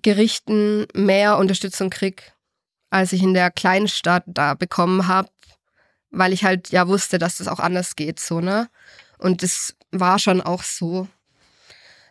Gerichten 0.01 0.87
mehr 0.93 1.37
Unterstützung 1.37 1.89
kriege, 1.89 2.23
als 2.89 3.13
ich 3.13 3.23
in 3.23 3.33
der 3.33 3.49
kleinen 3.51 3.87
Stadt 3.87 4.23
da 4.27 4.53
bekommen 4.53 5.07
habe, 5.07 5.29
weil 6.09 6.33
ich 6.33 6.43
halt 6.43 6.69
ja 6.69 6.87
wusste, 6.87 7.17
dass 7.17 7.37
das 7.37 7.47
auch 7.47 7.59
anders 7.59 7.95
geht, 7.95 8.19
so, 8.19 8.41
ne? 8.41 8.69
Und 9.17 9.43
das 9.43 9.75
war 9.91 10.19
schon 10.19 10.41
auch 10.41 10.63
so. 10.63 11.07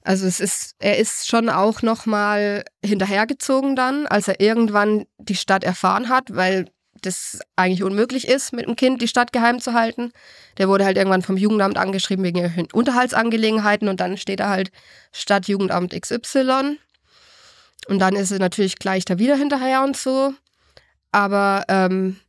Also 0.03 0.26
es 0.26 0.40
ist, 0.40 0.76
er 0.79 0.96
ist 0.96 1.29
schon 1.29 1.50
auch 1.50 1.83
nochmal 1.83 2.64
hinterhergezogen 2.83 3.76
dann, 3.76 4.07
als 4.07 4.29
er 4.29 4.40
irgendwann 4.40 5.05
die 5.18 5.35
Stadt 5.35 5.64
erfahren 5.64 6.09
hat, 6.09 6.35
weil 6.35 6.70
das 7.01 7.41
eigentlich 7.57 7.83
unmöglich 7.83 8.29
ist, 8.29 8.53
mit 8.53 8.67
dem 8.67 8.77
Kind 8.77 9.03
die 9.03 9.09
Stadt 9.09 9.33
geheim 9.33 9.61
zu 9.61 9.73
halten. 9.73 10.13
Der 10.59 10.69
wurde 10.69 10.85
halt 10.85 10.97
irgendwann 10.97 11.23
vom 11.23 11.37
Jugendamt 11.37 11.79
angeschrieben 11.79 12.25
wegen 12.25 12.69
Unterhaltsangelegenheiten 12.73 13.89
und 13.89 14.01
dann 14.01 14.17
steht 14.17 14.41
da 14.41 14.49
halt 14.49 14.71
Stadtjugendamt 15.13 15.99
XY. 15.99 16.79
Und 17.89 17.99
dann 17.99 18.15
ist 18.15 18.31
er 18.31 18.39
natürlich 18.39 18.79
gleich 18.79 19.05
da 19.05 19.19
wieder 19.19 19.37
hinterher 19.37 19.83
und 19.83 19.97
so. 19.97 20.35
Aber 21.13 21.65
ähm, 21.69 22.21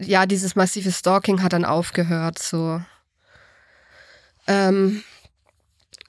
ja, 0.00 0.26
dieses 0.26 0.56
massive 0.56 0.92
Stalking 0.92 1.42
hat 1.42 1.52
dann 1.52 1.64
aufgehört, 1.64 2.38
so. 2.38 2.80
Ähm, 4.46 5.02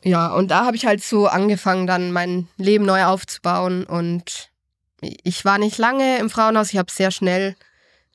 ja, 0.03 0.33
und 0.33 0.51
da 0.51 0.65
habe 0.65 0.75
ich 0.75 0.85
halt 0.85 1.03
so 1.03 1.27
angefangen, 1.27 1.87
dann 1.87 2.11
mein 2.11 2.47
Leben 2.57 2.85
neu 2.85 3.05
aufzubauen. 3.05 3.85
Und 3.85 4.49
ich 5.23 5.45
war 5.45 5.57
nicht 5.57 5.77
lange 5.77 6.17
im 6.17 6.29
Frauenhaus. 6.29 6.71
Ich 6.71 6.77
habe 6.77 6.91
sehr 6.91 7.11
schnell 7.11 7.55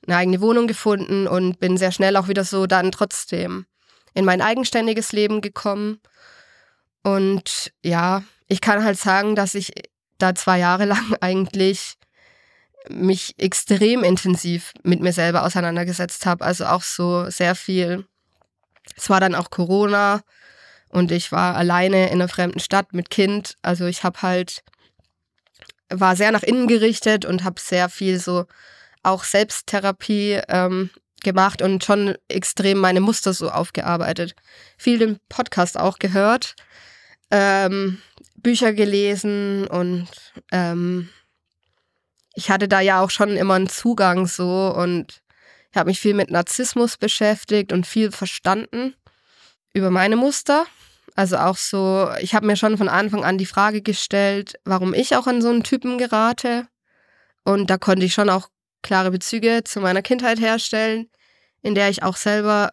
eine 0.07 0.17
eigene 0.17 0.41
Wohnung 0.41 0.67
gefunden 0.67 1.27
und 1.27 1.59
bin 1.59 1.77
sehr 1.77 1.91
schnell 1.91 2.15
auch 2.17 2.27
wieder 2.27 2.43
so 2.43 2.67
dann 2.67 2.91
trotzdem 2.91 3.65
in 4.13 4.25
mein 4.25 4.41
eigenständiges 4.41 5.11
Leben 5.11 5.41
gekommen. 5.41 5.99
Und 7.03 7.71
ja, 7.83 8.23
ich 8.47 8.61
kann 8.61 8.83
halt 8.83 8.97
sagen, 8.97 9.35
dass 9.35 9.55
ich 9.55 9.71
da 10.17 10.35
zwei 10.35 10.59
Jahre 10.59 10.85
lang 10.85 11.15
eigentlich 11.21 11.95
mich 12.89 13.35
extrem 13.37 14.03
intensiv 14.03 14.73
mit 14.83 15.01
mir 15.01 15.13
selber 15.13 15.43
auseinandergesetzt 15.43 16.25
habe. 16.25 16.45
Also 16.45 16.65
auch 16.65 16.83
so 16.83 17.29
sehr 17.29 17.55
viel. 17.55 18.05
Es 18.95 19.09
war 19.09 19.19
dann 19.19 19.35
auch 19.35 19.49
Corona 19.49 20.21
und 20.89 21.11
ich 21.11 21.31
war 21.31 21.55
alleine 21.55 22.07
in 22.07 22.13
einer 22.13 22.27
fremden 22.27 22.59
Stadt 22.59 22.93
mit 22.93 23.09
Kind. 23.09 23.57
Also 23.61 23.85
ich 23.85 24.03
habe 24.03 24.21
halt, 24.21 24.63
war 25.89 26.15
sehr 26.15 26.31
nach 26.31 26.43
innen 26.43 26.67
gerichtet 26.67 27.25
und 27.25 27.43
habe 27.43 27.59
sehr 27.59 27.89
viel 27.89 28.19
so 28.19 28.45
auch 29.03 29.23
Selbsttherapie 29.23 30.41
ähm, 30.47 30.89
gemacht 31.23 31.61
und 31.61 31.83
schon 31.83 32.15
extrem 32.27 32.77
meine 32.77 33.01
Muster 33.01 33.33
so 33.33 33.49
aufgearbeitet. 33.49 34.35
Viel 34.77 34.99
den 34.99 35.19
Podcast 35.29 35.77
auch 35.77 35.99
gehört, 35.99 36.55
ähm, 37.31 38.01
Bücher 38.35 38.73
gelesen 38.73 39.67
und 39.67 40.07
ähm, 40.51 41.09
ich 42.35 42.49
hatte 42.49 42.67
da 42.67 42.79
ja 42.79 43.01
auch 43.01 43.09
schon 43.09 43.35
immer 43.35 43.55
einen 43.55 43.69
Zugang 43.69 44.27
so 44.27 44.73
und 44.75 45.21
ich 45.71 45.77
habe 45.77 45.89
mich 45.89 45.99
viel 45.99 46.13
mit 46.13 46.31
Narzissmus 46.31 46.97
beschäftigt 46.97 47.71
und 47.73 47.85
viel 47.85 48.11
verstanden 48.11 48.95
über 49.73 49.91
meine 49.91 50.15
Muster. 50.15 50.65
Also 51.19 51.35
auch 51.35 51.57
so, 51.57 52.09
ich 52.21 52.33
habe 52.33 52.45
mir 52.45 52.55
schon 52.55 52.77
von 52.77 52.87
Anfang 52.87 53.25
an 53.25 53.37
die 53.37 53.45
Frage 53.45 53.81
gestellt, 53.81 54.53
warum 54.63 54.93
ich 54.93 55.17
auch 55.17 55.27
an 55.27 55.41
so 55.41 55.49
einen 55.49 55.63
Typen 55.63 55.97
gerate. 55.97 56.65
Und 57.43 57.69
da 57.69 57.77
konnte 57.77 58.05
ich 58.05 58.13
schon 58.13 58.29
auch 58.29 58.47
klare 58.83 59.11
Bezüge 59.11 59.65
zu 59.65 59.81
meiner 59.81 60.01
Kindheit 60.01 60.39
herstellen, 60.39 61.09
in 61.61 61.75
der 61.75 61.89
ich 61.89 62.03
auch 62.03 62.15
selber 62.15 62.69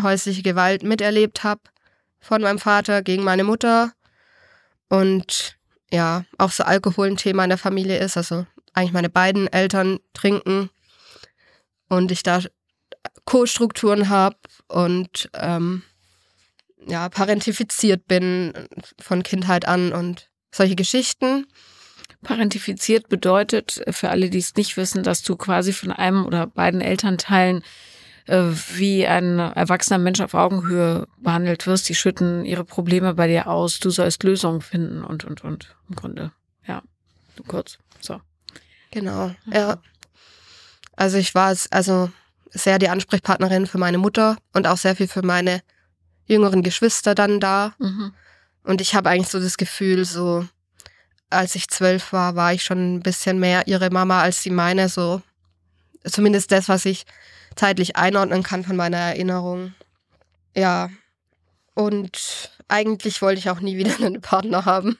häusliche 0.00 0.42
Gewalt 0.42 0.84
miterlebt 0.84 1.42
habe 1.42 1.62
von 2.20 2.40
meinem 2.40 2.60
Vater 2.60 3.02
gegen 3.02 3.24
meine 3.24 3.42
Mutter. 3.42 3.90
Und 4.88 5.58
ja, 5.90 6.24
auch 6.38 6.52
so 6.52 6.62
Alkohol 6.62 7.08
ein 7.08 7.16
Thema 7.16 7.42
in 7.42 7.50
der 7.50 7.58
Familie 7.58 7.98
ist. 7.98 8.16
Also 8.16 8.46
eigentlich 8.74 8.92
meine 8.92 9.10
beiden 9.10 9.52
Eltern 9.52 9.98
trinken 10.14 10.70
und 11.88 12.12
ich 12.12 12.22
da 12.22 12.42
Co-Strukturen 13.24 14.08
habe 14.08 14.36
und 14.68 15.30
ähm, 15.34 15.82
ja, 16.86 17.08
parentifiziert 17.08 18.06
bin 18.06 18.52
von 19.00 19.22
Kindheit 19.22 19.66
an 19.66 19.92
und 19.92 20.28
solche 20.50 20.76
Geschichten. 20.76 21.46
Parentifiziert 22.22 23.08
bedeutet, 23.08 23.82
für 23.90 24.10
alle, 24.10 24.30
die 24.30 24.38
es 24.38 24.56
nicht 24.56 24.76
wissen, 24.76 25.02
dass 25.02 25.22
du 25.22 25.36
quasi 25.36 25.72
von 25.72 25.92
einem 25.92 26.26
oder 26.26 26.46
beiden 26.46 26.80
Elternteilen 26.80 27.62
äh, 28.26 28.42
wie 28.74 29.06
ein 29.06 29.38
erwachsener 29.38 29.98
Mensch 29.98 30.20
auf 30.20 30.34
Augenhöhe 30.34 31.06
behandelt 31.18 31.66
wirst. 31.66 31.88
Die 31.88 31.94
schütten 31.94 32.44
ihre 32.44 32.64
Probleme 32.64 33.14
bei 33.14 33.26
dir 33.28 33.46
aus. 33.46 33.78
Du 33.78 33.90
sollst 33.90 34.22
Lösungen 34.22 34.60
finden 34.60 35.04
und, 35.04 35.24
und, 35.24 35.44
und. 35.44 35.76
Im 35.88 35.96
Grunde. 35.96 36.32
Ja, 36.66 36.82
du 37.36 37.42
kurz. 37.44 37.78
So. 38.00 38.20
Genau, 38.90 39.30
ja. 39.46 39.80
Also 40.96 41.18
ich 41.18 41.34
war 41.34 41.54
also 41.70 42.10
sehr 42.50 42.78
die 42.78 42.88
Ansprechpartnerin 42.88 43.66
für 43.66 43.78
meine 43.78 43.98
Mutter 43.98 44.36
und 44.52 44.66
auch 44.66 44.76
sehr 44.76 44.96
viel 44.96 45.08
für 45.08 45.22
meine 45.24 45.62
jüngeren 46.28 46.62
Geschwister 46.62 47.14
dann 47.14 47.40
da. 47.40 47.74
Mhm. 47.78 48.12
Und 48.62 48.80
ich 48.80 48.94
habe 48.94 49.10
eigentlich 49.10 49.28
so 49.28 49.40
das 49.40 49.56
Gefühl, 49.56 50.04
so 50.04 50.46
als 51.30 51.54
ich 51.54 51.68
zwölf 51.68 52.12
war, 52.12 52.36
war 52.36 52.52
ich 52.52 52.62
schon 52.62 52.96
ein 52.96 53.00
bisschen 53.00 53.38
mehr 53.38 53.66
ihre 53.66 53.90
Mama 53.90 54.22
als 54.22 54.42
sie 54.42 54.50
meine. 54.50 54.88
So 54.88 55.22
zumindest 56.04 56.52
das, 56.52 56.68
was 56.68 56.84
ich 56.84 57.04
zeitlich 57.56 57.96
einordnen 57.96 58.42
kann 58.42 58.64
von 58.64 58.76
meiner 58.76 58.98
Erinnerung. 58.98 59.74
Ja. 60.54 60.90
Und 61.74 62.50
eigentlich 62.68 63.22
wollte 63.22 63.38
ich 63.38 63.50
auch 63.50 63.60
nie 63.60 63.76
wieder 63.76 63.96
einen 64.04 64.20
Partner 64.20 64.64
haben. 64.64 64.98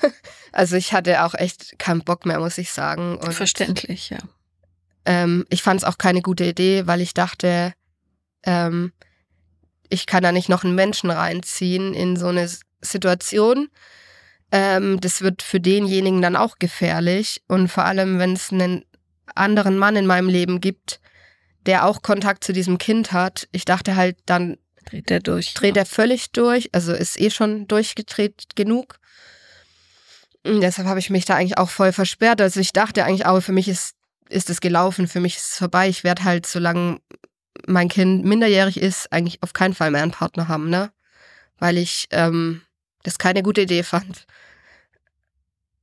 also 0.52 0.76
ich 0.76 0.92
hatte 0.92 1.24
auch 1.24 1.34
echt 1.34 1.78
keinen 1.78 2.02
Bock 2.02 2.26
mehr, 2.26 2.40
muss 2.40 2.58
ich 2.58 2.70
sagen. 2.70 3.16
Und, 3.16 3.34
Verständlich, 3.34 4.10
ja. 4.10 4.18
Ähm, 5.04 5.46
ich 5.48 5.62
fand 5.62 5.80
es 5.80 5.84
auch 5.84 5.98
keine 5.98 6.20
gute 6.20 6.44
Idee, 6.44 6.86
weil 6.86 7.00
ich 7.00 7.14
dachte, 7.14 7.72
ähm, 8.42 8.92
ich 9.90 10.06
kann 10.06 10.22
da 10.22 10.32
nicht 10.32 10.48
noch 10.48 10.64
einen 10.64 10.74
Menschen 10.74 11.10
reinziehen 11.10 11.92
in 11.92 12.16
so 12.16 12.28
eine 12.28 12.48
Situation. 12.80 13.68
Ähm, 14.52 15.00
das 15.00 15.20
wird 15.20 15.42
für 15.42 15.60
denjenigen 15.60 16.22
dann 16.22 16.36
auch 16.36 16.58
gefährlich. 16.58 17.42
Und 17.46 17.68
vor 17.68 17.84
allem, 17.84 18.18
wenn 18.18 18.32
es 18.32 18.50
einen 18.52 18.84
anderen 19.34 19.78
Mann 19.78 19.96
in 19.96 20.06
meinem 20.06 20.28
Leben 20.28 20.60
gibt, 20.60 21.00
der 21.66 21.84
auch 21.84 22.02
Kontakt 22.02 22.44
zu 22.44 22.52
diesem 22.52 22.78
Kind 22.78 23.12
hat. 23.12 23.48
Ich 23.52 23.64
dachte 23.64 23.96
halt, 23.96 24.16
dann 24.26 24.56
dreht 24.86 25.10
er 25.10 25.20
durch. 25.20 25.54
Dreht 25.54 25.76
ja. 25.76 25.82
er 25.82 25.86
völlig 25.86 26.32
durch, 26.32 26.70
also 26.72 26.92
ist 26.92 27.20
eh 27.20 27.30
schon 27.30 27.68
durchgedreht 27.68 28.56
genug. 28.56 28.98
Und 30.42 30.62
deshalb 30.62 30.88
habe 30.88 31.00
ich 31.00 31.10
mich 31.10 31.26
da 31.26 31.36
eigentlich 31.36 31.58
auch 31.58 31.68
voll 31.68 31.92
versperrt. 31.92 32.40
Also 32.40 32.60
ich 32.60 32.72
dachte 32.72 33.04
eigentlich 33.04 33.26
auch, 33.26 33.40
für 33.40 33.52
mich 33.52 33.68
ist, 33.68 33.94
ist 34.30 34.48
es 34.48 34.60
gelaufen, 34.60 35.06
für 35.06 35.20
mich 35.20 35.36
ist 35.36 35.50
es 35.52 35.58
vorbei. 35.58 35.88
Ich 35.88 36.02
werde 36.02 36.24
halt, 36.24 36.46
solange 36.46 37.00
mein 37.66 37.88
Kind 37.88 38.24
minderjährig 38.24 38.80
ist, 38.80 39.12
eigentlich 39.12 39.42
auf 39.42 39.52
keinen 39.52 39.74
Fall 39.74 39.90
mehr 39.90 40.02
einen 40.02 40.12
Partner 40.12 40.48
haben, 40.48 40.70
ne? 40.70 40.92
Weil 41.58 41.78
ich 41.78 42.06
ähm, 42.10 42.62
das 43.02 43.18
keine 43.18 43.42
gute 43.42 43.62
Idee 43.62 43.82
fand. 43.84 44.26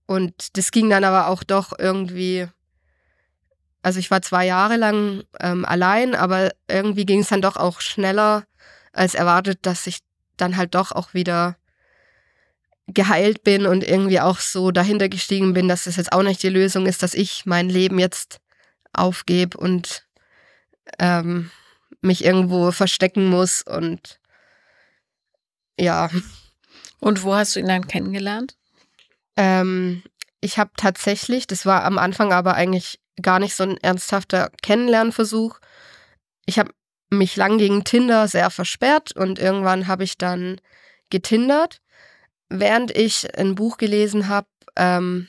Und 0.06 0.58
das 0.58 0.72
ging 0.72 0.90
dann 0.90 1.04
aber 1.04 1.28
auch 1.28 1.44
doch 1.44 1.78
irgendwie 1.78 2.48
also 3.88 4.00
ich 4.00 4.12
war 4.12 4.22
zwei 4.22 4.46
Jahre 4.46 4.76
lang 4.76 5.24
ähm, 5.40 5.64
allein, 5.64 6.14
aber 6.14 6.52
irgendwie 6.68 7.06
ging 7.06 7.22
es 7.22 7.30
dann 7.30 7.42
doch 7.42 7.56
auch 7.56 7.80
schneller 7.80 8.44
als 8.92 9.16
erwartet, 9.16 9.60
dass 9.62 9.88
ich 9.88 10.00
dann 10.36 10.58
halt 10.58 10.76
doch 10.76 10.92
auch 10.92 11.14
wieder 11.14 11.56
geheilt 12.88 13.44
bin 13.44 13.66
und 13.66 13.86
irgendwie 13.86 14.20
auch 14.20 14.40
so 14.40 14.72
dahinter 14.72 15.08
gestiegen 15.08 15.54
bin, 15.54 15.68
dass 15.68 15.86
das 15.86 15.98
jetzt 15.98 16.12
auch 16.12 16.24
nicht 16.24 16.44
die 16.44 16.50
Lösung 16.50 16.86
ist, 16.86 17.04
dass 17.04 17.14
ich 17.14 17.46
mein 17.46 17.70
Leben 17.70 18.00
jetzt 18.00 18.40
aufgebe 18.94 19.58
und 19.58 20.07
ähm, 21.00 21.52
mich 22.02 22.24
irgendwo 22.24 22.72
verstecken 22.72 23.28
muss 23.30 23.62
und 23.62 24.20
ja. 25.80 26.10
Und 27.00 27.24
wo 27.24 27.36
hast 27.36 27.56
du 27.56 27.60
ihn 27.60 27.68
dann 27.68 27.88
kennengelernt? 27.88 28.58
Ähm, 29.36 30.04
ich 30.42 30.58
habe 30.58 30.72
tatsächlich, 30.76 31.48
das 31.48 31.66
war 31.66 31.84
am 31.84 31.98
Anfang 31.98 32.34
aber 32.34 32.56
eigentlich 32.56 33.00
gar 33.22 33.40
nicht 33.40 33.56
so 33.56 33.64
ein 33.64 33.78
ernsthafter 33.78 34.52
Kennenlernversuch. 34.62 35.60
Ich 36.46 36.60
habe 36.60 36.72
mich 37.10 37.36
lang 37.36 37.58
gegen 37.58 37.84
Tinder 37.84 38.28
sehr 38.28 38.50
versperrt 38.50 39.16
und 39.16 39.40
irgendwann 39.40 39.88
habe 39.88 40.04
ich 40.04 40.18
dann 40.18 40.60
getindert, 41.10 41.82
während 42.50 42.96
ich 42.96 43.38
ein 43.38 43.56
Buch 43.56 43.78
gelesen 43.78 44.28
habe. 44.28 44.48
Ähm, 44.76 45.28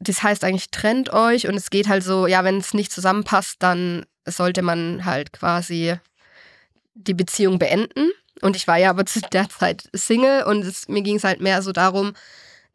das 0.00 0.22
heißt 0.22 0.44
eigentlich 0.44 0.70
trennt 0.70 1.12
euch 1.12 1.48
und 1.48 1.54
es 1.54 1.70
geht 1.70 1.88
halt 1.88 2.04
so, 2.04 2.26
ja, 2.26 2.44
wenn 2.44 2.58
es 2.58 2.74
nicht 2.74 2.92
zusammenpasst, 2.92 3.56
dann 3.60 4.06
sollte 4.30 4.62
man 4.62 5.04
halt 5.04 5.32
quasi 5.32 5.96
die 6.94 7.14
Beziehung 7.14 7.58
beenden. 7.58 8.10
Und 8.40 8.56
ich 8.56 8.66
war 8.66 8.76
ja 8.76 8.90
aber 8.90 9.06
zu 9.06 9.20
der 9.20 9.48
Zeit 9.48 9.88
Single 9.92 10.44
und 10.44 10.64
es, 10.64 10.88
mir 10.88 11.02
ging 11.02 11.16
es 11.16 11.24
halt 11.24 11.40
mehr 11.40 11.62
so 11.62 11.72
darum, 11.72 12.14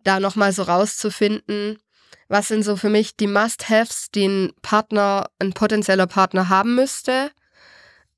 da 0.03 0.19
nochmal 0.19 0.51
so 0.51 0.63
rauszufinden, 0.63 1.79
was 2.27 2.47
sind 2.47 2.63
so 2.63 2.75
für 2.75 2.89
mich 2.89 3.15
die 3.15 3.27
Must-Haves, 3.27 4.11
die 4.11 4.25
ein 4.25 4.53
Partner, 4.61 5.29
ein 5.39 5.53
potenzieller 5.53 6.07
Partner 6.07 6.49
haben 6.49 6.75
müsste. 6.75 7.31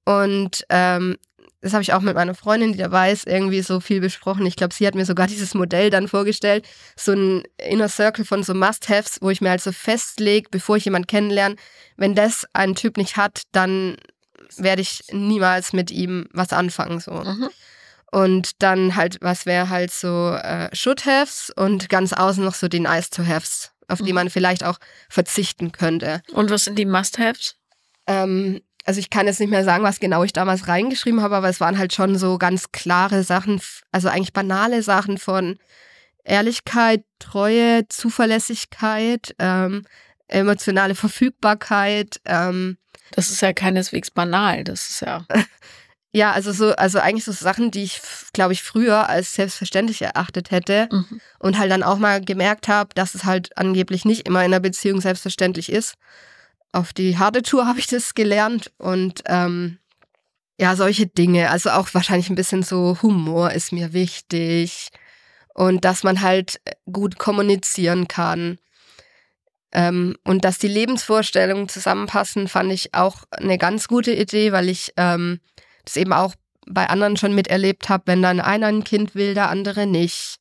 Und 0.05 0.65
ähm, 0.69 1.17
das 1.65 1.73
habe 1.73 1.81
ich 1.81 1.93
auch 1.93 2.01
mit 2.01 2.13
meiner 2.13 2.35
Freundin, 2.35 2.73
die 2.73 2.77
dabei 2.77 3.11
ist, 3.11 3.25
irgendwie 3.25 3.63
so 3.63 3.79
viel 3.79 3.99
besprochen. 3.99 4.45
Ich 4.45 4.55
glaube, 4.55 4.71
sie 4.71 4.85
hat 4.85 4.93
mir 4.93 5.03
sogar 5.03 5.25
dieses 5.35 5.55
Modell 5.55 5.89
dann 5.89 6.07
vorgestellt. 6.07 6.63
So 6.95 7.13
ein 7.13 7.43
Inner 7.57 7.89
Circle 7.89 8.23
von 8.23 8.43
so 8.43 8.53
Must-Haves, 8.53 9.17
wo 9.19 9.31
ich 9.31 9.41
mir 9.41 9.49
halt 9.49 9.61
so 9.61 9.71
festlege, 9.71 10.47
bevor 10.51 10.77
ich 10.77 10.85
jemanden 10.85 11.07
kennenlerne, 11.07 11.55
wenn 11.97 12.13
das 12.13 12.45
ein 12.53 12.75
Typ 12.75 12.97
nicht 12.97 13.17
hat, 13.17 13.41
dann 13.51 13.97
werde 14.57 14.83
ich 14.83 15.05
niemals 15.11 15.73
mit 15.73 15.89
ihm 15.89 16.27
was 16.33 16.53
anfangen. 16.53 16.99
So. 16.99 17.13
Mhm. 17.13 17.49
Und 18.11 18.61
dann 18.61 18.95
halt, 18.95 19.17
was 19.21 19.47
wäre 19.47 19.69
halt 19.69 19.89
so 19.89 20.35
äh, 20.35 20.69
Should-Haves 20.71 21.51
und 21.55 21.89
ganz 21.89 22.13
außen 22.13 22.45
noch 22.45 22.53
so 22.53 22.67
die 22.67 22.79
Nice-to-Haves 22.79 23.71
auf 23.87 23.99
die 23.99 24.11
mhm. 24.11 24.15
man 24.15 24.29
vielleicht 24.29 24.63
auch 24.63 24.77
verzichten 25.09 25.71
könnte. 25.71 26.21
Und 26.31 26.51
was 26.51 26.65
sind 26.65 26.77
die 26.77 26.85
Must-Haves? 26.85 27.55
Ähm, 28.07 28.61
also 28.85 28.99
ich 28.99 29.09
kann 29.09 29.25
jetzt 29.25 29.39
nicht 29.39 29.49
mehr 29.49 29.63
sagen, 29.63 29.83
was 29.83 29.99
genau 29.99 30.23
ich 30.23 30.31
damals 30.31 30.67
reingeschrieben 30.67 31.21
habe, 31.21 31.35
aber 31.35 31.49
es 31.49 31.59
waren 31.59 31.77
halt 31.77 31.93
schon 31.93 32.17
so 32.17 32.37
ganz 32.37 32.71
klare 32.71 33.23
Sachen, 33.23 33.59
also 33.91 34.09
eigentlich 34.09 34.31
banale 34.31 34.83
Sachen 34.83 35.17
von 35.17 35.57
Ehrlichkeit, 36.23 37.03
Treue, 37.19 37.87
Zuverlässigkeit, 37.89 39.35
ähm, 39.39 39.85
emotionale 40.27 40.95
Verfügbarkeit. 40.95 42.21
Ähm, 42.25 42.77
das 43.11 43.31
ist 43.31 43.41
ja 43.41 43.53
keineswegs 43.53 44.11
banal, 44.11 44.63
das 44.63 44.89
ist 44.89 45.01
ja. 45.01 45.25
Ja, 46.11 46.31
also 46.31 46.53
so, 46.53 46.73
also 46.77 46.99
eigentlich 46.99 47.25
so 47.25 47.33
Sachen, 47.33 47.71
die 47.71 47.83
ich, 47.83 47.99
glaube 48.31 48.53
ich, 48.53 48.63
früher 48.63 49.09
als 49.09 49.33
selbstverständlich 49.33 50.01
erachtet 50.01 50.49
hätte 50.49 50.87
mhm. 50.89 51.19
und 51.39 51.59
halt 51.59 51.69
dann 51.69 51.83
auch 51.83 51.97
mal 51.97 52.21
gemerkt 52.21 52.69
habe, 52.69 52.91
dass 52.95 53.15
es 53.15 53.25
halt 53.25 53.57
angeblich 53.57 54.05
nicht 54.05 54.25
immer 54.25 54.39
in 54.39 54.45
einer 54.45 54.61
Beziehung 54.61 55.01
selbstverständlich 55.01 55.69
ist. 55.69 55.95
Auf 56.75 56.91
die 56.91 57.17
harte 57.17 57.41
Tour 57.41 57.67
habe 57.67 57.79
ich 57.79 57.87
das 57.87 58.15
gelernt 58.15 58.69
und 58.77 59.23
ähm, 59.27 59.77
ja, 60.59 60.75
solche 60.75 61.07
Dinge. 61.07 61.49
Also 61.49 61.69
auch 61.69 61.93
wahrscheinlich 61.93 62.29
ein 62.29 62.35
bisschen 62.35 62.63
so 62.63 62.97
Humor 63.01 63.51
ist 63.51 63.71
mir 63.71 63.93
wichtig 63.93 64.89
und 65.53 65.85
dass 65.85 66.03
man 66.03 66.19
halt 66.19 66.59
gut 66.91 67.17
kommunizieren 67.17 68.09
kann. 68.09 68.59
Ähm, 69.71 70.17
und 70.25 70.43
dass 70.43 70.59
die 70.59 70.67
Lebensvorstellungen 70.67 71.69
zusammenpassen, 71.69 72.49
fand 72.49 72.73
ich 72.73 72.93
auch 72.93 73.23
eine 73.31 73.57
ganz 73.57 73.87
gute 73.87 74.11
Idee, 74.11 74.51
weil 74.51 74.67
ich 74.67 74.91
ähm, 74.97 75.39
das 75.85 75.95
eben 75.95 76.11
auch 76.11 76.35
bei 76.67 76.89
anderen 76.89 77.15
schon 77.15 77.33
miterlebt 77.33 77.87
habe, 77.87 78.03
wenn 78.07 78.21
dann 78.21 78.41
einer 78.41 78.67
ein 78.67 78.83
Kind 78.83 79.15
will, 79.15 79.33
der 79.33 79.47
andere 79.47 79.87
nicht. 79.87 80.39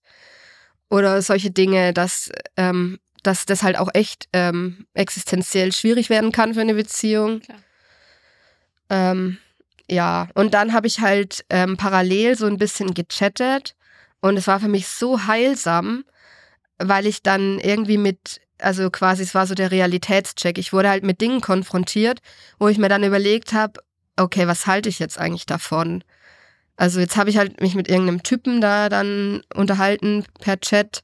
Oder 0.91 1.22
solche 1.22 1.53
Dinge, 1.53 1.93
dass, 1.93 2.32
ähm, 2.57 2.99
dass 3.26 3.46
das 3.46 3.62
halt 3.62 3.76
auch 3.78 3.88
echt 3.92 4.28
ähm, 4.32 4.86
existenziell 4.94 5.72
schwierig 5.72 6.10
werden 6.10 6.32
kann 6.32 6.54
für 6.54 6.60
eine 6.60 6.74
Beziehung. 6.74 7.42
Ähm, 8.90 9.38
ja, 9.90 10.28
und 10.34 10.54
dann 10.54 10.72
habe 10.72 10.86
ich 10.86 11.00
halt 11.00 11.44
ähm, 11.50 11.76
parallel 11.76 12.36
so 12.36 12.46
ein 12.46 12.58
bisschen 12.58 12.94
gechattet 12.94 13.74
und 14.20 14.36
es 14.36 14.46
war 14.46 14.60
für 14.60 14.68
mich 14.68 14.88
so 14.88 15.26
heilsam, 15.26 16.04
weil 16.78 17.06
ich 17.06 17.22
dann 17.22 17.58
irgendwie 17.58 17.98
mit, 17.98 18.40
also 18.58 18.90
quasi, 18.90 19.22
es 19.22 19.34
war 19.34 19.46
so 19.46 19.54
der 19.54 19.70
Realitätscheck. 19.70 20.58
Ich 20.58 20.72
wurde 20.72 20.88
halt 20.88 21.04
mit 21.04 21.20
Dingen 21.20 21.40
konfrontiert, 21.40 22.20
wo 22.58 22.68
ich 22.68 22.78
mir 22.78 22.88
dann 22.88 23.04
überlegt 23.04 23.52
habe, 23.52 23.80
okay, 24.16 24.46
was 24.46 24.66
halte 24.66 24.88
ich 24.88 24.98
jetzt 24.98 25.18
eigentlich 25.18 25.46
davon? 25.46 26.04
Also 26.76 27.00
jetzt 27.00 27.16
habe 27.16 27.30
ich 27.30 27.36
halt 27.36 27.60
mich 27.60 27.74
mit 27.74 27.88
irgendeinem 27.88 28.22
Typen 28.22 28.60
da 28.60 28.88
dann 28.88 29.42
unterhalten 29.54 30.24
per 30.40 30.58
Chat 30.60 31.02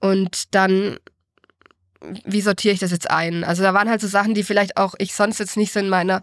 und 0.00 0.54
dann, 0.54 0.98
wie 2.24 2.40
sortiere 2.40 2.74
ich 2.74 2.80
das 2.80 2.90
jetzt 2.90 3.10
ein? 3.10 3.44
Also 3.44 3.62
da 3.62 3.74
waren 3.74 3.88
halt 3.88 4.00
so 4.00 4.08
Sachen, 4.08 4.34
die 4.34 4.42
vielleicht 4.42 4.76
auch 4.76 4.94
ich 4.98 5.14
sonst 5.14 5.38
jetzt 5.38 5.56
nicht 5.56 5.72
so 5.72 5.80
in 5.80 5.88
meiner, 5.88 6.22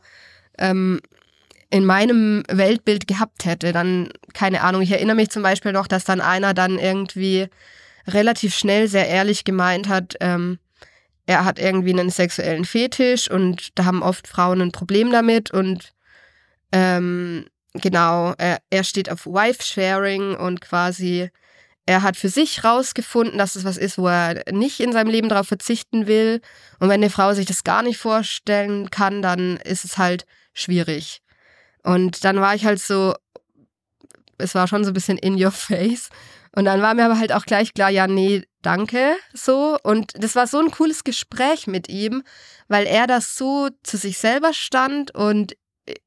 ähm, 0.57 1.01
in 1.69 1.85
meinem 1.85 2.43
Weltbild 2.49 3.07
gehabt 3.07 3.45
hätte. 3.45 3.73
Dann, 3.73 4.09
keine 4.33 4.61
Ahnung, 4.61 4.81
ich 4.81 4.91
erinnere 4.91 5.15
mich 5.15 5.29
zum 5.29 5.43
Beispiel 5.43 5.71
noch, 5.73 5.87
dass 5.87 6.03
dann 6.03 6.21
einer 6.21 6.53
dann 6.53 6.79
irgendwie 6.79 7.47
relativ 8.07 8.55
schnell 8.55 8.87
sehr 8.87 9.07
ehrlich 9.07 9.43
gemeint 9.43 9.87
hat, 9.87 10.15
ähm, 10.21 10.59
er 11.27 11.43
hat 11.43 11.59
irgendwie 11.59 11.91
einen 11.91 12.09
sexuellen 12.09 12.63
Fetisch 12.63 13.29
und 13.29 13.77
da 13.77 13.83
haben 13.83 14.01
oft 14.01 14.27
Frauen 14.27 14.61
ein 14.61 14.71
Problem 14.71 15.11
damit 15.11 15.51
und 15.51 15.93
ähm, 16.71 17.45
genau, 17.73 18.33
er, 18.37 18.59
er 18.69 18.83
steht 18.85 19.11
auf 19.11 19.25
Wife-Sharing 19.25 20.35
und 20.35 20.61
quasi 20.61 21.29
er 21.87 22.03
hat 22.03 22.17
für 22.17 22.29
sich 22.29 22.65
rausgefunden, 22.65 23.37
dass 23.37 23.55
es 23.55 23.63
was 23.63 23.77
ist, 23.77 23.97
wo 23.97 24.07
er 24.07 24.43
nicht 24.51 24.81
in 24.81 24.91
seinem 24.91 25.09
Leben 25.09 25.29
darauf 25.29 25.47
verzichten 25.47 26.05
will. 26.05 26.41
Und 26.79 26.89
wenn 26.89 27.01
eine 27.01 27.09
Frau 27.09 27.33
sich 27.33 27.45
das 27.45 27.63
gar 27.63 27.81
nicht 27.81 27.97
vorstellen 27.97 28.91
kann, 28.91 29.21
dann 29.21 29.55
ist 29.57 29.85
es 29.85 29.97
halt 29.97 30.25
schwierig. 30.53 31.21
Und 31.83 32.25
dann 32.25 32.41
war 32.41 32.53
ich 32.53 32.65
halt 32.65 32.81
so, 32.81 33.15
es 34.37 34.53
war 34.53 34.67
schon 34.67 34.83
so 34.83 34.91
ein 34.91 34.93
bisschen 34.93 35.17
in 35.17 35.41
your 35.41 35.51
face. 35.69 36.09
Und 36.53 36.65
dann 36.65 36.81
war 36.81 36.93
mir 36.93 37.05
aber 37.05 37.19
halt 37.19 37.31
auch 37.31 37.45
gleich 37.45 37.73
klar, 37.73 37.89
ja, 37.89 38.05
nee, 38.05 38.43
danke, 38.61 39.15
so. 39.33 39.77
Und 39.81 40.11
das 40.21 40.35
war 40.35 40.45
so 40.45 40.59
ein 40.59 40.71
cooles 40.71 41.05
Gespräch 41.05 41.67
mit 41.67 41.87
ihm, 41.87 42.23
weil 42.67 42.85
er 42.85 43.07
das 43.07 43.37
so 43.37 43.69
zu 43.83 43.95
sich 43.95 44.17
selber 44.17 44.53
stand 44.53 45.15
und 45.15 45.55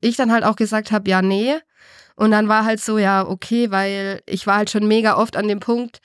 ich 0.03 0.17
dann 0.17 0.31
halt 0.31 0.45
auch 0.45 0.57
gesagt 0.57 0.93
habe, 0.93 1.09
ja, 1.09 1.23
nee. 1.23 1.57
Und 2.17 2.31
dann 2.31 2.49
war 2.49 2.65
halt 2.65 2.81
so, 2.81 2.99
ja, 2.99 3.27
okay, 3.27 3.71
weil 3.71 4.23
ich 4.27 4.47
war 4.47 4.57
halt 4.57 4.71
schon 4.71 4.87
mega 4.87 5.17
oft 5.17 5.37
an 5.37 5.49
dem 5.49 5.61
Punkt, 5.61 6.01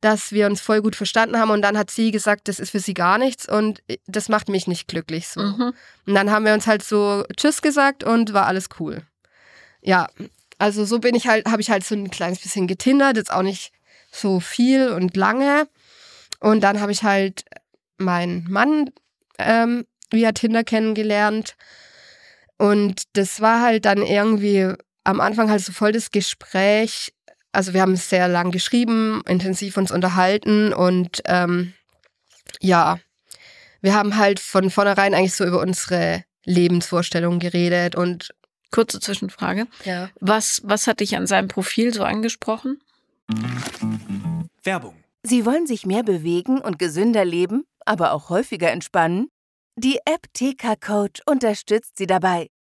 dass 0.00 0.32
wir 0.32 0.46
uns 0.46 0.60
voll 0.60 0.80
gut 0.80 0.96
verstanden 0.96 1.38
haben 1.38 1.50
und 1.50 1.62
dann 1.62 1.76
hat 1.76 1.90
sie 1.90 2.10
gesagt, 2.10 2.48
das 2.48 2.58
ist 2.58 2.70
für 2.70 2.80
sie 2.80 2.94
gar 2.94 3.18
nichts 3.18 3.46
und 3.48 3.82
das 4.06 4.28
macht 4.30 4.48
mich 4.48 4.66
nicht 4.66 4.88
glücklich 4.88 5.28
so. 5.28 5.40
Mhm. 5.40 5.74
Und 6.06 6.14
dann 6.14 6.30
haben 6.30 6.46
wir 6.46 6.54
uns 6.54 6.66
halt 6.66 6.82
so 6.82 7.24
Tschüss 7.36 7.60
gesagt 7.60 8.02
und 8.02 8.32
war 8.32 8.46
alles 8.46 8.68
cool. 8.78 9.02
Ja, 9.82 10.08
also 10.58 10.84
so 10.84 10.98
bin 11.00 11.14
ich 11.14 11.28
halt, 11.28 11.46
habe 11.46 11.60
ich 11.60 11.70
halt 11.70 11.84
so 11.84 11.94
ein 11.94 12.10
kleines 12.10 12.40
bisschen 12.40 12.66
getindert, 12.66 13.16
jetzt 13.16 13.32
auch 13.32 13.42
nicht 13.42 13.72
so 14.10 14.40
viel 14.40 14.88
und 14.88 15.16
lange. 15.16 15.68
Und 16.40 16.62
dann 16.62 16.80
habe 16.80 16.92
ich 16.92 17.02
halt 17.02 17.44
meinen 17.98 18.46
Mann 18.48 18.90
ähm, 19.38 19.86
via 20.10 20.32
Tinder 20.32 20.64
kennengelernt 20.64 21.56
und 22.60 23.04
das 23.14 23.40
war 23.40 23.62
halt 23.62 23.86
dann 23.86 24.02
irgendwie 24.02 24.74
am 25.10 25.20
Anfang 25.20 25.50
halt 25.50 25.62
so 25.62 25.72
voll 25.72 25.92
das 25.92 26.10
Gespräch, 26.10 27.12
also 27.52 27.74
wir 27.74 27.82
haben 27.82 27.96
sehr 27.96 28.28
lang 28.28 28.50
geschrieben, 28.50 29.22
intensiv 29.26 29.76
uns 29.76 29.90
unterhalten 29.90 30.72
und 30.72 31.22
ähm, 31.26 31.74
ja, 32.60 32.98
wir 33.80 33.94
haben 33.94 34.16
halt 34.16 34.40
von 34.40 34.70
vornherein 34.70 35.14
eigentlich 35.14 35.34
so 35.34 35.44
über 35.44 35.60
unsere 35.60 36.24
Lebensvorstellungen 36.44 37.40
geredet 37.40 37.96
und 37.96 38.34
kurze 38.70 39.00
Zwischenfrage. 39.00 39.66
Ja. 39.84 40.10
Was, 40.20 40.62
was 40.64 40.86
hat 40.86 41.00
dich 41.00 41.16
an 41.16 41.26
seinem 41.26 41.48
Profil 41.48 41.92
so 41.92 42.04
angesprochen? 42.04 42.80
Werbung. 44.62 44.94
Sie 45.22 45.44
wollen 45.44 45.66
sich 45.66 45.86
mehr 45.86 46.02
bewegen 46.02 46.60
und 46.60 46.78
gesünder 46.78 47.24
leben, 47.24 47.64
aber 47.84 48.12
auch 48.12 48.30
häufiger 48.30 48.70
entspannen? 48.70 49.28
Die 49.76 49.98
App 50.04 50.26
TK 50.34 50.80
Coach 50.80 51.20
unterstützt 51.26 51.96
Sie 51.96 52.06
dabei. 52.06 52.48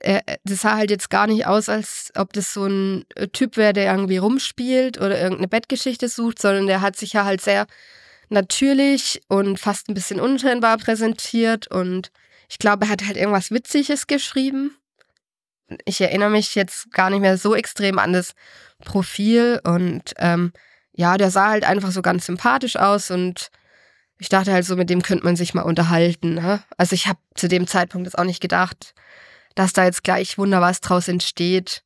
Das 0.00 0.60
sah 0.60 0.76
halt 0.76 0.90
jetzt 0.90 1.10
gar 1.10 1.26
nicht 1.26 1.46
aus, 1.46 1.68
als 1.68 2.12
ob 2.16 2.32
das 2.32 2.52
so 2.52 2.66
ein 2.66 3.04
äh, 3.14 3.28
Typ 3.28 3.56
wäre, 3.56 3.72
der 3.72 3.90
irgendwie 3.90 4.18
rumspielt 4.18 4.98
oder 4.98 5.18
irgendeine 5.18 5.48
Bettgeschichte 5.48 6.08
sucht, 6.08 6.40
sondern 6.40 6.66
der 6.66 6.80
hat 6.80 6.96
sich 6.96 7.14
ja 7.14 7.24
halt 7.24 7.40
sehr 7.40 7.66
natürlich 8.28 9.22
und 9.28 9.58
fast 9.58 9.88
ein 9.88 9.94
bisschen 9.94 10.20
untrennbar 10.20 10.78
präsentiert 10.78 11.68
und 11.68 12.10
ich 12.48 12.58
glaube, 12.58 12.86
er 12.86 12.90
hat 12.90 13.06
halt 13.06 13.16
irgendwas 13.16 13.50
Witziges 13.50 14.06
geschrieben. 14.06 14.76
Ich 15.84 16.00
erinnere 16.00 16.30
mich 16.30 16.54
jetzt 16.54 16.92
gar 16.92 17.10
nicht 17.10 17.20
mehr 17.20 17.38
so 17.38 17.54
extrem 17.54 17.98
an 17.98 18.12
das 18.12 18.34
Profil 18.84 19.60
und 19.64 20.14
ähm, 20.18 20.52
ja, 20.92 21.16
der 21.16 21.30
sah 21.30 21.48
halt 21.48 21.64
einfach 21.64 21.90
so 21.90 22.02
ganz 22.02 22.26
sympathisch 22.26 22.76
aus 22.76 23.10
und 23.10 23.50
ich 24.18 24.28
dachte 24.28 24.52
halt 24.52 24.64
so, 24.64 24.76
mit 24.76 24.90
dem 24.90 25.02
könnte 25.02 25.24
man 25.24 25.36
sich 25.36 25.54
mal 25.54 25.62
unterhalten. 25.62 26.34
Ne? 26.34 26.62
Also 26.76 26.94
ich 26.94 27.06
habe 27.06 27.18
zu 27.34 27.48
dem 27.48 27.66
Zeitpunkt 27.66 28.06
jetzt 28.06 28.18
auch 28.18 28.24
nicht 28.24 28.40
gedacht, 28.40 28.94
dass 29.56 29.72
da 29.72 29.84
jetzt 29.84 30.04
gleich 30.04 30.38
Wunder 30.38 30.60
was 30.60 30.80
draus 30.80 31.08
entsteht. 31.08 31.82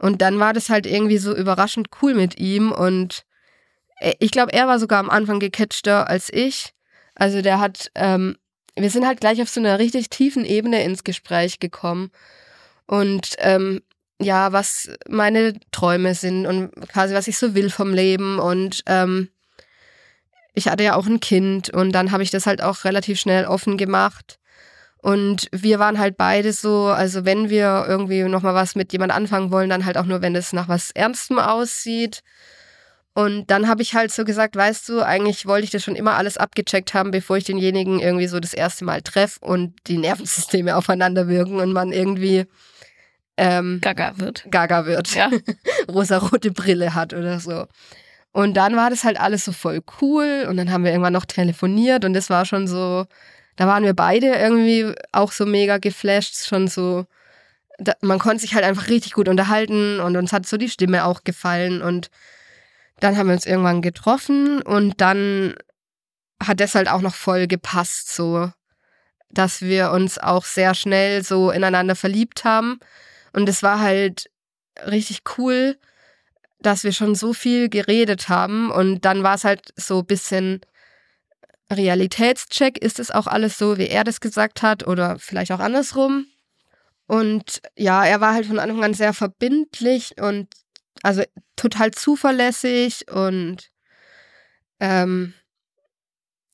Und 0.00 0.20
dann 0.20 0.40
war 0.40 0.52
das 0.52 0.68
halt 0.68 0.86
irgendwie 0.86 1.18
so 1.18 1.32
überraschend 1.34 1.88
cool 2.02 2.14
mit 2.14 2.40
ihm 2.40 2.72
und 2.72 3.24
äh, 4.02 4.14
ich 4.18 4.32
glaube, 4.32 4.52
er 4.52 4.66
war 4.66 4.80
sogar 4.80 4.98
am 4.98 5.10
Anfang 5.10 5.38
gecatchter 5.38 6.08
als 6.08 6.28
ich. 6.32 6.74
Also 7.14 7.40
der 7.40 7.60
hat, 7.60 7.90
ähm, 7.94 8.36
wir 8.74 8.90
sind 8.90 9.06
halt 9.06 9.20
gleich 9.20 9.40
auf 9.40 9.48
so 9.48 9.60
einer 9.60 9.78
richtig 9.78 10.10
tiefen 10.10 10.44
Ebene 10.44 10.82
ins 10.82 11.04
Gespräch 11.04 11.60
gekommen. 11.60 12.10
Und 12.86 13.36
ähm, 13.38 13.82
ja, 14.20 14.52
was 14.52 14.90
meine 15.08 15.54
Träume 15.70 16.14
sind 16.14 16.46
und 16.46 16.72
quasi 16.88 17.14
was 17.14 17.28
ich 17.28 17.38
so 17.38 17.54
will 17.54 17.70
vom 17.70 17.94
Leben. 17.94 18.38
Und 18.38 18.82
ähm, 18.86 19.28
ich 20.54 20.68
hatte 20.68 20.84
ja 20.84 20.96
auch 20.96 21.06
ein 21.06 21.20
Kind 21.20 21.70
und 21.70 21.92
dann 21.92 22.12
habe 22.12 22.22
ich 22.22 22.30
das 22.30 22.46
halt 22.46 22.62
auch 22.62 22.84
relativ 22.84 23.20
schnell 23.20 23.46
offen 23.46 23.76
gemacht. 23.76 24.38
Und 25.02 25.48
wir 25.50 25.80
waren 25.80 25.98
halt 25.98 26.16
beide 26.16 26.52
so, 26.52 26.86
also 26.86 27.24
wenn 27.24 27.50
wir 27.50 27.86
irgendwie 27.88 28.22
nochmal 28.22 28.54
was 28.54 28.76
mit 28.76 28.92
jemand 28.92 29.12
anfangen 29.12 29.50
wollen, 29.50 29.68
dann 29.68 29.84
halt 29.84 29.98
auch 29.98 30.06
nur, 30.06 30.22
wenn 30.22 30.36
es 30.36 30.52
nach 30.52 30.68
was 30.68 30.92
Ernstem 30.92 31.40
aussieht. 31.40 32.22
Und 33.12 33.50
dann 33.50 33.68
habe 33.68 33.82
ich 33.82 33.96
halt 33.96 34.12
so 34.12 34.24
gesagt, 34.24 34.54
weißt 34.54 34.88
du, 34.88 35.02
eigentlich 35.02 35.44
wollte 35.44 35.64
ich 35.64 35.70
das 35.70 35.82
schon 35.82 35.96
immer 35.96 36.14
alles 36.14 36.38
abgecheckt 36.38 36.94
haben, 36.94 37.10
bevor 37.10 37.36
ich 37.36 37.44
denjenigen 37.44 37.98
irgendwie 37.98 38.28
so 38.28 38.38
das 38.38 38.54
erste 38.54 38.84
Mal 38.84 39.02
treffe 39.02 39.40
und 39.40 39.74
die 39.88 39.98
Nervensysteme 39.98 40.76
aufeinander 40.76 41.26
wirken 41.26 41.58
und 41.58 41.72
man 41.72 41.90
irgendwie 41.90 42.46
ähm, 43.36 43.80
Gaga 43.82 44.18
wird. 44.18 44.44
Gaga 44.52 44.86
wird. 44.86 45.16
Ja. 45.16 45.30
Rosarote 45.90 46.52
Brille 46.52 46.94
hat 46.94 47.12
oder 47.12 47.40
so. 47.40 47.66
Und 48.30 48.56
dann 48.56 48.76
war 48.76 48.88
das 48.88 49.02
halt 49.02 49.18
alles 49.18 49.44
so 49.44 49.50
voll 49.50 49.82
cool 50.00 50.46
und 50.48 50.56
dann 50.56 50.70
haben 50.70 50.84
wir 50.84 50.92
irgendwann 50.92 51.12
noch 51.12 51.26
telefoniert 51.26 52.04
und 52.04 52.14
das 52.14 52.30
war 52.30 52.46
schon 52.46 52.68
so, 52.68 53.04
da 53.62 53.68
waren 53.68 53.84
wir 53.84 53.94
beide 53.94 54.26
irgendwie 54.26 54.92
auch 55.12 55.30
so 55.30 55.46
mega 55.46 55.78
geflasht, 55.78 56.48
schon 56.48 56.66
so, 56.66 57.06
da, 57.78 57.92
man 58.00 58.18
konnte 58.18 58.40
sich 58.40 58.56
halt 58.56 58.64
einfach 58.64 58.88
richtig 58.88 59.12
gut 59.12 59.28
unterhalten 59.28 60.00
und 60.00 60.16
uns 60.16 60.32
hat 60.32 60.46
so 60.46 60.56
die 60.56 60.68
Stimme 60.68 61.04
auch 61.04 61.22
gefallen 61.22 61.80
und 61.80 62.10
dann 62.98 63.16
haben 63.16 63.28
wir 63.28 63.34
uns 63.34 63.46
irgendwann 63.46 63.80
getroffen 63.80 64.62
und 64.62 65.00
dann 65.00 65.54
hat 66.42 66.58
das 66.58 66.74
halt 66.74 66.88
auch 66.88 67.02
noch 67.02 67.14
voll 67.14 67.46
gepasst, 67.46 68.12
so, 68.12 68.50
dass 69.30 69.62
wir 69.62 69.92
uns 69.92 70.18
auch 70.18 70.44
sehr 70.44 70.74
schnell 70.74 71.22
so 71.22 71.52
ineinander 71.52 71.94
verliebt 71.94 72.42
haben 72.42 72.80
und 73.32 73.48
es 73.48 73.62
war 73.62 73.78
halt 73.78 74.28
richtig 74.84 75.20
cool, 75.38 75.78
dass 76.58 76.82
wir 76.82 76.90
schon 76.90 77.14
so 77.14 77.32
viel 77.32 77.68
geredet 77.68 78.28
haben 78.28 78.72
und 78.72 79.02
dann 79.04 79.22
war 79.22 79.36
es 79.36 79.44
halt 79.44 79.72
so 79.76 80.00
ein 80.00 80.06
bisschen 80.06 80.62
Realitätscheck, 81.72 82.78
ist 82.78 82.98
es 82.98 83.10
auch 83.10 83.26
alles 83.26 83.58
so, 83.58 83.78
wie 83.78 83.88
er 83.88 84.04
das 84.04 84.20
gesagt 84.20 84.62
hat 84.62 84.86
oder 84.86 85.18
vielleicht 85.18 85.52
auch 85.52 85.60
andersrum. 85.60 86.26
Und 87.06 87.60
ja, 87.76 88.04
er 88.04 88.20
war 88.20 88.34
halt 88.34 88.46
von 88.46 88.58
Anfang 88.58 88.84
an 88.84 88.94
sehr 88.94 89.12
verbindlich 89.12 90.14
und 90.20 90.48
also 91.02 91.22
total 91.56 91.90
zuverlässig 91.90 93.10
und 93.10 93.70
ähm, 94.80 95.34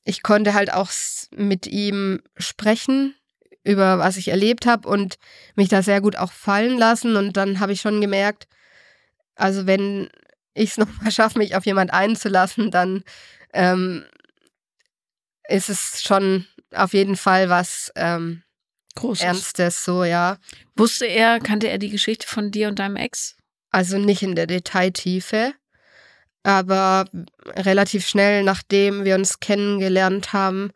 ich 0.05 0.23
konnte 0.23 0.55
halt 0.55 0.73
auch 0.73 0.91
mit 1.31 1.67
ihm 1.67 2.23
sprechen 2.37 3.15
über 3.65 3.99
was 3.99 4.17
ich 4.17 4.29
erlebt 4.29 4.65
habe 4.65 4.89
und 4.89 5.19
mich 5.55 5.69
da 5.69 5.83
sehr 5.83 6.01
gut 6.01 6.17
auch 6.17 6.33
fallen 6.33 6.79
lassen 6.79 7.17
und 7.17 7.37
dann 7.37 7.61
habe 7.61 7.73
ich 7.73 7.81
schon 7.83 8.01
gemerkt, 8.01 8.49
also 9.35 9.67
wenn 9.67 10.09
ich 10.55 10.71
es 10.71 10.79
nochmal 10.79 11.11
schaffe, 11.13 11.39
mich 11.39 11.55
auf 11.55 11.67
jemand 11.67 11.93
einzulassen, 11.93 12.71
dann 12.71 13.05
ähm, 13.53 14.05
ist 15.49 15.69
es 15.69 16.03
schon 16.03 16.47
auf 16.75 16.93
jeden 16.93 17.17
Fall 17.17 17.49
was 17.49 17.91
ähm, 17.97 18.43
Großes. 18.95 19.25
Ernstes, 19.25 19.85
so, 19.85 20.05
ja. 20.05 20.39
Wusste 20.77 21.07
er, 21.07 21.39
kannte 21.39 21.69
er 21.69 21.79
die 21.79 21.91
Geschichte 21.91 22.27
von 22.27 22.51
dir 22.51 22.69
und 22.69 22.79
deinem 22.79 22.97
Ex? 22.97 23.37
Also 23.71 23.99
nicht 23.99 24.23
in 24.23 24.35
der 24.35 24.47
Detailtiefe, 24.47 25.53
aber 26.43 27.05
relativ 27.47 28.07
schnell, 28.07 28.43
nachdem 28.43 29.05
wir 29.05 29.15
uns 29.15 29.41
kennengelernt 29.41 30.33
haben, 30.33 30.73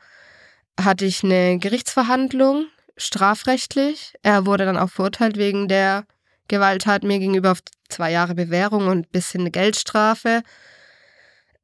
hatte 0.79 1.05
ich 1.05 1.25
eine 1.25 1.59
Gerichtsverhandlung, 1.59 2.66
strafrechtlich. 2.97 4.14
Er 4.23 4.47
wurde 4.47 4.66
dann 4.66 4.77
auch 4.77 4.91
verurteilt 4.91 5.37
wegen 5.37 5.68
der 5.68 6.05
Gewalttat 6.49 7.03
mir 7.03 7.18
gegenüber 7.18 7.53
auf 7.53 7.62
zwei 7.89 8.11
Jahre 8.12 8.35
Bewährung 8.35 8.89
und 8.89 8.99
ein 8.99 9.11
bisschen 9.11 9.41
eine 9.41 9.51
Geldstrafe. 9.51 10.43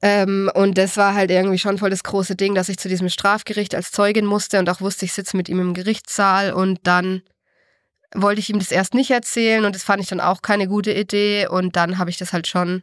Ähm, 0.01 0.51
und 0.55 0.79
das 0.79 0.97
war 0.97 1.15
halt 1.15 1.31
irgendwie 1.31 1.59
schon 1.59 1.79
voll 1.79 1.91
das 1.91 2.05
große 2.05 2.37
Ding, 2.37 2.55
dass 2.55 2.69
ich 2.69 2.79
zu 2.79 2.89
diesem 2.89 3.09
Strafgericht 3.09 3.75
als 3.75 3.91
Zeugin 3.91 4.27
musste 4.27 4.59
und 4.59 4.71
auch 4.71 4.81
wusste, 4.81 5.05
ich 5.05 5.13
sitze 5.13 5.37
mit 5.37 5.49
ihm 5.49 5.61
im 5.61 5.75
Gerichtssaal 5.75 6.53
und 6.53 6.79
dann 6.85 7.23
wollte 8.15 8.41
ich 8.41 8.49
ihm 8.49 8.59
das 8.59 8.71
erst 8.71 8.95
nicht 8.95 9.11
erzählen 9.11 9.65
und 9.65 9.75
das 9.75 9.83
fand 9.83 10.01
ich 10.01 10.09
dann 10.09 10.21
auch 10.21 10.41
keine 10.41 10.69
gute 10.69 10.93
Idee 10.93 11.49
und 11.49 11.77
dann 11.77 11.99
habe 11.99 12.11
ich 12.11 12.17
das 12.17 12.33
halt 12.33 12.47
schon 12.47 12.83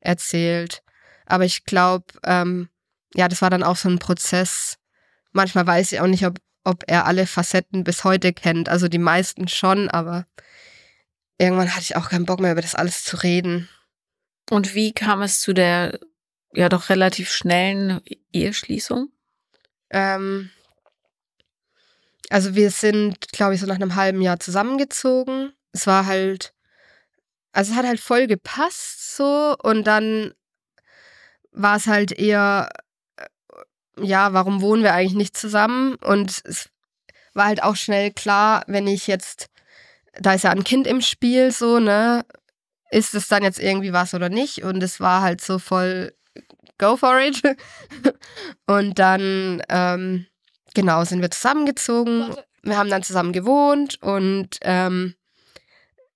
erzählt. 0.00 0.82
Aber 1.26 1.44
ich 1.44 1.64
glaube, 1.64 2.06
ähm, 2.24 2.68
ja, 3.14 3.28
das 3.28 3.40
war 3.40 3.50
dann 3.50 3.62
auch 3.62 3.76
so 3.76 3.88
ein 3.88 3.98
Prozess. 3.98 4.78
Manchmal 5.32 5.66
weiß 5.66 5.92
ich 5.92 6.00
auch 6.00 6.06
nicht, 6.06 6.26
ob, 6.26 6.38
ob 6.64 6.84
er 6.86 7.06
alle 7.06 7.26
Facetten 7.26 7.84
bis 7.84 8.04
heute 8.04 8.32
kennt. 8.32 8.68
Also 8.68 8.88
die 8.88 8.98
meisten 8.98 9.48
schon, 9.48 9.88
aber 9.88 10.26
irgendwann 11.38 11.70
hatte 11.70 11.82
ich 11.82 11.96
auch 11.96 12.08
keinen 12.08 12.26
Bock 12.26 12.40
mehr 12.40 12.52
über 12.52 12.62
das 12.62 12.74
alles 12.74 13.04
zu 13.04 13.16
reden. 13.22 13.68
Und 14.50 14.74
wie 14.74 14.92
kam 14.92 15.22
es 15.22 15.40
zu 15.40 15.52
der 15.52 15.98
ja 16.52 16.68
doch 16.68 16.88
relativ 16.88 17.30
schnellen 17.30 18.00
Eheschließung? 18.32 19.10
Ähm, 19.90 20.50
also 22.30 22.54
wir 22.54 22.70
sind, 22.70 23.32
glaube 23.32 23.54
ich, 23.54 23.60
so 23.60 23.66
nach 23.66 23.76
einem 23.76 23.94
halben 23.94 24.20
Jahr 24.20 24.40
zusammengezogen. 24.40 25.52
Es 25.72 25.86
war 25.86 26.06
halt, 26.06 26.52
also 27.52 27.72
es 27.72 27.78
hat 27.78 27.86
halt 27.86 28.00
voll 28.00 28.26
gepasst 28.26 29.16
so 29.16 29.56
und 29.62 29.84
dann 29.86 30.34
war 31.52 31.76
es 31.76 31.86
halt 31.86 32.12
eher, 32.12 32.68
äh, 33.16 33.26
ja, 34.00 34.32
warum 34.32 34.60
wohnen 34.60 34.82
wir 34.82 34.94
eigentlich 34.94 35.14
nicht 35.14 35.36
zusammen? 35.36 35.96
Und 35.96 36.42
es 36.44 36.70
war 37.34 37.46
halt 37.46 37.62
auch 37.62 37.76
schnell 37.76 38.12
klar, 38.12 38.64
wenn 38.66 38.86
ich 38.86 39.06
jetzt, 39.06 39.48
da 40.20 40.34
ist 40.34 40.44
ja 40.44 40.50
ein 40.50 40.64
Kind 40.64 40.86
im 40.86 41.00
Spiel 41.00 41.50
so, 41.50 41.78
ne, 41.78 42.24
ist 42.90 43.14
es 43.14 43.28
dann 43.28 43.42
jetzt 43.42 43.58
irgendwie 43.58 43.92
was 43.92 44.14
oder 44.14 44.28
nicht? 44.28 44.62
Und 44.62 44.82
es 44.82 45.00
war 45.00 45.22
halt 45.22 45.40
so 45.40 45.58
voll 45.58 46.14
go 46.78 46.96
for 46.96 47.20
it. 47.20 47.42
Und 48.66 48.98
dann, 48.98 49.62
ähm, 49.68 50.26
genau, 50.74 51.04
sind 51.04 51.20
wir 51.20 51.30
zusammengezogen. 51.30 52.34
Wir 52.62 52.76
haben 52.76 52.90
dann 52.90 53.02
zusammen 53.02 53.32
gewohnt 53.32 54.02
und 54.02 54.58
ähm, 54.62 55.14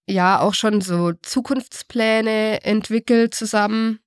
ja 0.07 0.41
auch 0.41 0.55
schon 0.55 0.81
so 0.81 1.13
Zukunftspläne 1.23 2.65
entwickelt 2.65 3.35
zusammen. 3.35 4.01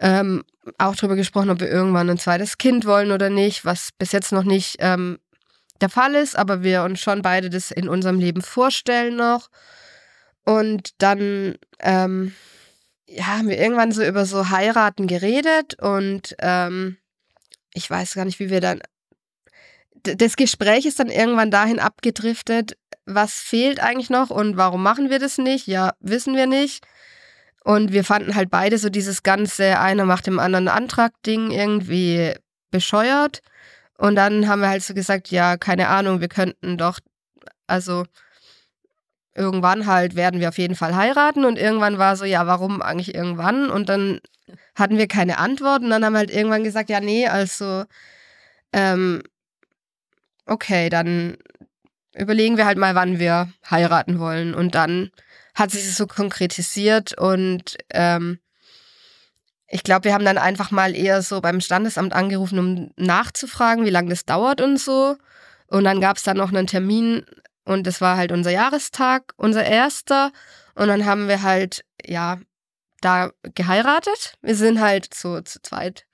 Ähm, 0.00 0.44
auch 0.78 0.96
darüber 0.96 1.16
gesprochen, 1.16 1.50
ob 1.50 1.60
wir 1.60 1.70
irgendwann 1.70 2.10
ein 2.10 2.18
zweites 2.18 2.58
Kind 2.58 2.84
wollen 2.84 3.12
oder 3.12 3.30
nicht, 3.30 3.64
was 3.64 3.90
bis 3.98 4.12
jetzt 4.12 4.32
noch 4.32 4.44
nicht 4.44 4.76
ähm, 4.80 5.18
der 5.80 5.88
Fall 5.88 6.14
ist, 6.14 6.36
aber 6.36 6.62
wir 6.62 6.82
uns 6.82 7.00
schon 7.00 7.22
beide 7.22 7.50
das 7.50 7.70
in 7.70 7.88
unserem 7.88 8.18
Leben 8.18 8.42
vorstellen 8.42 9.16
noch. 9.16 9.48
Und 10.44 10.90
dann 10.98 11.56
ähm, 11.80 12.34
ja, 13.08 13.26
haben 13.26 13.48
wir 13.48 13.58
irgendwann 13.58 13.90
so 13.90 14.04
über 14.04 14.26
so 14.26 14.50
Heiraten 14.50 15.06
geredet 15.06 15.80
und 15.80 16.36
ähm, 16.40 16.98
ich 17.72 17.88
weiß 17.88 18.14
gar 18.14 18.24
nicht, 18.24 18.38
wie 18.38 18.50
wir 18.50 18.60
dann. 18.60 18.80
Das 20.02 20.36
Gespräch 20.36 20.86
ist 20.86 21.00
dann 21.00 21.08
irgendwann 21.08 21.50
dahin 21.50 21.80
abgedriftet, 21.80 22.76
was 23.06 23.34
fehlt 23.34 23.80
eigentlich 23.80 24.10
noch 24.10 24.30
und 24.30 24.56
warum 24.56 24.82
machen 24.82 25.10
wir 25.10 25.18
das 25.18 25.38
nicht? 25.38 25.66
Ja, 25.66 25.94
wissen 26.00 26.36
wir 26.36 26.46
nicht. 26.46 26.86
Und 27.64 27.92
wir 27.92 28.04
fanden 28.04 28.34
halt 28.34 28.50
beide 28.50 28.78
so 28.78 28.90
dieses 28.90 29.22
ganze, 29.22 29.78
einer 29.78 30.04
macht 30.04 30.26
dem 30.26 30.38
anderen 30.38 30.68
Antrag-Ding 30.68 31.50
irgendwie 31.50 32.34
bescheuert. 32.70 33.40
Und 33.96 34.14
dann 34.14 34.48
haben 34.48 34.60
wir 34.60 34.68
halt 34.68 34.82
so 34.82 34.94
gesagt, 34.94 35.30
ja, 35.30 35.56
keine 35.56 35.88
Ahnung, 35.88 36.20
wir 36.20 36.28
könnten 36.28 36.78
doch, 36.78 37.00
also 37.66 38.04
irgendwann 39.38 39.86
halt 39.86 40.16
werden 40.16 40.40
wir 40.40 40.48
auf 40.48 40.58
jeden 40.58 40.74
Fall 40.74 40.96
heiraten. 40.96 41.44
Und 41.44 41.58
irgendwann 41.58 41.98
war 41.98 42.16
so, 42.16 42.24
ja, 42.24 42.46
warum 42.46 42.82
eigentlich 42.82 43.14
irgendwann? 43.14 43.70
Und 43.70 43.88
dann 43.88 44.20
hatten 44.74 44.98
wir 44.98 45.08
keine 45.08 45.38
Antwort. 45.38 45.82
Und 45.82 45.90
dann 45.90 46.04
haben 46.04 46.12
wir 46.12 46.18
halt 46.18 46.30
irgendwann 46.30 46.64
gesagt, 46.64 46.90
ja, 46.90 47.00
nee, 47.00 47.26
also, 47.26 47.84
ähm, 48.72 49.22
okay, 50.46 50.88
dann 50.88 51.36
überlegen 52.14 52.56
wir 52.56 52.66
halt 52.66 52.78
mal, 52.78 52.94
wann 52.94 53.18
wir 53.18 53.52
heiraten 53.70 54.18
wollen. 54.18 54.54
Und 54.54 54.74
dann 54.74 55.10
hat 55.54 55.70
sich 55.70 55.84
das 55.84 55.96
so 55.96 56.06
konkretisiert 56.06 57.18
und 57.18 57.76
ähm, 57.90 58.38
ich 59.70 59.82
glaube, 59.82 60.04
wir 60.04 60.14
haben 60.14 60.24
dann 60.24 60.38
einfach 60.38 60.70
mal 60.70 60.96
eher 60.96 61.20
so 61.20 61.40
beim 61.40 61.60
Standesamt 61.60 62.14
angerufen, 62.14 62.58
um 62.58 62.90
nachzufragen, 62.96 63.84
wie 63.84 63.90
lange 63.90 64.08
das 64.08 64.24
dauert 64.24 64.62
und 64.62 64.78
so. 64.78 65.16
Und 65.66 65.84
dann 65.84 66.00
gab 66.00 66.16
es 66.16 66.22
dann 66.22 66.38
noch 66.38 66.48
einen 66.48 66.66
Termin 66.66 67.26
und 67.68 67.86
das 67.86 68.00
war 68.00 68.16
halt 68.16 68.32
unser 68.32 68.50
Jahrestag, 68.50 69.34
unser 69.36 69.62
erster. 69.62 70.32
Und 70.74 70.88
dann 70.88 71.04
haben 71.04 71.28
wir 71.28 71.42
halt, 71.42 71.84
ja, 72.02 72.38
da 73.02 73.30
geheiratet. 73.42 74.38
Wir 74.40 74.56
sind 74.56 74.80
halt 74.80 75.12
so 75.12 75.42
zu 75.42 75.60
zweit 75.60 76.06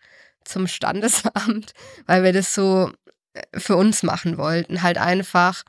zum 0.45 0.67
Standesamt, 0.67 1.73
weil 2.07 2.25
wir 2.25 2.33
das 2.33 2.55
so 2.55 2.91
äh, 3.35 3.61
für 3.61 3.77
uns 3.77 4.03
machen 4.03 4.37
wollten. 4.37 4.83
Halt 4.83 4.99
einfach 4.99 5.63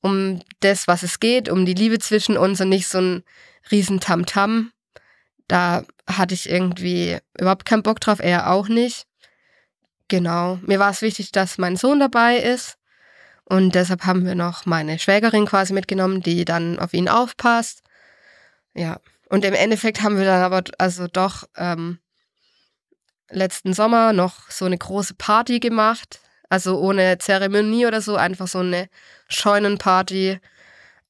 um 0.00 0.40
das, 0.60 0.88
was 0.88 1.02
es 1.02 1.20
geht, 1.20 1.50
um 1.50 1.66
die 1.66 1.74
Liebe 1.74 1.98
zwischen 1.98 2.38
uns 2.38 2.62
und 2.62 2.70
nicht 2.70 2.88
so 2.88 2.98
ein 2.98 3.22
riesen 3.70 4.00
Tamtam. 4.00 4.72
Da 5.48 5.84
hatte 6.08 6.32
ich 6.32 6.48
irgendwie 6.48 7.18
überhaupt 7.38 7.66
keinen 7.66 7.82
Bock 7.82 8.00
drauf, 8.00 8.20
er 8.20 8.50
auch 8.50 8.68
nicht. 8.68 9.06
Genau. 10.08 10.58
Mir 10.62 10.78
war 10.78 10.92
es 10.92 11.02
wichtig, 11.02 11.30
dass 11.30 11.58
mein 11.58 11.76
Sohn 11.76 12.00
dabei 12.00 12.38
ist. 12.38 12.78
Und 13.48 13.76
deshalb 13.76 14.04
haben 14.04 14.26
wir 14.26 14.34
noch 14.34 14.66
meine 14.66 14.98
Schwägerin 14.98 15.46
quasi 15.46 15.72
mitgenommen, 15.72 16.20
die 16.20 16.44
dann 16.44 16.78
auf 16.78 16.92
ihn 16.92 17.08
aufpasst. 17.08 17.82
Ja. 18.74 19.00
Und 19.28 19.44
im 19.44 19.54
Endeffekt 19.54 20.02
haben 20.02 20.18
wir 20.18 20.24
dann 20.24 20.42
aber 20.42 20.62
also 20.78 21.06
doch 21.06 21.44
ähm, 21.56 21.98
letzten 23.30 23.72
Sommer 23.72 24.12
noch 24.12 24.50
so 24.50 24.64
eine 24.64 24.76
große 24.76 25.14
Party 25.14 25.60
gemacht. 25.60 26.20
Also 26.48 26.78
ohne 26.78 27.18
Zeremonie 27.18 27.86
oder 27.86 28.00
so, 28.00 28.16
einfach 28.16 28.46
so 28.46 28.58
eine 28.58 28.88
Scheunenparty, 29.28 30.38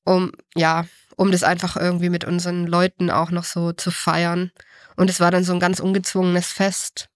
um, 0.05 0.33
ja, 0.55 0.87
um 1.17 1.31
das 1.31 1.43
einfach 1.43 1.77
irgendwie 1.77 2.09
mit 2.09 2.25
unseren 2.25 2.67
Leuten 2.67 3.11
auch 3.11 3.31
noch 3.31 3.45
so 3.45 3.73
zu 3.73 3.91
feiern. 3.91 4.51
Und 4.97 5.11
es 5.11 5.21
war 5.21 5.31
dann 5.31 5.45
so 5.45 5.53
ein 5.53 5.61
ganz 5.61 5.81
ungezwungenes 5.81 6.53
Fest. 6.53 7.09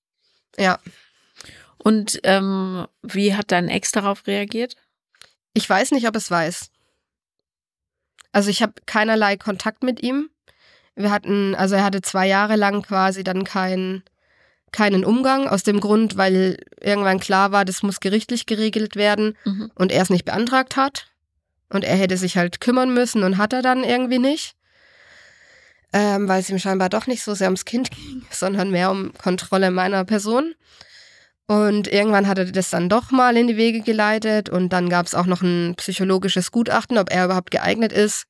Ja. 0.58 0.78
Und 1.78 2.20
ähm, 2.24 2.86
wie 3.02 3.34
hat 3.34 3.50
dein 3.52 3.68
Ex 3.68 3.92
darauf 3.92 4.26
reagiert? 4.26 4.76
Ich 5.54 5.68
weiß 5.68 5.90
nicht, 5.92 6.06
ob 6.06 6.16
es 6.16 6.30
weiß. 6.30 6.70
Also 8.32 8.50
ich 8.50 8.62
habe 8.62 8.74
keinerlei 8.86 9.36
Kontakt 9.36 9.82
mit 9.82 10.02
ihm. 10.02 10.30
Wir 10.94 11.10
hatten, 11.10 11.54
also 11.54 11.74
er 11.74 11.84
hatte 11.84 12.02
zwei 12.02 12.26
Jahre 12.26 12.56
lang 12.56 12.82
quasi 12.82 13.24
dann 13.24 13.44
keinen 13.44 14.04
keinen 14.72 15.04
Umgang, 15.04 15.48
aus 15.48 15.62
dem 15.62 15.80
Grund, 15.80 16.16
weil 16.16 16.56
irgendwann 16.80 17.20
klar 17.20 17.52
war, 17.52 17.64
das 17.64 17.82
muss 17.82 18.00
gerichtlich 18.00 18.46
geregelt 18.46 18.96
werden 18.96 19.36
mhm. 19.44 19.70
und 19.74 19.92
er 19.92 20.02
es 20.02 20.10
nicht 20.10 20.24
beantragt 20.24 20.76
hat. 20.76 21.08
Und 21.68 21.84
er 21.84 21.96
hätte 21.96 22.16
sich 22.16 22.36
halt 22.36 22.60
kümmern 22.60 22.92
müssen 22.92 23.22
und 23.22 23.38
hat 23.38 23.52
er 23.52 23.62
dann 23.62 23.84
irgendwie 23.84 24.18
nicht. 24.18 24.54
Ähm, 25.92 26.28
weil 26.28 26.40
es 26.40 26.50
ihm 26.50 26.58
scheinbar 26.58 26.88
doch 26.88 27.08
nicht 27.08 27.22
so 27.22 27.34
sehr 27.34 27.48
ums 27.48 27.64
Kind 27.64 27.90
ging, 27.90 28.24
sondern 28.30 28.70
mehr 28.70 28.90
um 28.90 29.12
Kontrolle 29.14 29.70
meiner 29.70 30.04
Person. 30.04 30.54
Und 31.50 31.88
irgendwann 31.88 32.28
hat 32.28 32.38
er 32.38 32.44
das 32.44 32.70
dann 32.70 32.88
doch 32.88 33.10
mal 33.10 33.36
in 33.36 33.48
die 33.48 33.56
Wege 33.56 33.80
geleitet 33.80 34.48
und 34.48 34.68
dann 34.68 34.88
gab 34.88 35.06
es 35.06 35.16
auch 35.16 35.26
noch 35.26 35.42
ein 35.42 35.74
psychologisches 35.78 36.52
Gutachten, 36.52 36.96
ob 36.96 37.12
er 37.12 37.24
überhaupt 37.24 37.50
geeignet 37.50 37.92
ist, 37.92 38.26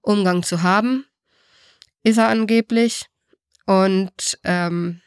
Umgang 0.00 0.44
zu 0.44 0.62
haben. 0.62 1.04
Ist 2.04 2.18
er 2.18 2.28
angeblich. 2.28 3.06
Und 3.66 4.38
ähm, 4.44 5.00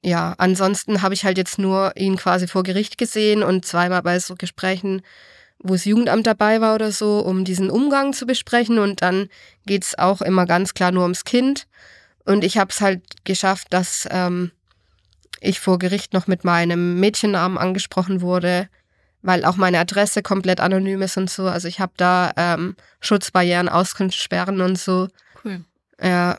ja, 0.00 0.36
ansonsten 0.38 1.02
habe 1.02 1.12
ich 1.12 1.24
halt 1.24 1.38
jetzt 1.38 1.58
nur 1.58 1.96
ihn 1.96 2.14
quasi 2.14 2.46
vor 2.46 2.62
Gericht 2.62 2.98
gesehen 2.98 3.42
und 3.42 3.66
zweimal 3.66 4.02
bei 4.02 4.20
so 4.20 4.36
Gesprächen, 4.36 5.02
wo 5.58 5.72
das 5.72 5.86
Jugendamt 5.86 6.28
dabei 6.28 6.60
war 6.60 6.76
oder 6.76 6.92
so, 6.92 7.18
um 7.18 7.44
diesen 7.44 7.68
Umgang 7.68 8.12
zu 8.12 8.26
besprechen. 8.26 8.78
Und 8.78 9.02
dann 9.02 9.28
geht 9.66 9.82
es 9.82 9.98
auch 9.98 10.22
immer 10.22 10.46
ganz 10.46 10.72
klar 10.74 10.92
nur 10.92 11.02
ums 11.02 11.24
Kind. 11.24 11.66
Und 12.24 12.44
ich 12.44 12.58
habe 12.58 12.70
es 12.70 12.80
halt 12.80 13.24
geschafft, 13.24 13.66
dass 13.70 14.06
ähm, 14.12 14.52
ich 15.40 15.60
vor 15.60 15.78
Gericht 15.78 16.12
noch 16.12 16.26
mit 16.26 16.44
meinem 16.44 17.00
Mädchennamen 17.00 17.58
angesprochen 17.58 18.20
wurde, 18.20 18.68
weil 19.22 19.44
auch 19.44 19.56
meine 19.56 19.78
Adresse 19.78 20.22
komplett 20.22 20.60
anonym 20.60 21.02
ist 21.02 21.16
und 21.16 21.30
so. 21.30 21.46
Also 21.48 21.68
ich 21.68 21.80
habe 21.80 21.92
da 21.96 22.32
ähm, 22.36 22.76
Schutzbarrieren, 23.00 23.68
Auskunftssperren 23.68 24.60
und 24.60 24.78
so. 24.78 25.08
Cool. 25.44 25.64
Ja. 26.02 26.38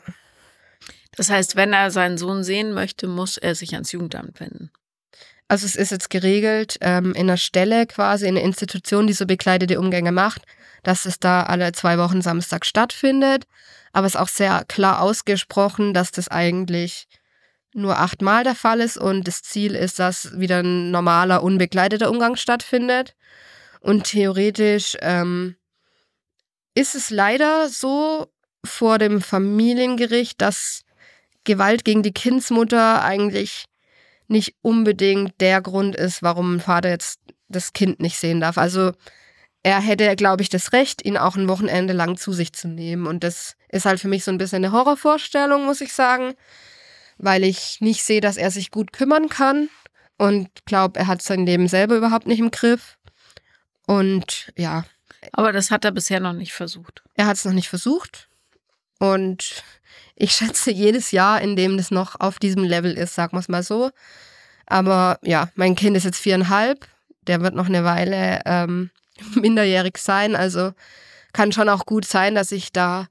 Das 1.16 1.30
heißt, 1.30 1.56
wenn 1.56 1.72
er 1.72 1.90
seinen 1.90 2.18
Sohn 2.18 2.44
sehen 2.44 2.72
möchte, 2.72 3.06
muss 3.06 3.36
er 3.36 3.54
sich 3.54 3.74
ans 3.74 3.92
Jugendamt 3.92 4.40
wenden. 4.40 4.70
Also 5.48 5.66
es 5.66 5.74
ist 5.74 5.90
jetzt 5.90 6.10
geregelt 6.10 6.78
ähm, 6.80 7.12
in 7.14 7.22
einer 7.22 7.36
Stelle 7.36 7.86
quasi, 7.86 8.26
in 8.26 8.36
einer 8.36 8.46
Institution, 8.46 9.06
die 9.06 9.12
so 9.12 9.26
bekleidete 9.26 9.80
Umgänge 9.80 10.12
macht, 10.12 10.42
dass 10.84 11.06
es 11.06 11.18
da 11.18 11.42
alle 11.42 11.72
zwei 11.72 11.98
Wochen 11.98 12.22
Samstag 12.22 12.64
stattfindet. 12.64 13.44
Aber 13.92 14.06
es 14.06 14.14
ist 14.14 14.20
auch 14.20 14.28
sehr 14.28 14.64
klar 14.68 15.02
ausgesprochen, 15.02 15.92
dass 15.92 16.12
das 16.12 16.28
eigentlich 16.28 17.08
nur 17.74 17.98
achtmal 17.98 18.44
der 18.44 18.54
Fall 18.54 18.80
ist 18.80 18.96
und 18.96 19.26
das 19.28 19.42
Ziel 19.42 19.74
ist, 19.74 19.98
dass 19.98 20.38
wieder 20.38 20.60
ein 20.62 20.90
normaler, 20.90 21.42
unbegleiteter 21.42 22.10
Umgang 22.10 22.36
stattfindet. 22.36 23.14
Und 23.80 24.04
theoretisch 24.04 24.96
ähm, 25.00 25.56
ist 26.74 26.94
es 26.94 27.10
leider 27.10 27.68
so 27.68 28.26
vor 28.64 28.98
dem 28.98 29.20
Familiengericht, 29.20 30.40
dass 30.40 30.82
Gewalt 31.44 31.84
gegen 31.84 32.02
die 32.02 32.12
Kindsmutter 32.12 33.02
eigentlich 33.02 33.64
nicht 34.28 34.54
unbedingt 34.62 35.40
der 35.40 35.60
Grund 35.60 35.96
ist, 35.96 36.22
warum 36.22 36.56
ein 36.56 36.60
Vater 36.60 36.90
jetzt 36.90 37.20
das 37.48 37.72
Kind 37.72 38.00
nicht 38.00 38.16
sehen 38.16 38.40
darf. 38.40 38.58
Also 38.58 38.92
er 39.62 39.80
hätte, 39.80 40.14
glaube 40.16 40.42
ich, 40.42 40.48
das 40.48 40.72
Recht, 40.72 41.04
ihn 41.04 41.16
auch 41.16 41.36
ein 41.36 41.48
Wochenende 41.48 41.92
lang 41.92 42.16
zu 42.16 42.32
sich 42.32 42.52
zu 42.52 42.68
nehmen. 42.68 43.06
Und 43.06 43.24
das 43.24 43.56
ist 43.68 43.84
halt 43.84 44.00
für 44.00 44.08
mich 44.08 44.24
so 44.24 44.30
ein 44.30 44.38
bisschen 44.38 44.64
eine 44.64 44.72
Horrorvorstellung, 44.72 45.64
muss 45.64 45.80
ich 45.80 45.92
sagen, 45.92 46.34
weil 47.22 47.44
ich 47.44 47.80
nicht 47.80 48.02
sehe, 48.02 48.20
dass 48.20 48.36
er 48.36 48.50
sich 48.50 48.70
gut 48.70 48.92
kümmern 48.92 49.28
kann 49.28 49.68
und 50.16 50.48
glaube, 50.64 50.98
er 50.98 51.06
hat 51.06 51.22
sein 51.22 51.46
Leben 51.46 51.68
selber 51.68 51.96
überhaupt 51.96 52.26
nicht 52.26 52.40
im 52.40 52.50
Griff. 52.50 52.98
Und 53.86 54.52
ja. 54.56 54.84
Aber 55.32 55.52
das 55.52 55.70
hat 55.70 55.84
er 55.84 55.92
bisher 55.92 56.20
noch 56.20 56.32
nicht 56.32 56.52
versucht. 56.52 57.02
Er 57.14 57.26
hat 57.26 57.36
es 57.36 57.44
noch 57.44 57.52
nicht 57.52 57.68
versucht. 57.68 58.28
Und 58.98 59.62
ich 60.16 60.32
schätze 60.32 60.70
jedes 60.70 61.10
Jahr, 61.10 61.40
in 61.40 61.56
dem 61.56 61.76
das 61.76 61.90
noch 61.90 62.20
auf 62.20 62.38
diesem 62.38 62.64
Level 62.64 62.92
ist, 62.92 63.14
sagen 63.14 63.36
wir 63.36 63.40
es 63.40 63.48
mal 63.48 63.62
so. 63.62 63.90
Aber 64.66 65.18
ja, 65.22 65.50
mein 65.54 65.74
Kind 65.74 65.96
ist 65.96 66.04
jetzt 66.04 66.20
viereinhalb. 66.20 66.86
Der 67.26 67.42
wird 67.42 67.54
noch 67.54 67.66
eine 67.66 67.84
Weile 67.84 68.40
ähm, 68.46 68.90
minderjährig 69.34 69.98
sein. 69.98 70.36
Also 70.36 70.72
kann 71.32 71.52
schon 71.52 71.68
auch 71.68 71.84
gut 71.86 72.04
sein, 72.04 72.34
dass 72.34 72.52
ich 72.52 72.72
da 72.72 73.08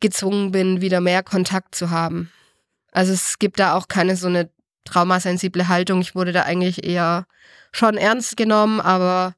gezwungen 0.00 0.52
bin, 0.52 0.80
wieder 0.80 1.00
mehr 1.00 1.22
Kontakt 1.22 1.74
zu 1.74 1.90
haben. 1.90 2.30
Also 2.94 3.12
es 3.12 3.38
gibt 3.38 3.60
da 3.60 3.74
auch 3.74 3.88
keine 3.88 4.16
so 4.16 4.28
eine 4.28 4.48
traumasensible 4.84 5.68
Haltung. 5.68 6.00
Ich 6.00 6.14
wurde 6.14 6.32
da 6.32 6.42
eigentlich 6.42 6.84
eher 6.84 7.26
schon 7.72 7.98
ernst 7.98 8.36
genommen, 8.36 8.80
aber 8.80 9.34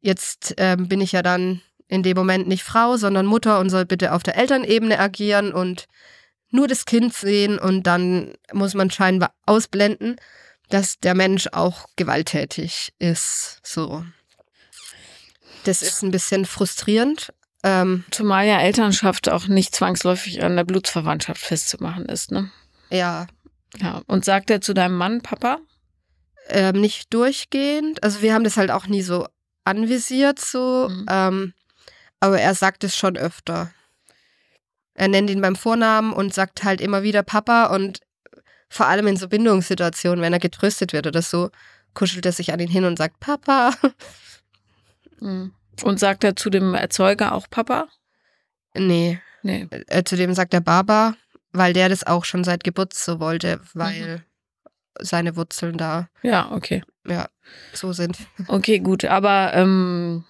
jetzt 0.00 0.54
ähm, 0.56 0.88
bin 0.88 1.00
ich 1.00 1.12
ja 1.12 1.22
dann 1.22 1.60
in 1.86 2.02
dem 2.02 2.16
Moment 2.16 2.48
nicht 2.48 2.64
Frau, 2.64 2.96
sondern 2.96 3.26
Mutter 3.26 3.60
und 3.60 3.70
soll 3.70 3.84
bitte 3.84 4.12
auf 4.12 4.22
der 4.22 4.36
Elternebene 4.36 4.98
agieren 4.98 5.52
und 5.52 5.86
nur 6.50 6.66
das 6.66 6.86
Kind 6.86 7.14
sehen 7.14 7.58
und 7.58 7.82
dann 7.84 8.32
muss 8.52 8.74
man 8.74 8.90
scheinbar 8.90 9.34
ausblenden, 9.44 10.16
dass 10.70 10.98
der 10.98 11.14
Mensch 11.14 11.48
auch 11.52 11.86
gewalttätig 11.96 12.94
ist. 12.98 13.60
So. 13.62 14.04
Das 15.64 15.82
ist 15.82 16.02
ein 16.02 16.10
bisschen 16.10 16.46
frustrierend. 16.46 17.34
Ähm, 17.62 18.04
Zumal 18.10 18.46
ja 18.46 18.60
Elternschaft 18.60 19.28
auch 19.28 19.46
nicht 19.46 19.74
zwangsläufig 19.74 20.42
an 20.42 20.56
der 20.56 20.64
Blutsverwandtschaft 20.64 21.42
festzumachen 21.42 22.06
ist, 22.06 22.30
ne? 22.30 22.50
Ja, 22.90 23.26
Ja. 23.76 24.02
Und 24.06 24.24
sagt 24.24 24.50
er 24.50 24.60
zu 24.60 24.72
deinem 24.74 24.96
Mann, 24.96 25.20
Papa? 25.22 25.58
ähm, 26.48 26.80
nicht 26.80 27.12
durchgehend. 27.14 28.02
Also 28.02 28.20
wir 28.22 28.34
haben 28.34 28.44
das 28.44 28.56
halt 28.58 28.70
auch 28.70 28.86
nie 28.86 29.00
so 29.02 29.26
anvisiert 29.64 30.38
so, 30.38 30.88
Mhm. 30.90 31.06
ähm, 31.10 31.54
aber 32.20 32.38
er 32.40 32.54
sagt 32.54 32.84
es 32.84 32.94
schon 32.96 33.16
öfter. 33.16 33.72
Er 34.94 35.08
nennt 35.08 35.30
ihn 35.30 35.40
beim 35.40 35.56
Vornamen 35.56 36.12
und 36.12 36.34
sagt 36.34 36.62
halt 36.62 36.80
immer 36.82 37.02
wieder 37.02 37.22
Papa 37.22 37.66
und 37.74 38.00
vor 38.68 38.86
allem 38.86 39.06
in 39.06 39.16
so 39.16 39.26
Bindungssituationen, 39.28 40.20
wenn 40.22 40.32
er 40.34 40.38
getröstet 40.38 40.92
wird 40.92 41.06
oder 41.06 41.22
so, 41.22 41.50
kuschelt 41.94 42.26
er 42.26 42.32
sich 42.32 42.52
an 42.52 42.60
ihn 42.60 42.68
hin 42.68 42.84
und 42.84 42.98
sagt 42.98 43.20
Papa. 43.20 43.72
Mhm. 45.20 45.52
Und 45.82 45.98
sagt 45.98 46.24
er 46.24 46.36
zu 46.36 46.50
dem 46.50 46.74
Erzeuger 46.74 47.32
auch 47.32 47.48
Papa? 47.50 47.88
nee, 48.76 49.20
Nee. 49.42 49.66
äh, 49.88 50.04
zudem 50.04 50.34
sagt 50.34 50.54
er 50.54 50.60
Baba, 50.60 51.14
weil 51.54 51.72
der 51.72 51.88
das 51.88 52.04
auch 52.04 52.24
schon 52.24 52.44
seit 52.44 52.64
Geburt 52.64 52.92
so 52.92 53.20
wollte, 53.20 53.60
weil 53.72 54.24
seine 55.00 55.36
Wurzeln 55.36 55.78
da 55.78 56.08
Ja, 56.22 56.50
okay. 56.52 56.82
ja 57.06 57.28
so 57.72 57.92
sind. 57.92 58.18
Okay, 58.48 58.78
gut. 58.80 59.04
Aber, 59.04 59.52
ähm, 59.54 60.24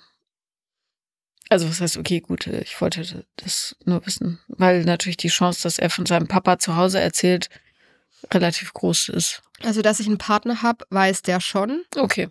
also 1.50 1.68
was 1.68 1.80
heißt 1.80 1.96
okay, 1.96 2.20
gut? 2.20 2.46
Ich 2.46 2.80
wollte 2.80 3.26
das 3.36 3.76
nur 3.84 4.04
wissen, 4.06 4.40
weil 4.48 4.84
natürlich 4.84 5.16
die 5.16 5.28
Chance, 5.28 5.62
dass 5.62 5.78
er 5.78 5.90
von 5.90 6.06
seinem 6.06 6.28
Papa 6.28 6.58
zu 6.58 6.76
Hause 6.76 7.00
erzählt, 7.00 7.48
relativ 8.32 8.72
groß 8.72 9.10
ist. 9.10 9.42
Also, 9.62 9.82
dass 9.82 10.00
ich 10.00 10.06
einen 10.06 10.18
Partner 10.18 10.62
habe, 10.62 10.86
weiß 10.90 11.22
der 11.22 11.40
schon. 11.40 11.84
Okay. 11.96 12.28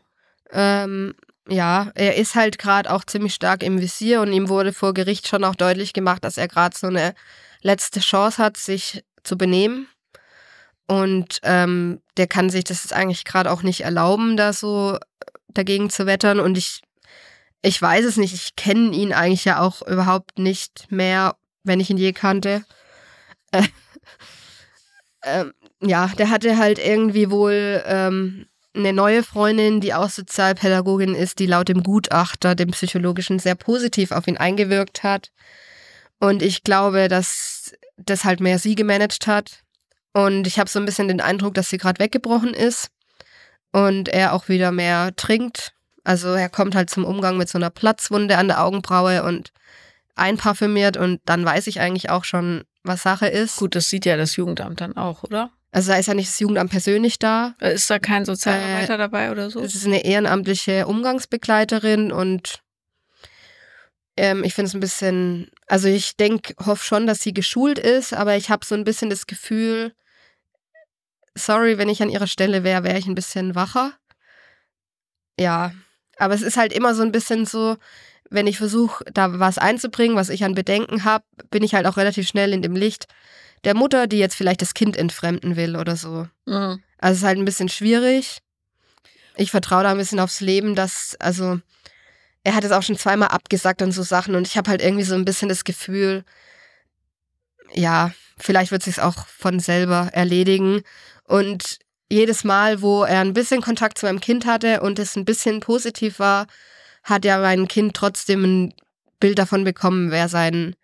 Ähm, 0.52 1.14
ja, 1.48 1.92
er 1.96 2.16
ist 2.16 2.36
halt 2.36 2.58
gerade 2.58 2.92
auch 2.92 3.04
ziemlich 3.04 3.34
stark 3.34 3.64
im 3.64 3.80
Visier 3.80 4.22
und 4.22 4.34
ihm 4.34 4.50
wurde 4.50 4.74
vor 4.74 4.94
Gericht 4.94 5.28
schon 5.28 5.44
auch 5.44 5.56
deutlich 5.56 5.94
gemacht, 5.94 6.24
dass 6.24 6.38
er 6.38 6.48
gerade 6.48 6.76
so 6.78 6.88
eine 6.88 7.14
letzte 7.64 8.00
Chance 8.00 8.38
hat, 8.38 8.58
sich 8.58 9.04
zu 9.24 9.38
benehmen. 9.38 9.88
Und 10.88 11.40
ähm, 11.44 12.02
der 12.18 12.28
kann 12.28 12.50
sich 12.50 12.66
das 12.66 12.92
eigentlich 12.92 13.26
gerade 13.26 13.52
auch 13.52 13.64
nicht 13.64 13.82
erlauben, 13.82 14.38
da 14.38 14.54
so 14.54 14.98
dagegen 15.48 15.90
zu 15.90 16.06
wettern. 16.06 16.40
Und 16.40 16.58
ich, 16.58 16.82
ich 17.62 17.82
weiß 17.82 18.06
es 18.06 18.18
nicht, 18.18 18.34
ich 18.34 18.56
kenne 18.56 18.96
ihn 18.96 19.14
eigentlich 19.14 19.46
ja 19.46 19.62
auch 19.62 19.82
überhaupt 19.82 20.38
nicht 20.38 20.92
mehr, 20.92 21.36
wenn 21.64 21.80
ich 21.80 21.90
ihn 21.90 21.98
je 21.98 22.12
kannte. 22.12 22.66
Äh, 23.52 23.64
ähm, 25.24 25.54
ja, 25.82 26.08
der 26.18 26.30
hatte 26.30 26.58
halt 26.58 26.80
irgendwie 26.80 27.32
wohl 27.32 27.82
ähm, 27.86 28.48
eine 28.76 28.94
neue 28.94 29.24
Freundin, 29.24 29.82
die 29.82 29.94
auch 29.94 30.10
Sozialpädagogin 30.10 31.16
ist, 31.16 31.40
die 31.40 31.46
laut 31.46 31.70
dem 31.70 31.84
Gutachter, 31.84 32.56
dem 32.56 32.72
psychologischen, 32.72 33.40
sehr 33.40 33.56
positiv 33.56 34.12
auf 34.12 34.28
ihn 34.28 34.38
eingewirkt 34.38 35.04
hat. 35.04 35.32
Und 36.24 36.42
ich 36.42 36.64
glaube, 36.64 37.10
dass 37.10 37.74
das 37.98 38.24
halt 38.24 38.40
mehr 38.40 38.58
sie 38.58 38.76
gemanagt 38.76 39.28
hat. 39.28 39.64
Und 40.14 40.48
ich 40.48 40.58
habe 40.58 40.70
so 40.70 40.80
ein 40.80 40.86
bisschen 40.86 41.10
den 41.10 41.20
Eindruck, 41.20 41.54
dass 41.54 41.70
sie 41.70 41.78
gerade 41.78 42.00
weggebrochen 42.00 42.54
ist 42.54 42.92
und 43.74 44.08
er 44.08 44.32
auch 44.32 44.48
wieder 44.48 44.72
mehr 44.72 45.14
trinkt. 45.18 45.74
Also 46.06 46.30
er 46.30 46.48
kommt 46.48 46.76
halt 46.76 46.90
zum 46.90 47.04
Umgang 47.04 47.36
mit 47.36 47.50
so 47.50 47.58
einer 47.58 47.70
Platzwunde 47.70 48.38
an 48.38 48.48
der 48.48 48.64
Augenbraue 48.64 49.24
und 49.24 49.52
einparfümiert 50.16 50.96
und 50.96 51.20
dann 51.26 51.44
weiß 51.44 51.68
ich 51.68 51.82
eigentlich 51.82 52.10
auch 52.10 52.24
schon, 52.24 52.64
was 52.84 53.04
Sache 53.04 53.28
ist. 53.28 53.58
Gut, 53.58 53.76
das 53.76 53.90
sieht 53.90 54.06
ja 54.06 54.16
das 54.16 54.38
Jugendamt 54.38 54.80
dann 54.80 54.96
auch, 54.96 55.24
oder? 55.24 55.52
Also 55.74 55.92
da 55.92 55.98
ist 55.98 56.06
ja 56.06 56.14
nicht 56.14 56.30
das 56.30 56.40
Jugendamt 56.40 56.72
persönlich 56.72 57.20
da, 57.20 57.56
Äh, 57.60 57.74
Ist 57.74 57.90
da 57.90 58.00
kein 58.00 58.24
Sozialarbeiter 58.24 58.98
dabei 58.98 59.30
oder 59.30 59.50
so? 59.50 59.60
Es 59.60 59.76
ist 59.76 59.86
eine 59.86 60.06
ehrenamtliche 60.06 60.88
Umgangsbegleiterin 60.88 62.14
und 62.14 62.64
ähm, 64.18 64.44
ich 64.44 64.54
finde 64.54 64.70
es 64.70 64.74
ein 64.74 64.80
bisschen, 64.80 65.50
also 65.68 65.88
ich 65.88 66.18
denke, 66.18 66.54
hoffe 66.66 66.84
schon, 66.84 67.08
dass 67.08 67.22
sie 67.22 67.34
geschult 67.34 67.80
ist, 67.80 68.14
aber 68.14 68.36
ich 68.36 68.50
habe 68.50 68.66
so 68.66 68.76
ein 68.76 68.84
bisschen 68.84 69.10
das 69.10 69.28
Gefühl, 69.28 69.94
sorry, 71.36 71.78
wenn 71.78 71.90
ich 71.90 72.02
an 72.02 72.10
ihrer 72.10 72.28
Stelle 72.28 72.64
wäre, 72.64 72.84
wäre 72.84 72.98
ich 72.98 73.08
ein 73.08 73.16
bisschen 73.16 73.56
wacher. 73.56 73.94
Ja, 75.40 75.74
aber 76.18 76.34
es 76.36 76.42
ist 76.42 76.58
halt 76.58 76.74
immer 76.74 76.94
so 76.94 77.02
ein 77.02 77.12
bisschen 77.12 77.46
so, 77.46 77.78
wenn 78.30 78.48
ich 78.48 78.58
versuche, 78.58 79.04
da 79.14 79.40
was 79.40 79.58
einzubringen, 79.58 80.16
was 80.16 80.30
ich 80.30 80.44
an 80.44 80.54
Bedenken 80.54 81.04
habe, 81.04 81.26
bin 81.50 81.64
ich 81.64 81.74
halt 81.74 81.88
auch 81.88 81.98
relativ 81.98 82.28
schnell 82.28 82.54
in 82.54 82.62
dem 82.62 82.76
Licht 82.76 83.08
der 83.64 83.76
Mutter, 83.76 84.08
die 84.08 84.20
jetzt 84.20 84.36
vielleicht 84.36 84.62
das 84.62 84.74
Kind 84.74 84.98
entfremden 84.98 85.56
will 85.56 85.76
oder 85.76 85.96
so. 85.96 86.28
Mhm. 86.46 86.84
Also 86.98 87.14
es 87.14 87.18
ist 87.18 87.24
halt 87.24 87.38
ein 87.38 87.46
bisschen 87.46 87.70
schwierig. 87.70 88.40
Ich 89.36 89.52
vertraue 89.52 89.84
da 89.84 89.92
ein 89.92 89.98
bisschen 89.98 90.20
aufs 90.20 90.42
Leben, 90.42 90.76
dass, 90.76 91.16
also, 91.20 91.60
er 92.44 92.56
hat 92.56 92.64
es 92.64 92.72
auch 92.72 92.84
schon 92.84 92.98
zweimal 92.98 93.30
abgesagt 93.30 93.82
und 93.82 93.92
so 93.92 94.04
Sachen 94.04 94.36
und 94.36 94.48
ich 94.48 94.58
habe 94.58 94.70
halt 94.70 94.82
irgendwie 94.82 95.04
so 95.04 95.16
ein 95.16 95.26
bisschen 95.26 95.50
das 95.50 95.64
Gefühl, 95.64 96.24
ja, 97.74 98.12
vielleicht 98.38 98.72
wird 98.72 98.84
sich 98.84 99.02
auch 99.02 99.26
von 99.28 99.60
selber 99.60 100.10
erledigen. 100.12 100.82
Und 101.24 101.80
jedes 102.10 102.44
Mal, 102.44 102.82
wo 102.82 103.04
er 103.04 103.22
ein 103.22 103.34
bisschen 103.34 103.62
Kontakt 103.62 103.98
zu 103.98 104.06
meinem 104.06 104.20
Kind 104.20 104.46
hatte 104.46 104.82
und 104.82 105.00
es 105.00 105.16
ein 105.16 105.26
bisschen 105.26 105.60
positiv 105.60 106.20
war, 106.20 106.48
hat 107.04 107.26
ja 107.26 107.40
mein 107.40 107.68
Kind 107.68 107.96
trotzdem 107.96 108.44
ein 108.44 108.74
Bild 109.20 109.40
davon 109.40 109.64
bekommen, 109.64 110.12
wer 110.12 110.30
sein 110.30 110.76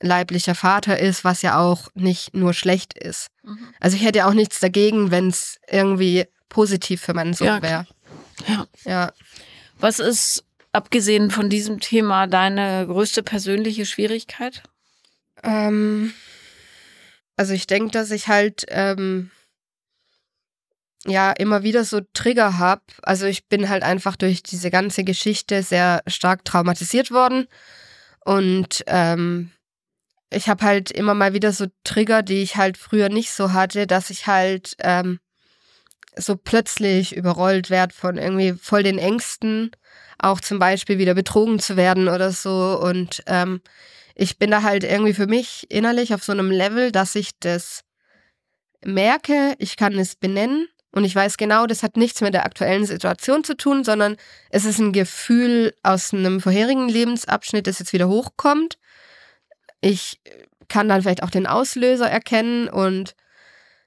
leiblicher 0.00 0.54
Vater 0.54 0.98
ist, 0.98 1.24
was 1.24 1.42
ja 1.42 1.58
auch 1.58 1.88
nicht 1.94 2.34
nur 2.34 2.54
schlecht 2.54 2.96
ist. 2.96 3.28
Mhm. 3.42 3.58
Also 3.80 3.96
ich 3.96 4.04
hätte 4.04 4.18
ja 4.18 4.28
auch 4.28 4.34
nichts 4.34 4.60
dagegen, 4.60 5.10
wenn 5.10 5.28
es 5.28 5.58
irgendwie 5.68 6.26
positiv 6.48 7.02
für 7.02 7.14
meinen 7.14 7.34
Sohn 7.34 7.48
Ja, 7.48 7.62
wäre. 7.62 7.86
Ja. 8.46 8.66
Ja. 8.84 9.12
Was 9.80 9.98
ist, 9.98 10.44
abgesehen 10.72 11.30
von 11.30 11.48
diesem 11.50 11.80
Thema, 11.80 12.26
deine 12.26 12.86
größte 12.86 13.22
persönliche 13.22 13.86
Schwierigkeit? 13.86 14.62
Ähm, 15.42 16.12
also 17.36 17.52
ich 17.54 17.66
denke, 17.66 17.90
dass 17.90 18.10
ich 18.10 18.28
halt 18.28 18.64
ähm, 18.68 19.30
ja 21.06 21.32
immer 21.32 21.62
wieder 21.62 21.84
so 21.84 22.00
Trigger 22.12 22.58
habe. 22.58 22.82
Also 23.02 23.26
ich 23.26 23.46
bin 23.46 23.68
halt 23.68 23.82
einfach 23.82 24.16
durch 24.16 24.42
diese 24.42 24.70
ganze 24.70 25.04
Geschichte 25.04 25.62
sehr 25.62 26.02
stark 26.06 26.44
traumatisiert 26.44 27.10
worden. 27.10 27.46
Und 28.24 28.84
ähm, 28.86 29.52
ich 30.30 30.48
habe 30.48 30.64
halt 30.64 30.90
immer 30.90 31.14
mal 31.14 31.32
wieder 31.32 31.52
so 31.52 31.66
Trigger, 31.84 32.22
die 32.22 32.42
ich 32.42 32.56
halt 32.56 32.76
früher 32.76 33.08
nicht 33.08 33.30
so 33.30 33.52
hatte, 33.52 33.86
dass 33.86 34.10
ich 34.10 34.26
halt 34.26 34.76
ähm, 34.80 35.20
so 36.16 36.36
plötzlich 36.36 37.16
überrollt 37.16 37.70
werde 37.70 37.94
von 37.94 38.18
irgendwie 38.18 38.52
voll 38.52 38.82
den 38.82 38.98
Ängsten, 38.98 39.70
auch 40.18 40.40
zum 40.40 40.58
Beispiel 40.58 40.98
wieder 40.98 41.14
betrogen 41.14 41.58
zu 41.58 41.76
werden 41.76 42.08
oder 42.08 42.32
so. 42.32 42.78
Und 42.80 43.22
ähm, 43.26 43.60
ich 44.14 44.38
bin 44.38 44.50
da 44.50 44.62
halt 44.62 44.84
irgendwie 44.84 45.14
für 45.14 45.26
mich 45.26 45.66
innerlich 45.70 46.12
auf 46.12 46.24
so 46.24 46.32
einem 46.32 46.50
Level, 46.50 46.92
dass 46.92 47.14
ich 47.14 47.38
das 47.38 47.84
merke, 48.84 49.54
ich 49.58 49.76
kann 49.76 49.98
es 49.98 50.16
benennen 50.16 50.68
und 50.92 51.04
ich 51.04 51.14
weiß 51.14 51.36
genau, 51.36 51.66
das 51.66 51.82
hat 51.82 51.96
nichts 51.96 52.20
mit 52.20 52.34
der 52.34 52.44
aktuellen 52.44 52.86
Situation 52.86 53.44
zu 53.44 53.56
tun, 53.56 53.84
sondern 53.84 54.16
es 54.50 54.64
ist 54.64 54.78
ein 54.78 54.92
Gefühl 54.92 55.74
aus 55.82 56.12
einem 56.12 56.40
vorherigen 56.40 56.88
Lebensabschnitt, 56.88 57.66
das 57.66 57.78
jetzt 57.78 57.92
wieder 57.92 58.08
hochkommt. 58.08 58.78
Ich 59.80 60.20
kann 60.68 60.88
dann 60.88 61.02
vielleicht 61.02 61.22
auch 61.22 61.30
den 61.30 61.46
Auslöser 61.46 62.10
erkennen 62.10 62.68
und 62.68 63.14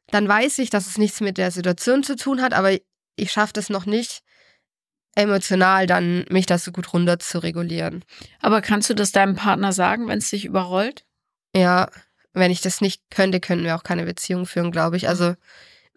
dann 0.07 0.27
weiß 0.27 0.59
ich, 0.59 0.69
dass 0.69 0.88
es 0.88 0.97
nichts 0.97 1.21
mit 1.21 1.38
der 1.38 1.51
Situation 1.51 2.03
zu 2.03 2.15
tun 2.15 2.41
hat, 2.41 2.53
aber 2.53 2.77
ich 3.15 3.32
schaffe 3.32 3.53
das 3.53 3.69
noch 3.69 3.86
nicht, 3.86 4.23
emotional 5.16 5.88
dann 5.88 6.26
mich 6.30 6.45
das 6.45 6.64
so 6.64 6.72
gut 6.72 6.93
runter 6.93 7.20
zu 7.20 7.39
regulieren. 7.39 8.03
Aber 8.39 8.62
kannst 8.62 8.89
du 8.89 8.93
das 8.93 9.12
deinem 9.12 9.36
Partner 9.36 9.74
sagen, 9.74 10.07
wenn 10.07 10.20
es 10.20 10.30
dich 10.30 10.45
überrollt? 10.45 11.05
Ja, 11.55 11.89
wenn 12.34 12.51
ich 12.51 12.62
das 12.62 12.82
nicht 12.82 13.01
könnte, 13.09 13.39
können 13.39 13.64
wir 13.64 13.76
auch 13.76 13.84
keine 13.84 14.05
Beziehung 14.05 14.45
führen, 14.45 14.72
glaube 14.72 14.97
ich. 14.97 15.09
Also 15.09 15.36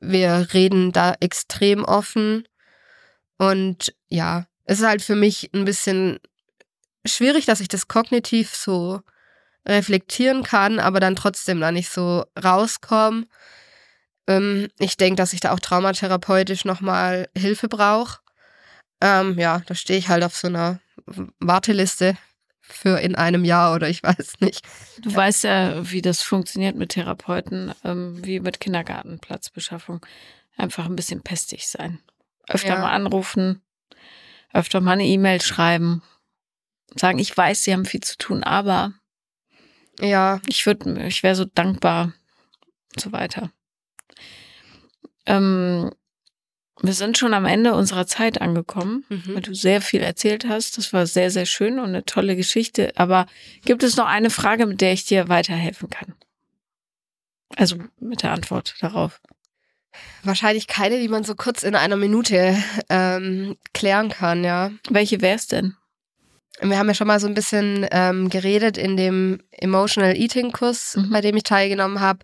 wir 0.01 0.49
reden 0.53 0.93
da 0.93 1.15
extrem 1.21 1.85
offen 1.85 2.47
und 3.39 3.95
ja, 4.09 4.47
es 4.65 4.81
ist 4.81 4.87
halt 4.87 5.03
für 5.03 5.17
mich 5.17 5.51
ein 5.55 5.65
bisschen 5.65 6.19
schwierig, 7.05 7.47
dass 7.47 7.61
ich 7.61 7.69
das 7.69 7.89
kognitiv 7.89 8.55
so 8.55 9.01
reflektieren 9.67 10.43
kann, 10.43 10.79
aber 10.79 11.01
dann 11.01 11.17
trotzdem 11.17 11.61
da 11.61 11.73
nicht 11.73 11.91
so 11.91 12.25
rauskomme. 12.43 13.27
Ähm, 14.27 14.69
ich 14.79 14.97
denke, 14.97 15.17
dass 15.17 15.33
ich 15.33 15.41
da 15.41 15.53
auch 15.53 15.61
traumatherapeutisch 15.61 16.65
nochmal 16.65 17.29
Hilfe 17.37 17.69
brauche. 17.69 18.19
Ähm, 19.01 19.39
ja, 19.39 19.63
da 19.67 19.75
stehe 19.75 19.99
ich 19.99 20.09
halt 20.09 20.25
auf 20.25 20.37
so 20.37 20.49
einer 20.49 20.81
Warteliste 21.41 22.17
für 22.61 22.99
in 23.01 23.15
einem 23.15 23.45
Jahr 23.45 23.75
oder 23.75 23.89
ich 23.89 24.03
weiß 24.03 24.41
nicht. 24.41 24.63
Du 24.99 25.15
weißt 25.15 25.45
ja, 25.45 25.91
wie 25.91 26.03
das 26.03 26.23
funktioniert 26.23 26.77
mit 26.77 26.91
Therapeuten, 26.91 27.73
ähm, 27.85 28.25
wie 28.25 28.41
mit 28.41 28.61
Kindergartenplatzbeschaffung. 28.61 30.05
Einfach 30.57 30.87
ein 30.87 30.97
bisschen 30.97 31.23
pestig 31.23 31.69
sein. 31.69 32.01
Öfter 32.49 32.75
Ja. 32.75 32.81
mal 32.81 32.93
anrufen, 32.93 33.63
öfter 34.53 34.81
mal 34.81 34.93
eine 34.93 35.07
E-Mail 35.07 35.41
schreiben. 35.41 36.03
Sagen, 36.95 37.19
ich 37.19 37.37
weiß, 37.37 37.65
sie 37.65 37.73
haben 37.73 37.87
viel 37.87 38.03
zu 38.03 38.17
tun, 38.17 38.45
aber 38.45 38.93
Ja, 40.01 40.41
ich 40.47 40.65
würde, 40.67 41.07
ich 41.07 41.23
wäre 41.23 41.35
so 41.35 41.45
dankbar 41.45 42.13
und 42.95 43.01
so 43.01 43.13
weiter. 43.13 43.51
Ähm, 45.27 45.91
Wir 46.83 46.93
sind 46.93 47.17
schon 47.17 47.35
am 47.35 47.45
Ende 47.45 47.75
unserer 47.75 48.07
Zeit 48.07 48.41
angekommen, 48.41 49.05
mhm. 49.09 49.35
weil 49.35 49.43
du 49.43 49.55
sehr 49.55 49.81
viel 49.81 50.01
erzählt 50.01 50.47
hast. 50.49 50.77
Das 50.77 50.93
war 50.93 51.07
sehr, 51.07 51.31
sehr 51.31 51.47
schön 51.47 51.79
und 51.79 51.87
eine 51.87 52.05
tolle 52.05 52.35
Geschichte. 52.37 52.93
Aber 52.97 53.27
gibt 53.65 53.83
es 53.83 53.97
noch 53.97 54.07
eine 54.07 54.31
Frage, 54.31 54.67
mit 54.67 54.81
der 54.81 54.93
ich 54.93 55.05
dir 55.05 55.29
weiterhelfen 55.29 55.89
kann? 55.89 56.15
Also 57.57 57.77
mit 58.01 58.23
der 58.23 58.33
Antwort 58.33 58.75
darauf. 58.81 59.21
Wahrscheinlich 60.25 60.67
keine, 60.67 60.99
die 60.99 61.09
man 61.09 61.23
so 61.23 61.37
kurz 61.37 61.63
in 61.63 61.77
einer 61.77 61.97
Minute 61.97 62.57
ähm, 62.89 63.57
klären 63.73 64.09
kann, 64.09 64.43
ja. 64.43 64.73
Welche 64.91 65.21
wäre 65.21 65.37
es 65.37 65.47
denn? 65.47 65.77
Wir 66.61 66.79
haben 66.79 66.89
ja 66.89 66.95
schon 66.95 67.07
mal 67.07 67.21
so 67.21 67.27
ein 67.27 67.35
bisschen 67.35 67.87
ähm, 67.91 68.31
geredet 68.31 68.79
in 68.79 68.97
dem 68.97 69.41
Emotional 69.51 70.17
Eating 70.17 70.51
Kurs, 70.53 70.97
mhm. 70.97 71.11
bei 71.11 71.21
dem 71.21 71.37
ich 71.37 71.43
teilgenommen 71.45 72.01
habe, 72.01 72.21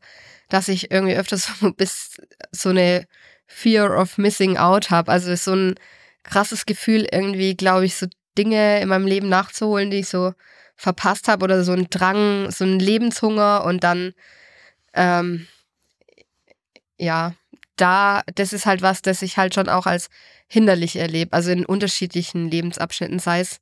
dass 0.48 0.68
ich 0.68 0.90
irgendwie 0.90 1.16
öfters 1.16 1.50
so 1.60 1.72
bis 1.76 2.16
so 2.50 2.70
eine 2.70 3.06
Fear 3.52 3.98
of 3.98 4.16
Missing 4.16 4.56
Out 4.56 4.90
habe. 4.90 5.10
Also 5.10 5.34
so 5.34 5.54
ein 5.54 5.74
krasses 6.22 6.66
Gefühl, 6.66 7.06
irgendwie, 7.10 7.56
glaube 7.56 7.84
ich, 7.84 7.96
so 7.96 8.06
Dinge 8.38 8.80
in 8.80 8.88
meinem 8.88 9.06
Leben 9.06 9.28
nachzuholen, 9.28 9.90
die 9.90 9.98
ich 9.98 10.08
so 10.08 10.32
verpasst 10.76 11.28
habe 11.28 11.44
oder 11.44 11.64
so 11.64 11.72
ein 11.72 11.88
Drang, 11.90 12.50
so 12.50 12.64
ein 12.64 12.78
Lebenshunger 12.78 13.64
und 13.64 13.82
dann, 13.84 14.14
ähm, 14.94 15.46
ja, 16.96 17.34
da, 17.76 18.22
das 18.34 18.52
ist 18.52 18.66
halt 18.66 18.82
was, 18.82 19.02
das 19.02 19.20
ich 19.22 19.36
halt 19.36 19.54
schon 19.54 19.68
auch 19.68 19.86
als 19.86 20.08
hinderlich 20.46 20.96
erlebe. 20.96 21.32
Also 21.32 21.50
in 21.50 21.66
unterschiedlichen 21.66 22.50
Lebensabschnitten, 22.50 23.18
sei 23.18 23.40
es 23.40 23.60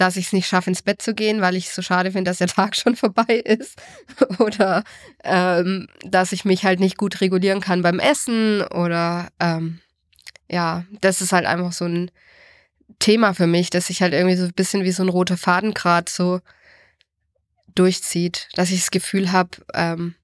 dass 0.00 0.16
ich 0.16 0.26
es 0.26 0.32
nicht 0.32 0.46
schaffe, 0.46 0.70
ins 0.70 0.80
Bett 0.80 1.02
zu 1.02 1.14
gehen, 1.14 1.42
weil 1.42 1.56
ich 1.56 1.66
es 1.66 1.74
so 1.74 1.82
schade 1.82 2.12
finde, 2.12 2.30
dass 2.30 2.38
der 2.38 2.46
Tag 2.48 2.74
schon 2.74 2.96
vorbei 2.96 3.36
ist. 3.44 3.80
oder 4.38 4.82
ähm, 5.22 5.88
dass 6.02 6.32
ich 6.32 6.44
mich 6.44 6.64
halt 6.64 6.80
nicht 6.80 6.96
gut 6.96 7.20
regulieren 7.20 7.60
kann 7.60 7.82
beim 7.82 7.98
Essen. 7.98 8.62
Oder 8.62 9.28
ähm, 9.38 9.80
ja, 10.48 10.84
das 11.02 11.20
ist 11.20 11.32
halt 11.32 11.44
einfach 11.44 11.72
so 11.72 11.84
ein 11.84 12.10
Thema 12.98 13.34
für 13.34 13.46
mich, 13.46 13.68
dass 13.68 13.88
sich 13.88 14.00
halt 14.00 14.14
irgendwie 14.14 14.36
so 14.36 14.44
ein 14.44 14.54
bisschen 14.54 14.84
wie 14.84 14.92
so 14.92 15.02
ein 15.02 15.08
roter 15.10 15.36
Faden 15.36 15.74
gerade 15.74 16.10
so 16.10 16.40
durchzieht. 17.74 18.48
Dass 18.54 18.70
ich 18.70 18.80
das 18.80 18.90
Gefühl 18.90 19.32
habe, 19.32 19.50
ähm, 19.74 20.14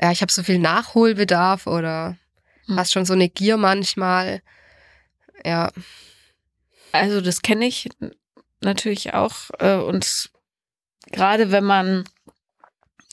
ja, 0.00 0.12
ich 0.12 0.22
habe 0.22 0.32
so 0.32 0.44
viel 0.44 0.60
Nachholbedarf 0.60 1.66
oder 1.66 2.16
hm. 2.66 2.76
hast 2.76 2.92
schon 2.92 3.06
so 3.06 3.12
eine 3.12 3.28
Gier 3.28 3.56
manchmal. 3.56 4.40
Ja. 5.44 5.72
Also 6.92 7.20
das 7.20 7.42
kenne 7.42 7.66
ich 7.66 7.88
natürlich 8.64 9.14
auch. 9.14 9.50
Äh, 9.58 9.76
und 9.76 10.30
gerade 11.10 11.50
wenn 11.50 11.64
man 11.64 12.04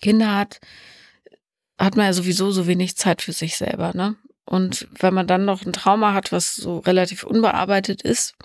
Kinder 0.01 0.35
hat, 0.35 0.59
hat 1.79 1.95
man 1.95 2.07
ja 2.07 2.13
sowieso 2.13 2.51
so 2.51 2.67
wenig 2.67 2.97
Zeit 2.97 3.21
für 3.21 3.33
sich 3.33 3.57
selber. 3.57 3.93
Ne? 3.93 4.15
Und 4.45 4.87
wenn 4.99 5.13
man 5.13 5.27
dann 5.27 5.45
noch 5.45 5.65
ein 5.65 5.73
Trauma 5.73 6.13
hat, 6.13 6.31
was 6.31 6.55
so 6.55 6.79
relativ 6.79 7.23
unbearbeitet 7.23 8.01
ist, 8.01 8.35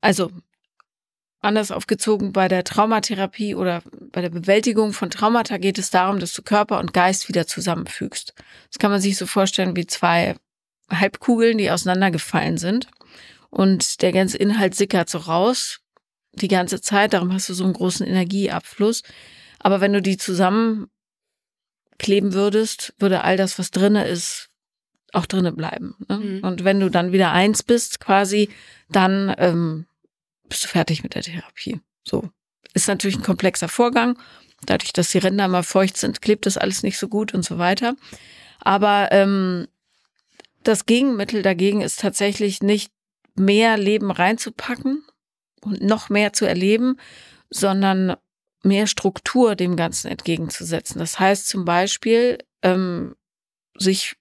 also 0.00 0.30
anders 1.40 1.70
aufgezogen, 1.70 2.32
bei 2.32 2.48
der 2.48 2.64
Traumatherapie 2.64 3.54
oder 3.54 3.82
bei 4.12 4.20
der 4.20 4.30
Bewältigung 4.30 4.92
von 4.92 5.10
Traumata 5.10 5.58
geht 5.58 5.78
es 5.78 5.90
darum, 5.90 6.18
dass 6.18 6.32
du 6.32 6.42
Körper 6.42 6.78
und 6.80 6.92
Geist 6.92 7.28
wieder 7.28 7.46
zusammenfügst. 7.46 8.34
Das 8.70 8.78
kann 8.78 8.90
man 8.90 9.00
sich 9.00 9.16
so 9.16 9.26
vorstellen 9.26 9.76
wie 9.76 9.86
zwei 9.86 10.36
Halbkugeln, 10.90 11.58
die 11.58 11.70
auseinandergefallen 11.70 12.58
sind 12.58 12.88
und 13.56 14.02
der 14.02 14.12
ganze 14.12 14.36
Inhalt 14.36 14.74
sickert 14.74 15.08
so 15.08 15.18
raus 15.18 15.80
die 16.40 16.48
ganze 16.48 16.80
Zeit, 16.80 17.14
darum 17.14 17.32
hast 17.32 17.48
du 17.48 17.54
so 17.54 17.64
einen 17.64 17.72
großen 17.72 18.06
Energieabfluss. 18.06 19.02
Aber 19.58 19.80
wenn 19.80 19.92
du 19.94 20.02
die 20.02 20.18
zusammenkleben 20.18 20.90
würdest, 22.34 22.94
würde 22.98 23.24
all 23.24 23.36
das, 23.36 23.58
was 23.58 23.70
drinne 23.70 24.06
ist, 24.06 24.50
auch 25.12 25.26
drinne 25.26 25.52
bleiben. 25.52 25.94
Ne? 26.08 26.18
Mhm. 26.18 26.44
Und 26.44 26.64
wenn 26.64 26.80
du 26.80 26.90
dann 26.90 27.12
wieder 27.12 27.32
eins 27.32 27.62
bist, 27.62 28.00
quasi, 28.00 28.50
dann 28.90 29.34
ähm, 29.38 29.86
bist 30.48 30.64
du 30.64 30.68
fertig 30.68 31.02
mit 31.02 31.14
der 31.14 31.22
Therapie. 31.22 31.80
So. 32.04 32.28
Ist 32.74 32.88
natürlich 32.88 33.16
ein 33.16 33.22
komplexer 33.22 33.68
Vorgang. 33.68 34.18
Dadurch, 34.66 34.92
dass 34.92 35.10
die 35.10 35.18
Ränder 35.18 35.48
mal 35.48 35.62
feucht 35.62 35.96
sind, 35.96 36.20
klebt 36.20 36.44
das 36.44 36.58
alles 36.58 36.82
nicht 36.82 36.98
so 36.98 37.08
gut 37.08 37.32
und 37.32 37.44
so 37.44 37.56
weiter. 37.56 37.96
Aber 38.60 39.08
ähm, 39.12 39.68
das 40.62 40.84
Gegenmittel 40.84 41.40
dagegen 41.42 41.80
ist 41.80 42.00
tatsächlich 42.00 42.62
nicht 42.62 42.92
mehr 43.38 43.76
Leben 43.76 44.10
reinzupacken 44.10 45.04
und 45.60 45.82
noch 45.82 46.08
mehr 46.08 46.32
zu 46.32 46.44
erleben, 46.46 46.98
sondern 47.50 48.16
mehr 48.62 48.86
Struktur 48.86 49.54
dem 49.54 49.76
Ganzen 49.76 50.08
entgegenzusetzen. 50.08 50.98
Das 50.98 51.18
heißt 51.18 51.48
zum 51.48 51.64
Beispiel, 51.64 52.38
ähm, 52.62 53.14
sich 53.78 54.16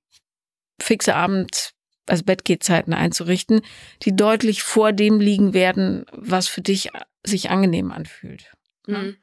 fixe 0.79 1.15
Abend, 1.15 1.73
also 2.05 2.23
Bettgehzeiten 2.23 2.93
einzurichten, 2.93 3.61
die 4.03 4.15
deutlich 4.15 4.61
vor 4.61 4.93
dem 4.93 5.19
liegen 5.19 5.53
werden, 5.53 6.05
was 6.11 6.47
für 6.47 6.61
dich 6.61 6.89
sich 7.23 7.49
angenehm 7.49 7.91
anfühlt. 7.91 8.51
Mhm. 8.85 9.17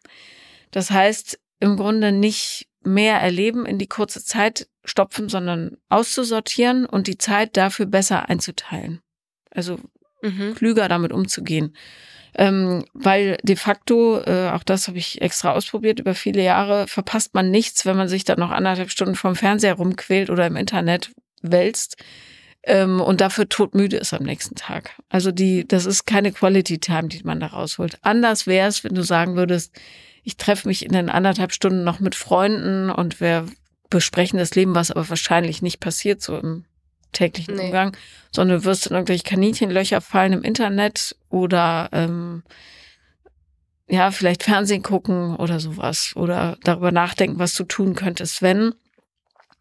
Das 0.72 0.90
heißt, 0.90 1.38
im 1.60 1.76
Grunde 1.76 2.10
nicht 2.10 2.68
mehr 2.82 3.20
erleben 3.20 3.64
in 3.64 3.78
die 3.78 3.86
kurze 3.86 4.24
Zeit 4.24 4.68
stopfen, 4.84 5.28
sondern 5.28 5.76
auszusortieren 5.88 6.86
und 6.86 7.06
die 7.06 7.18
Zeit 7.18 7.56
dafür 7.56 7.86
besser 7.86 8.28
einzuteilen. 8.28 9.00
Also 9.54 9.78
mhm. 10.22 10.54
klüger 10.54 10.88
damit 10.88 11.12
umzugehen. 11.12 11.76
Ähm, 12.34 12.84
weil 12.94 13.36
de 13.42 13.56
facto, 13.56 14.18
äh, 14.20 14.50
auch 14.50 14.62
das 14.62 14.88
habe 14.88 14.96
ich 14.96 15.20
extra 15.20 15.52
ausprobiert, 15.52 16.00
über 16.00 16.14
viele 16.14 16.42
Jahre 16.42 16.88
verpasst 16.88 17.34
man 17.34 17.50
nichts, 17.50 17.84
wenn 17.84 17.96
man 17.96 18.08
sich 18.08 18.24
dann 18.24 18.38
noch 18.38 18.50
anderthalb 18.50 18.90
Stunden 18.90 19.16
vom 19.16 19.36
Fernseher 19.36 19.74
rumquält 19.74 20.30
oder 20.30 20.46
im 20.46 20.56
Internet 20.56 21.10
wälzt 21.42 22.02
ähm, 22.62 23.00
und 23.00 23.20
dafür 23.20 23.48
todmüde 23.48 23.96
ist 23.98 24.14
am 24.14 24.22
nächsten 24.22 24.54
Tag. 24.54 24.92
Also 25.08 25.30
die, 25.30 25.66
das 25.66 25.84
ist 25.84 26.06
keine 26.06 26.32
Quality 26.32 26.78
Time, 26.78 27.08
die 27.08 27.22
man 27.24 27.40
da 27.40 27.48
rausholt. 27.48 27.98
Anders 28.02 28.46
wäre 28.46 28.68
es, 28.68 28.82
wenn 28.84 28.94
du 28.94 29.02
sagen 29.02 29.36
würdest, 29.36 29.78
ich 30.22 30.36
treffe 30.36 30.68
mich 30.68 30.86
in 30.86 30.92
den 30.92 31.08
anderthalb 31.08 31.52
Stunden 31.52 31.84
noch 31.84 32.00
mit 32.00 32.14
Freunden 32.14 32.90
und 32.90 33.20
wir 33.20 33.46
besprechen 33.90 34.38
das 34.38 34.54
Leben, 34.54 34.74
was 34.74 34.90
aber 34.90 35.08
wahrscheinlich 35.08 35.60
nicht 35.60 35.80
passiert, 35.80 36.22
so 36.22 36.38
im 36.38 36.64
täglichen 37.12 37.56
nee. 37.56 37.66
Umgang, 37.66 37.96
sondern 38.30 38.58
du 38.58 38.64
wirst 38.64 38.86
in 38.86 38.94
irgendwelche 38.94 39.24
Kaninchenlöcher 39.24 40.00
fallen 40.00 40.32
im 40.32 40.42
Internet 40.42 41.16
oder 41.28 41.88
ähm, 41.92 42.42
ja, 43.88 44.10
vielleicht 44.10 44.42
Fernsehen 44.42 44.82
gucken 44.82 45.36
oder 45.36 45.60
sowas 45.60 46.12
oder 46.16 46.56
darüber 46.64 46.92
nachdenken, 46.92 47.38
was 47.38 47.54
du 47.54 47.64
tun 47.64 47.94
könntest, 47.94 48.40
wenn. 48.42 48.74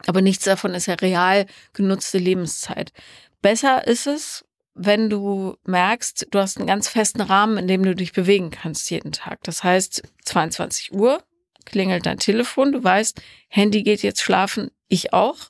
Aber 0.08 0.22
nichts 0.22 0.45
davon 0.45 0.74
ist 0.74 0.88
ja 0.88 0.95
real 0.95 1.45
genutzte 1.74 2.18
Lebenszeit. 2.18 2.93
Besser 3.41 3.86
ist 3.88 4.08
es, 4.08 4.45
wenn 4.74 5.10
du 5.10 5.58
merkst, 5.66 6.28
du 6.32 6.39
hast 6.39 6.58
einen 6.58 6.68
ganz 6.68 6.88
festen 6.88 7.22
Rahmen, 7.22 7.58
in 7.58 7.68
dem 7.68 7.84
du 7.84 7.93
dich 7.93 8.14
bewegen 8.14 8.52
kannst 8.52 8.89
jeden 8.89 9.12
Tag. 9.12 9.43
Das 9.43 9.64
heißt, 9.64 10.04
22 10.24 10.93
Uhr 10.93 11.22
klingelt 11.66 12.06
dein 12.06 12.18
Telefon, 12.18 12.72
du 12.72 12.84
weißt, 12.84 13.22
Handy 13.49 13.84
geht 13.84 14.02
jetzt 14.02 14.22
schlafen, 14.22 14.72
ich 14.88 15.14
auch 15.14 15.49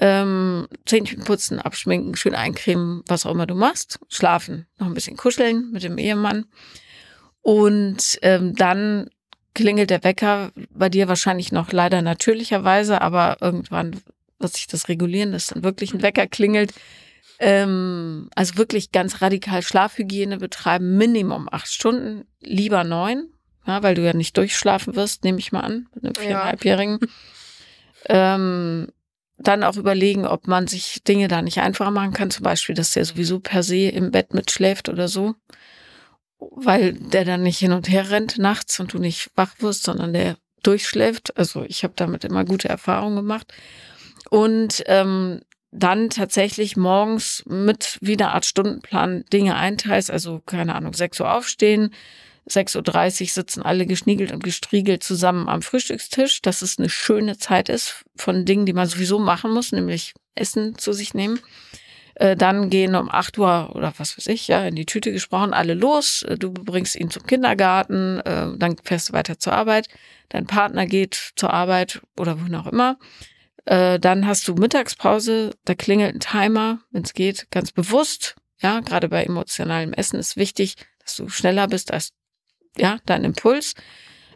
ähm, 0.00 0.68
Zähnchen 0.86 1.24
putzen, 1.24 1.58
abschminken, 1.58 2.16
schön 2.16 2.34
eincremen, 2.34 3.02
was 3.06 3.26
auch 3.26 3.32
immer 3.32 3.46
du 3.46 3.54
machst, 3.54 3.98
schlafen, 4.08 4.66
noch 4.78 4.86
ein 4.86 4.94
bisschen 4.94 5.16
kuscheln 5.16 5.70
mit 5.72 5.82
dem 5.82 5.98
Ehemann. 5.98 6.46
Und 7.42 8.18
ähm, 8.22 8.54
dann 8.54 9.10
klingelt 9.54 9.90
der 9.90 10.04
Wecker 10.04 10.52
bei 10.70 10.88
dir 10.88 11.08
wahrscheinlich 11.08 11.50
noch 11.50 11.72
leider 11.72 12.00
natürlicherweise, 12.00 13.00
aber 13.00 13.38
irgendwann 13.40 14.00
wird 14.38 14.54
sich 14.54 14.68
das 14.68 14.88
regulieren, 14.88 15.32
dass 15.32 15.48
dann 15.48 15.64
wirklich 15.64 15.92
ein 15.92 16.02
Wecker 16.02 16.26
klingelt. 16.28 16.72
Ähm, 17.40 18.30
also 18.34 18.56
wirklich 18.56 18.92
ganz 18.92 19.20
radikal 19.22 19.62
Schlafhygiene 19.62 20.38
betreiben, 20.38 20.96
Minimum 20.96 21.48
acht 21.50 21.72
Stunden, 21.72 22.24
lieber 22.40 22.84
neun, 22.84 23.28
ja, 23.66 23.82
weil 23.82 23.94
du 23.94 24.02
ja 24.02 24.12
nicht 24.12 24.36
durchschlafen 24.36 24.96
wirst, 24.96 25.24
nehme 25.24 25.38
ich 25.38 25.52
mal 25.52 25.60
an, 25.60 25.88
mit 25.94 26.04
einem 26.04 26.14
viereinhalbjährigen. 26.14 26.98
Ja. 28.08 28.34
Ähm, 28.34 28.88
dann 29.38 29.62
auch 29.62 29.76
überlegen, 29.76 30.26
ob 30.26 30.48
man 30.48 30.66
sich 30.66 31.02
Dinge 31.04 31.28
da 31.28 31.42
nicht 31.42 31.58
einfacher 31.58 31.90
machen 31.90 32.12
kann. 32.12 32.30
Zum 32.30 32.42
Beispiel, 32.42 32.74
dass 32.74 32.92
der 32.92 33.04
sowieso 33.04 33.40
per 33.40 33.62
se 33.62 33.88
im 33.88 34.10
Bett 34.10 34.34
mitschläft 34.34 34.88
oder 34.88 35.08
so. 35.08 35.34
Weil 36.38 36.92
der 36.92 37.24
dann 37.24 37.42
nicht 37.42 37.58
hin 37.58 37.72
und 37.72 37.88
her 37.88 38.10
rennt 38.10 38.38
nachts 38.38 38.78
und 38.80 38.92
du 38.92 38.98
nicht 38.98 39.30
wach 39.36 39.54
wirst, 39.60 39.84
sondern 39.84 40.12
der 40.12 40.36
durchschläft. 40.62 41.36
Also 41.36 41.64
ich 41.64 41.84
habe 41.84 41.94
damit 41.96 42.24
immer 42.24 42.44
gute 42.44 42.68
Erfahrungen 42.68 43.16
gemacht. 43.16 43.52
Und 44.30 44.82
ähm, 44.86 45.40
dann 45.70 46.10
tatsächlich 46.10 46.76
morgens 46.76 47.44
mit 47.46 47.98
wie 48.00 48.14
eine 48.14 48.32
Art 48.32 48.46
Stundenplan 48.46 49.24
Dinge 49.32 49.56
einteilst. 49.56 50.10
Also 50.10 50.40
keine 50.46 50.74
Ahnung, 50.74 50.94
6 50.94 51.20
Uhr 51.20 51.32
aufstehen, 51.32 51.94
6.30 52.48 53.22
Uhr 53.22 53.28
sitzen 53.28 53.62
alle 53.62 53.86
geschniegelt 53.86 54.32
und 54.32 54.42
gestriegelt 54.42 55.02
zusammen 55.02 55.48
am 55.48 55.62
Frühstückstisch, 55.62 56.42
dass 56.42 56.62
es 56.62 56.78
eine 56.78 56.88
schöne 56.88 57.38
Zeit 57.38 57.68
ist 57.68 58.04
von 58.16 58.44
Dingen, 58.44 58.66
die 58.66 58.72
man 58.72 58.88
sowieso 58.88 59.18
machen 59.18 59.52
muss, 59.52 59.72
nämlich 59.72 60.14
Essen 60.34 60.78
zu 60.78 60.92
sich 60.92 61.14
nehmen. 61.14 61.40
Äh, 62.18 62.36
dann 62.36 62.68
gehen 62.68 62.96
um 62.96 63.08
8 63.08 63.38
Uhr 63.38 63.70
oder 63.74 63.92
was 63.96 64.18
weiß 64.18 64.26
ich, 64.26 64.48
ja, 64.48 64.66
in 64.66 64.74
die 64.74 64.86
Tüte 64.86 65.12
gesprochen, 65.12 65.54
alle 65.54 65.74
los. 65.74 66.22
Äh, 66.24 66.36
du 66.36 66.52
bringst 66.52 66.96
ihn 66.96 67.10
zum 67.10 67.24
Kindergarten, 67.24 68.18
äh, 68.20 68.48
dann 68.56 68.76
fährst 68.82 69.10
du 69.10 69.12
weiter 69.12 69.38
zur 69.38 69.52
Arbeit. 69.52 69.88
Dein 70.28 70.46
Partner 70.46 70.86
geht 70.86 71.32
zur 71.36 71.52
Arbeit 71.52 72.00
oder 72.16 72.40
wohin 72.40 72.54
auch 72.56 72.66
immer. 72.66 72.98
Dann 73.64 74.26
hast 74.26 74.48
du 74.48 74.54
Mittagspause, 74.54 75.50
da 75.66 75.74
klingelt 75.74 76.14
ein 76.14 76.20
Timer, 76.20 76.78
wenn 76.90 77.02
es 77.02 77.12
geht, 77.12 77.50
ganz 77.50 77.70
bewusst. 77.70 78.34
Ja, 78.62 78.80
gerade 78.80 79.10
bei 79.10 79.22
emotionalem 79.24 79.92
Essen 79.92 80.18
ist 80.18 80.38
wichtig, 80.38 80.76
dass 81.00 81.16
du 81.16 81.28
schneller 81.28 81.68
bist 81.68 81.92
als 81.92 82.14
ja, 82.78 82.98
dein 83.06 83.24
Impuls. 83.24 83.74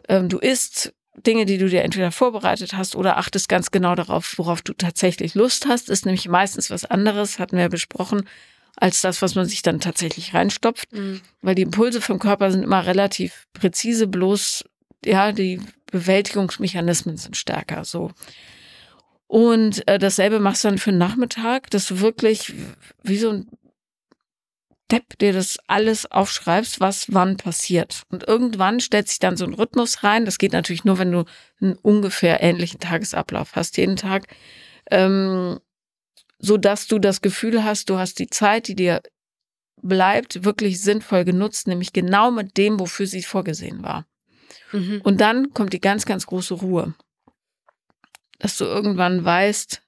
Ähm, 0.08 0.28
du 0.28 0.38
isst 0.38 0.92
Dinge, 1.26 1.44
die 1.44 1.58
du 1.58 1.68
dir 1.68 1.82
entweder 1.82 2.10
vorbereitet 2.10 2.72
hast 2.74 2.96
oder 2.96 3.18
achtest 3.18 3.48
ganz 3.48 3.70
genau 3.70 3.94
darauf, 3.94 4.34
worauf 4.38 4.62
du 4.62 4.72
tatsächlich 4.72 5.34
Lust 5.34 5.66
hast. 5.66 5.88
Ist 5.88 6.06
nämlich 6.06 6.28
meistens 6.28 6.70
was 6.70 6.84
anderes, 6.84 7.38
hatten 7.38 7.56
wir 7.56 7.62
ja 7.62 7.68
besprochen, 7.68 8.28
als 8.76 9.02
das, 9.02 9.20
was 9.20 9.34
man 9.34 9.46
sich 9.46 9.62
dann 9.62 9.80
tatsächlich 9.80 10.34
reinstopft. 10.34 10.92
Mhm. 10.92 11.20
Weil 11.42 11.54
die 11.54 11.62
Impulse 11.62 12.00
vom 12.00 12.18
Körper 12.18 12.50
sind 12.50 12.62
immer 12.62 12.86
relativ 12.86 13.46
präzise, 13.52 14.06
bloß 14.06 14.64
ja, 15.04 15.32
die 15.32 15.60
Bewältigungsmechanismen 15.90 17.16
sind 17.16 17.36
stärker. 17.36 17.84
So. 17.84 18.10
Und 19.26 19.86
äh, 19.88 19.98
dasselbe 19.98 20.40
machst 20.40 20.64
du 20.64 20.68
dann 20.68 20.78
für 20.78 20.90
den 20.90 20.98
Nachmittag, 20.98 21.70
dass 21.70 21.86
du 21.86 22.00
wirklich 22.00 22.52
wie 23.02 23.18
so 23.18 23.30
ein 23.30 23.46
Depp 24.92 25.18
dir 25.18 25.32
das 25.32 25.58
alles 25.66 26.10
aufschreibst, 26.10 26.80
was 26.80 27.06
wann 27.12 27.36
passiert. 27.36 28.02
Und 28.10 28.28
irgendwann 28.28 28.80
stellt 28.80 29.08
sich 29.08 29.18
dann 29.18 29.36
so 29.36 29.44
ein 29.44 29.54
Rhythmus 29.54 30.04
rein. 30.04 30.24
Das 30.24 30.38
geht 30.38 30.52
natürlich 30.52 30.84
nur, 30.84 30.98
wenn 30.98 31.10
du 31.10 31.24
einen 31.60 31.74
ungefähr 31.76 32.42
ähnlichen 32.42 32.78
Tagesablauf 32.78 33.56
hast, 33.56 33.76
jeden 33.78 33.96
Tag. 33.96 34.26
Ähm, 34.90 35.58
so 36.38 36.56
dass 36.56 36.86
du 36.86 36.98
das 36.98 37.22
Gefühl 37.22 37.64
hast, 37.64 37.88
du 37.88 37.98
hast 37.98 38.18
die 38.18 38.28
Zeit, 38.28 38.68
die 38.68 38.74
dir 38.74 39.00
bleibt, 39.80 40.44
wirklich 40.44 40.80
sinnvoll 40.80 41.24
genutzt, 41.24 41.66
nämlich 41.66 41.92
genau 41.92 42.30
mit 42.30 42.56
dem, 42.56 42.78
wofür 42.78 43.06
sie 43.06 43.22
vorgesehen 43.22 43.82
war. 43.82 44.06
Mhm. 44.72 45.00
Und 45.02 45.20
dann 45.20 45.54
kommt 45.54 45.72
die 45.72 45.80
ganz, 45.80 46.04
ganz 46.04 46.26
große 46.26 46.54
Ruhe 46.54 46.94
dass 48.42 48.56
du 48.56 48.64
irgendwann 48.64 49.24
weißt, 49.24 49.82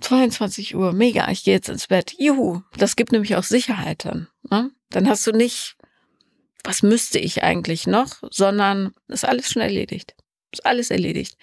22 0.00 0.74
Uhr, 0.74 0.92
mega, 0.92 1.30
ich 1.30 1.44
gehe 1.44 1.54
jetzt 1.54 1.68
ins 1.68 1.86
Bett. 1.86 2.14
Juhu, 2.18 2.62
das 2.76 2.96
gibt 2.96 3.12
nämlich 3.12 3.36
auch 3.36 3.42
Sicherheit 3.42 4.04
dann. 4.04 4.28
Ne? 4.50 4.70
Dann 4.90 5.08
hast 5.08 5.26
du 5.26 5.32
nicht, 5.32 5.76
was 6.64 6.82
müsste 6.82 7.18
ich 7.18 7.42
eigentlich 7.42 7.86
noch, 7.86 8.16
sondern 8.30 8.92
ist 9.08 9.24
alles 9.24 9.50
schon 9.50 9.62
erledigt. 9.62 10.14
Ist 10.52 10.66
alles 10.66 10.90
erledigt. 10.90 11.36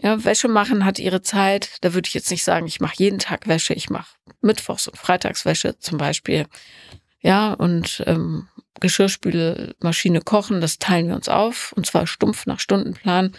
Ja, 0.00 0.24
Wäsche 0.24 0.48
machen 0.48 0.84
hat 0.84 0.98
ihre 0.98 1.22
Zeit. 1.22 1.76
Da 1.82 1.94
würde 1.94 2.08
ich 2.08 2.14
jetzt 2.14 2.30
nicht 2.30 2.44
sagen, 2.44 2.66
ich 2.66 2.80
mache 2.80 2.94
jeden 2.96 3.18
Tag 3.18 3.46
Wäsche. 3.46 3.74
Ich 3.74 3.90
mache 3.90 4.16
Mittwochs- 4.40 4.88
und 4.88 4.96
Freitagswäsche 4.96 5.78
zum 5.78 5.98
Beispiel. 5.98 6.46
Ja, 7.20 7.52
und 7.52 8.02
ähm, 8.06 8.48
Geschirrspülmaschine 8.80 10.22
kochen, 10.22 10.60
das 10.60 10.78
teilen 10.78 11.08
wir 11.08 11.14
uns 11.14 11.28
auf. 11.28 11.72
Und 11.76 11.86
zwar 11.86 12.06
stumpf 12.06 12.46
nach 12.46 12.58
Stundenplan. 12.58 13.32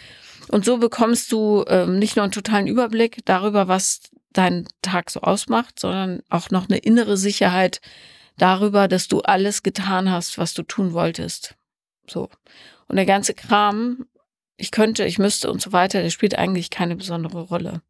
Und 0.49 0.65
so 0.65 0.77
bekommst 0.77 1.31
du 1.31 1.65
ähm, 1.67 1.99
nicht 1.99 2.15
nur 2.15 2.23
einen 2.23 2.31
totalen 2.31 2.67
Überblick 2.67 3.25
darüber, 3.25 3.67
was 3.67 4.01
deinen 4.33 4.67
Tag 4.81 5.09
so 5.09 5.21
ausmacht, 5.21 5.79
sondern 5.79 6.21
auch 6.29 6.49
noch 6.49 6.67
eine 6.67 6.79
innere 6.79 7.17
Sicherheit 7.17 7.81
darüber, 8.37 8.87
dass 8.87 9.07
du 9.07 9.21
alles 9.21 9.63
getan 9.63 10.11
hast, 10.11 10.37
was 10.37 10.53
du 10.53 10.63
tun 10.63 10.93
wolltest. 10.93 11.55
So. 12.07 12.29
Und 12.87 12.95
der 12.95 13.05
ganze 13.05 13.33
Kram, 13.33 14.05
ich 14.57 14.71
könnte, 14.71 15.05
ich 15.05 15.19
müsste 15.19 15.51
und 15.51 15.61
so 15.61 15.71
weiter, 15.71 16.01
der 16.01 16.09
spielt 16.09 16.37
eigentlich 16.37 16.69
keine 16.69 16.95
besondere 16.95 17.41
Rolle. 17.41 17.81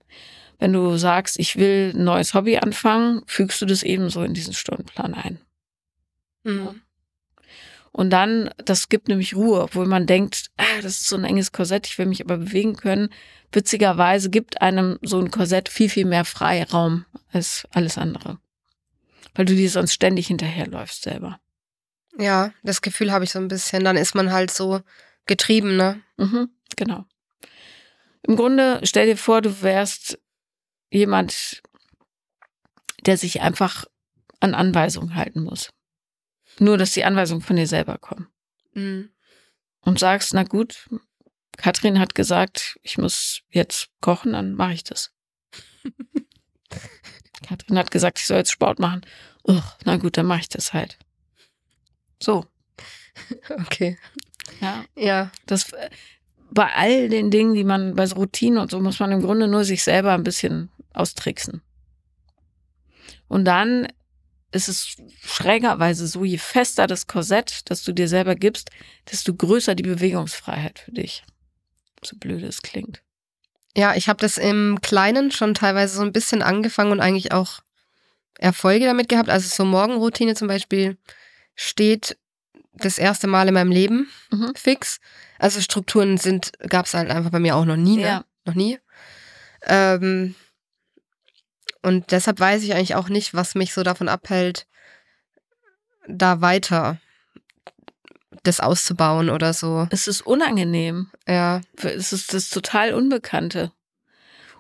Wenn 0.60 0.74
du 0.74 0.98
sagst, 0.98 1.40
ich 1.40 1.56
will 1.56 1.94
ein 1.96 2.04
neues 2.04 2.34
Hobby 2.34 2.58
anfangen, 2.58 3.24
fügst 3.26 3.62
du 3.62 3.66
das 3.66 3.84
ebenso 3.84 4.24
in 4.24 4.34
diesen 4.34 4.54
Stundenplan 4.54 5.14
ein. 5.14 5.40
Mhm. 6.44 6.82
Und 7.94 8.10
dann, 8.10 8.50
das 8.58 8.90
gibt 8.90 9.08
nämlich 9.08 9.36
Ruhe, 9.36 9.62
obwohl 9.62 9.86
man 9.86 10.08
denkt, 10.08 10.50
ah, 10.58 10.82
das 10.82 11.02
ist 11.02 11.08
so 11.08 11.16
ein 11.16 11.26
enges 11.26 11.52
Korsett, 11.52 11.86
ich 11.86 11.98
will 12.00 12.08
mich 12.08 12.24
aber 12.24 12.38
bewegen 12.38 12.76
können. 12.76 13.10
Witzigerweise 13.52 14.32
gibt 14.32 14.64
einem 14.64 14.98
so 15.04 15.20
ein 15.20 15.30
Korsett 15.30 15.70
viel, 15.70 15.90
viel 15.90 16.06
mehr 16.06 16.26
Freiraum 16.26 17.06
als 17.32 17.68
alles 17.72 18.00
andere. 18.00 18.40
Weil 19.36 19.46
du 19.46 19.56
dir 19.56 19.70
sonst 19.70 19.94
ständig 19.94 20.28
hinterherläufst 20.28 21.04
selber. 21.04 21.40
Ja, 22.18 22.52
das 22.64 22.82
Gefühl 22.82 23.12
habe 23.12 23.26
ich 23.26 23.32
so 23.32 23.38
ein 23.38 23.48
bisschen. 23.48 23.84
Dann 23.84 23.96
ist 23.96 24.16
man 24.16 24.32
halt 24.32 24.50
so 24.50 24.82
getrieben, 25.28 25.78
ne? 25.78 26.02
Mhm, 26.18 26.50
genau. 26.76 27.06
Im 28.24 28.36
Grunde, 28.36 28.80
stell 28.84 29.06
dir 29.06 29.18
vor, 29.18 29.42
du 29.42 29.62
wärst 29.62 30.20
jemand, 30.90 31.62
der 33.06 33.18
sich 33.18 33.42
einfach 33.42 33.86
an 34.40 34.56
Anweisungen 34.56 35.16
halten 35.16 35.44
muss. 35.44 35.70
Nur, 36.60 36.78
dass 36.78 36.92
die 36.92 37.04
Anweisungen 37.04 37.42
von 37.42 37.56
dir 37.56 37.68
selber 37.68 37.98
kommen. 37.98 38.28
Mhm. 38.74 39.10
Und 39.82 40.00
sagst, 40.00 40.34
na 40.34 40.44
gut, 40.44 40.90
Katrin 41.58 42.00
hat 42.00 42.16
gesagt, 42.16 42.80
ich 42.82 42.98
muss 42.98 43.42
jetzt 43.50 43.90
kochen, 44.02 44.34
dann 44.34 44.54
mache 44.54 44.74
ich 44.74 44.84
das. 44.84 45.12
Katrin 47.48 47.78
hat 47.78 47.92
gesagt, 47.92 48.20
ich 48.20 48.28
soll 48.28 48.38
jetzt 48.38 48.52
Sport 48.52 48.80
machen. 48.80 49.02
Ugh, 49.48 49.62
na 49.84 49.98
gut, 49.98 50.18
dann 50.18 50.26
mache 50.26 50.42
ich 50.42 50.50
das 50.50 50.74
halt. 50.74 50.98
So. 52.22 52.46
Okay. 53.50 53.98
Ja. 54.62 54.86
Ja. 54.96 55.32
Das, 55.46 55.72
bei 56.50 56.74
all 56.74 57.10
den 57.10 57.32
Dingen, 57.32 57.54
die 57.54 57.64
man 57.64 57.96
bei 57.96 58.06
so 58.06 58.16
Routinen 58.16 58.60
und 58.60 58.72
so, 58.72 58.80
muss 58.80 59.00
man 59.00 59.12
im 59.12 59.22
Grunde 59.22 59.48
nur 59.48 59.66
sich 59.66 59.84
selber 59.84 60.14
ein 60.14 60.24
bisschen 60.24 60.70
austricksen. 60.94 61.62
Und 63.28 63.46
dann 63.46 63.88
ist 64.54 64.68
es 64.68 64.98
schrägerweise 65.22 66.08
so, 66.08 66.24
je 66.24 66.38
fester 66.38 66.88
das 66.88 67.08
Korsett, 67.08 67.62
das 67.66 67.84
du 67.84 67.92
dir 67.92 68.08
selber 68.08 68.36
gibst, 68.36 68.70
desto 69.12 69.34
größer 69.34 69.76
die 69.76 69.84
Bewegungsfreiheit 69.84 70.80
für 70.80 70.92
dich. 70.92 71.24
So 72.04 72.18
blöd 72.18 72.44
es 72.44 72.62
klingt. 72.62 73.02
Ja, 73.76 73.96
ich 73.96 74.08
habe 74.08 74.20
das 74.20 74.38
im 74.38 74.80
Kleinen 74.82 75.32
schon 75.32 75.54
teilweise 75.54 75.96
so 75.96 76.04
ein 76.04 76.14
bisschen 76.14 76.44
angefangen 76.44 76.92
und 76.92 77.00
eigentlich 77.00 77.32
auch 77.32 77.62
Erfolge 78.38 78.86
damit 78.86 79.10
gehabt. 79.10 79.30
Also 79.30 79.48
so 79.48 79.66
Morgenroutine 79.66 80.36
zum 80.36 80.48
Beispiel 80.48 80.98
steht 81.56 82.18
das 82.74 82.98
erste 82.98 83.28
Mal 83.28 83.48
in 83.48 83.54
meinem 83.54 83.72
Leben 83.72 84.10
mhm. 84.32 84.54
fix. 84.56 85.00
Also 85.40 85.62
Strukturen 85.62 86.18
sind, 86.18 86.52
gab 86.70 86.86
es 86.86 86.94
halt 86.94 87.10
einfach 87.10 87.32
bei 87.32 87.40
mir 87.40 87.56
auch 87.56 87.66
noch 87.66 87.76
nie, 87.76 87.98
ne? 87.98 88.04
Ja. 88.04 88.26
Noch 88.46 88.56
nie. 88.56 88.80
Ähm, 89.66 90.36
und 91.84 92.12
deshalb 92.12 92.40
weiß 92.40 92.64
ich 92.64 92.74
eigentlich 92.74 92.96
auch 92.96 93.10
nicht, 93.10 93.34
was 93.34 93.56
mich 93.56 93.74
so 93.74 93.84
davon 93.84 94.10
abhält, 94.10 94.68
da 96.08 96.42
weiter 96.42 97.00
das 98.44 98.60
auszubauen 98.60 99.30
oder 99.30 99.54
so. 99.54 99.88
Es 99.90 100.08
ist 100.08 100.22
unangenehm. 100.22 101.10
Ja. 101.28 101.62
Es 101.78 102.12
ist 102.12 102.34
das 102.34 102.50
total 102.50 102.94
Unbekannte. 102.94 103.72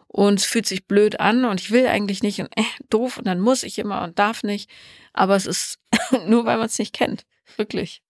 Und 0.07 0.39
es 0.39 0.45
fühlt 0.45 0.67
sich 0.67 0.85
blöd 0.85 1.19
an 1.19 1.43
und 1.43 1.59
ich 1.59 1.71
will 1.71 1.87
eigentlich 1.87 2.21
nicht 2.21 2.39
und 2.39 2.55
äh, 2.55 2.63
doof 2.89 3.17
und 3.17 3.25
dann 3.25 3.39
muss 3.39 3.63
ich 3.63 3.79
immer 3.79 4.03
und 4.03 4.19
darf 4.19 4.43
nicht. 4.43 4.69
Aber 5.11 5.35
es 5.35 5.45
ist 5.45 5.79
nur, 6.27 6.45
weil 6.45 6.57
man 6.57 6.67
es 6.67 6.77
nicht 6.77 6.93
kennt. 6.93 7.25
Wirklich. 7.57 8.03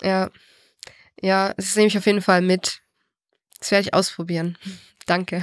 Ja. 0.00 0.30
Ja, 1.20 1.52
das 1.54 1.74
nehme 1.76 1.88
ich 1.88 1.98
auf 1.98 2.06
jeden 2.06 2.22
Fall 2.22 2.40
mit. 2.40 2.82
Das 3.58 3.70
werde 3.70 3.82
ich 3.82 3.94
ausprobieren. 3.94 4.56
Danke. 5.06 5.42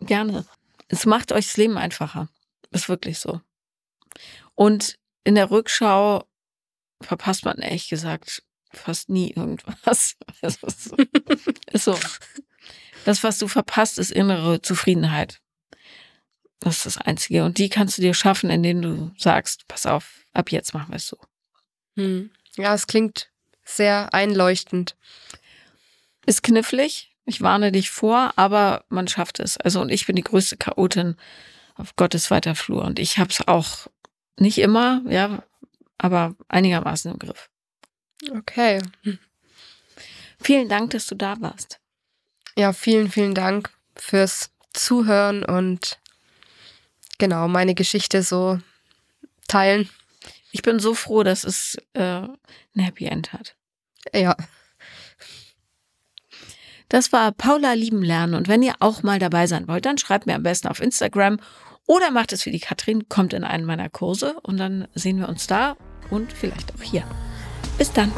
Gerne. 0.00 0.46
Es 0.90 1.06
macht 1.06 1.30
euch 1.30 1.46
das 1.46 1.56
Leben 1.56 1.78
einfacher. 1.78 2.28
Ist 2.70 2.88
wirklich 2.88 3.18
so. 3.18 3.40
Und 4.54 4.98
in 5.24 5.36
der 5.36 5.50
Rückschau 5.50 6.24
verpasst 7.00 7.44
man 7.44 7.58
ehrlich 7.58 7.88
gesagt 7.88 8.42
fast 8.72 9.08
nie 9.08 9.30
irgendwas. 9.30 10.16
Das 10.42 10.58
ist 10.62 10.84
so. 10.84 10.96
ist 11.72 11.84
so. 11.84 11.98
Das, 13.04 13.22
was 13.22 13.38
du 13.38 13.48
verpasst, 13.48 13.98
ist 13.98 14.10
innere 14.10 14.62
Zufriedenheit. 14.62 15.40
Das 16.58 16.78
ist 16.78 16.86
das 16.86 16.98
Einzige. 16.98 17.44
Und 17.44 17.58
die 17.58 17.68
kannst 17.68 17.98
du 17.98 18.02
dir 18.02 18.14
schaffen, 18.14 18.50
indem 18.50 18.82
du 18.82 19.12
sagst, 19.16 19.66
pass 19.68 19.86
auf, 19.86 20.24
ab 20.32 20.50
jetzt 20.50 20.74
machen 20.74 20.90
wir 20.90 20.96
es 20.96 21.06
so. 21.06 21.18
Hm. 21.96 22.30
Ja, 22.56 22.74
es 22.74 22.86
klingt 22.86 23.30
sehr 23.64 24.12
einleuchtend. 24.12 24.96
Ist 26.26 26.42
knifflig, 26.42 27.09
ich 27.30 27.40
warne 27.40 27.72
dich 27.72 27.90
vor, 27.90 28.32
aber 28.36 28.84
man 28.88 29.08
schafft 29.08 29.40
es. 29.40 29.56
Also, 29.56 29.80
und 29.80 29.90
ich 29.90 30.06
bin 30.06 30.16
die 30.16 30.24
größte 30.24 30.56
Chaotin 30.56 31.16
auf 31.76 31.96
Gottes 31.96 32.30
weiter 32.30 32.54
Flur. 32.54 32.84
Und 32.84 32.98
ich 32.98 33.18
habe 33.18 33.30
es 33.30 33.46
auch 33.46 33.86
nicht 34.36 34.58
immer, 34.58 35.02
ja, 35.08 35.42
aber 35.96 36.34
einigermaßen 36.48 37.10
im 37.12 37.18
Griff. 37.18 37.48
Okay. 38.30 38.82
Vielen 40.42 40.68
Dank, 40.68 40.90
dass 40.90 41.06
du 41.06 41.14
da 41.14 41.40
warst. 41.40 41.80
Ja, 42.56 42.72
vielen, 42.72 43.10
vielen 43.10 43.34
Dank 43.34 43.70
fürs 43.96 44.50
Zuhören 44.72 45.44
und 45.44 45.98
genau 47.18 47.48
meine 47.48 47.74
Geschichte 47.74 48.22
so 48.22 48.58
teilen. 49.48 49.88
Ich 50.52 50.62
bin 50.62 50.80
so 50.80 50.94
froh, 50.94 51.22
dass 51.22 51.44
es 51.44 51.76
äh, 51.92 52.22
ein 52.22 52.80
Happy 52.80 53.06
End 53.06 53.32
hat. 53.32 53.56
Ja. 54.12 54.36
Das 56.90 57.12
war 57.12 57.30
Paula 57.30 57.72
lieben 57.72 58.02
lernen 58.02 58.34
und 58.34 58.48
wenn 58.48 58.62
ihr 58.62 58.74
auch 58.80 59.04
mal 59.04 59.20
dabei 59.20 59.46
sein 59.46 59.68
wollt, 59.68 59.86
dann 59.86 59.96
schreibt 59.96 60.26
mir 60.26 60.34
am 60.34 60.42
besten 60.42 60.66
auf 60.66 60.82
Instagram 60.82 61.38
oder 61.86 62.10
macht 62.10 62.32
es 62.32 62.44
wie 62.46 62.50
die 62.50 62.58
Katrin, 62.58 63.08
kommt 63.08 63.32
in 63.32 63.44
einen 63.44 63.64
meiner 63.64 63.88
Kurse 63.88 64.34
und 64.42 64.58
dann 64.58 64.88
sehen 64.94 65.18
wir 65.18 65.28
uns 65.28 65.46
da 65.46 65.76
und 66.10 66.32
vielleicht 66.32 66.74
auch 66.74 66.82
hier. 66.82 67.04
Bis 67.78 67.92
dann. 67.92 68.12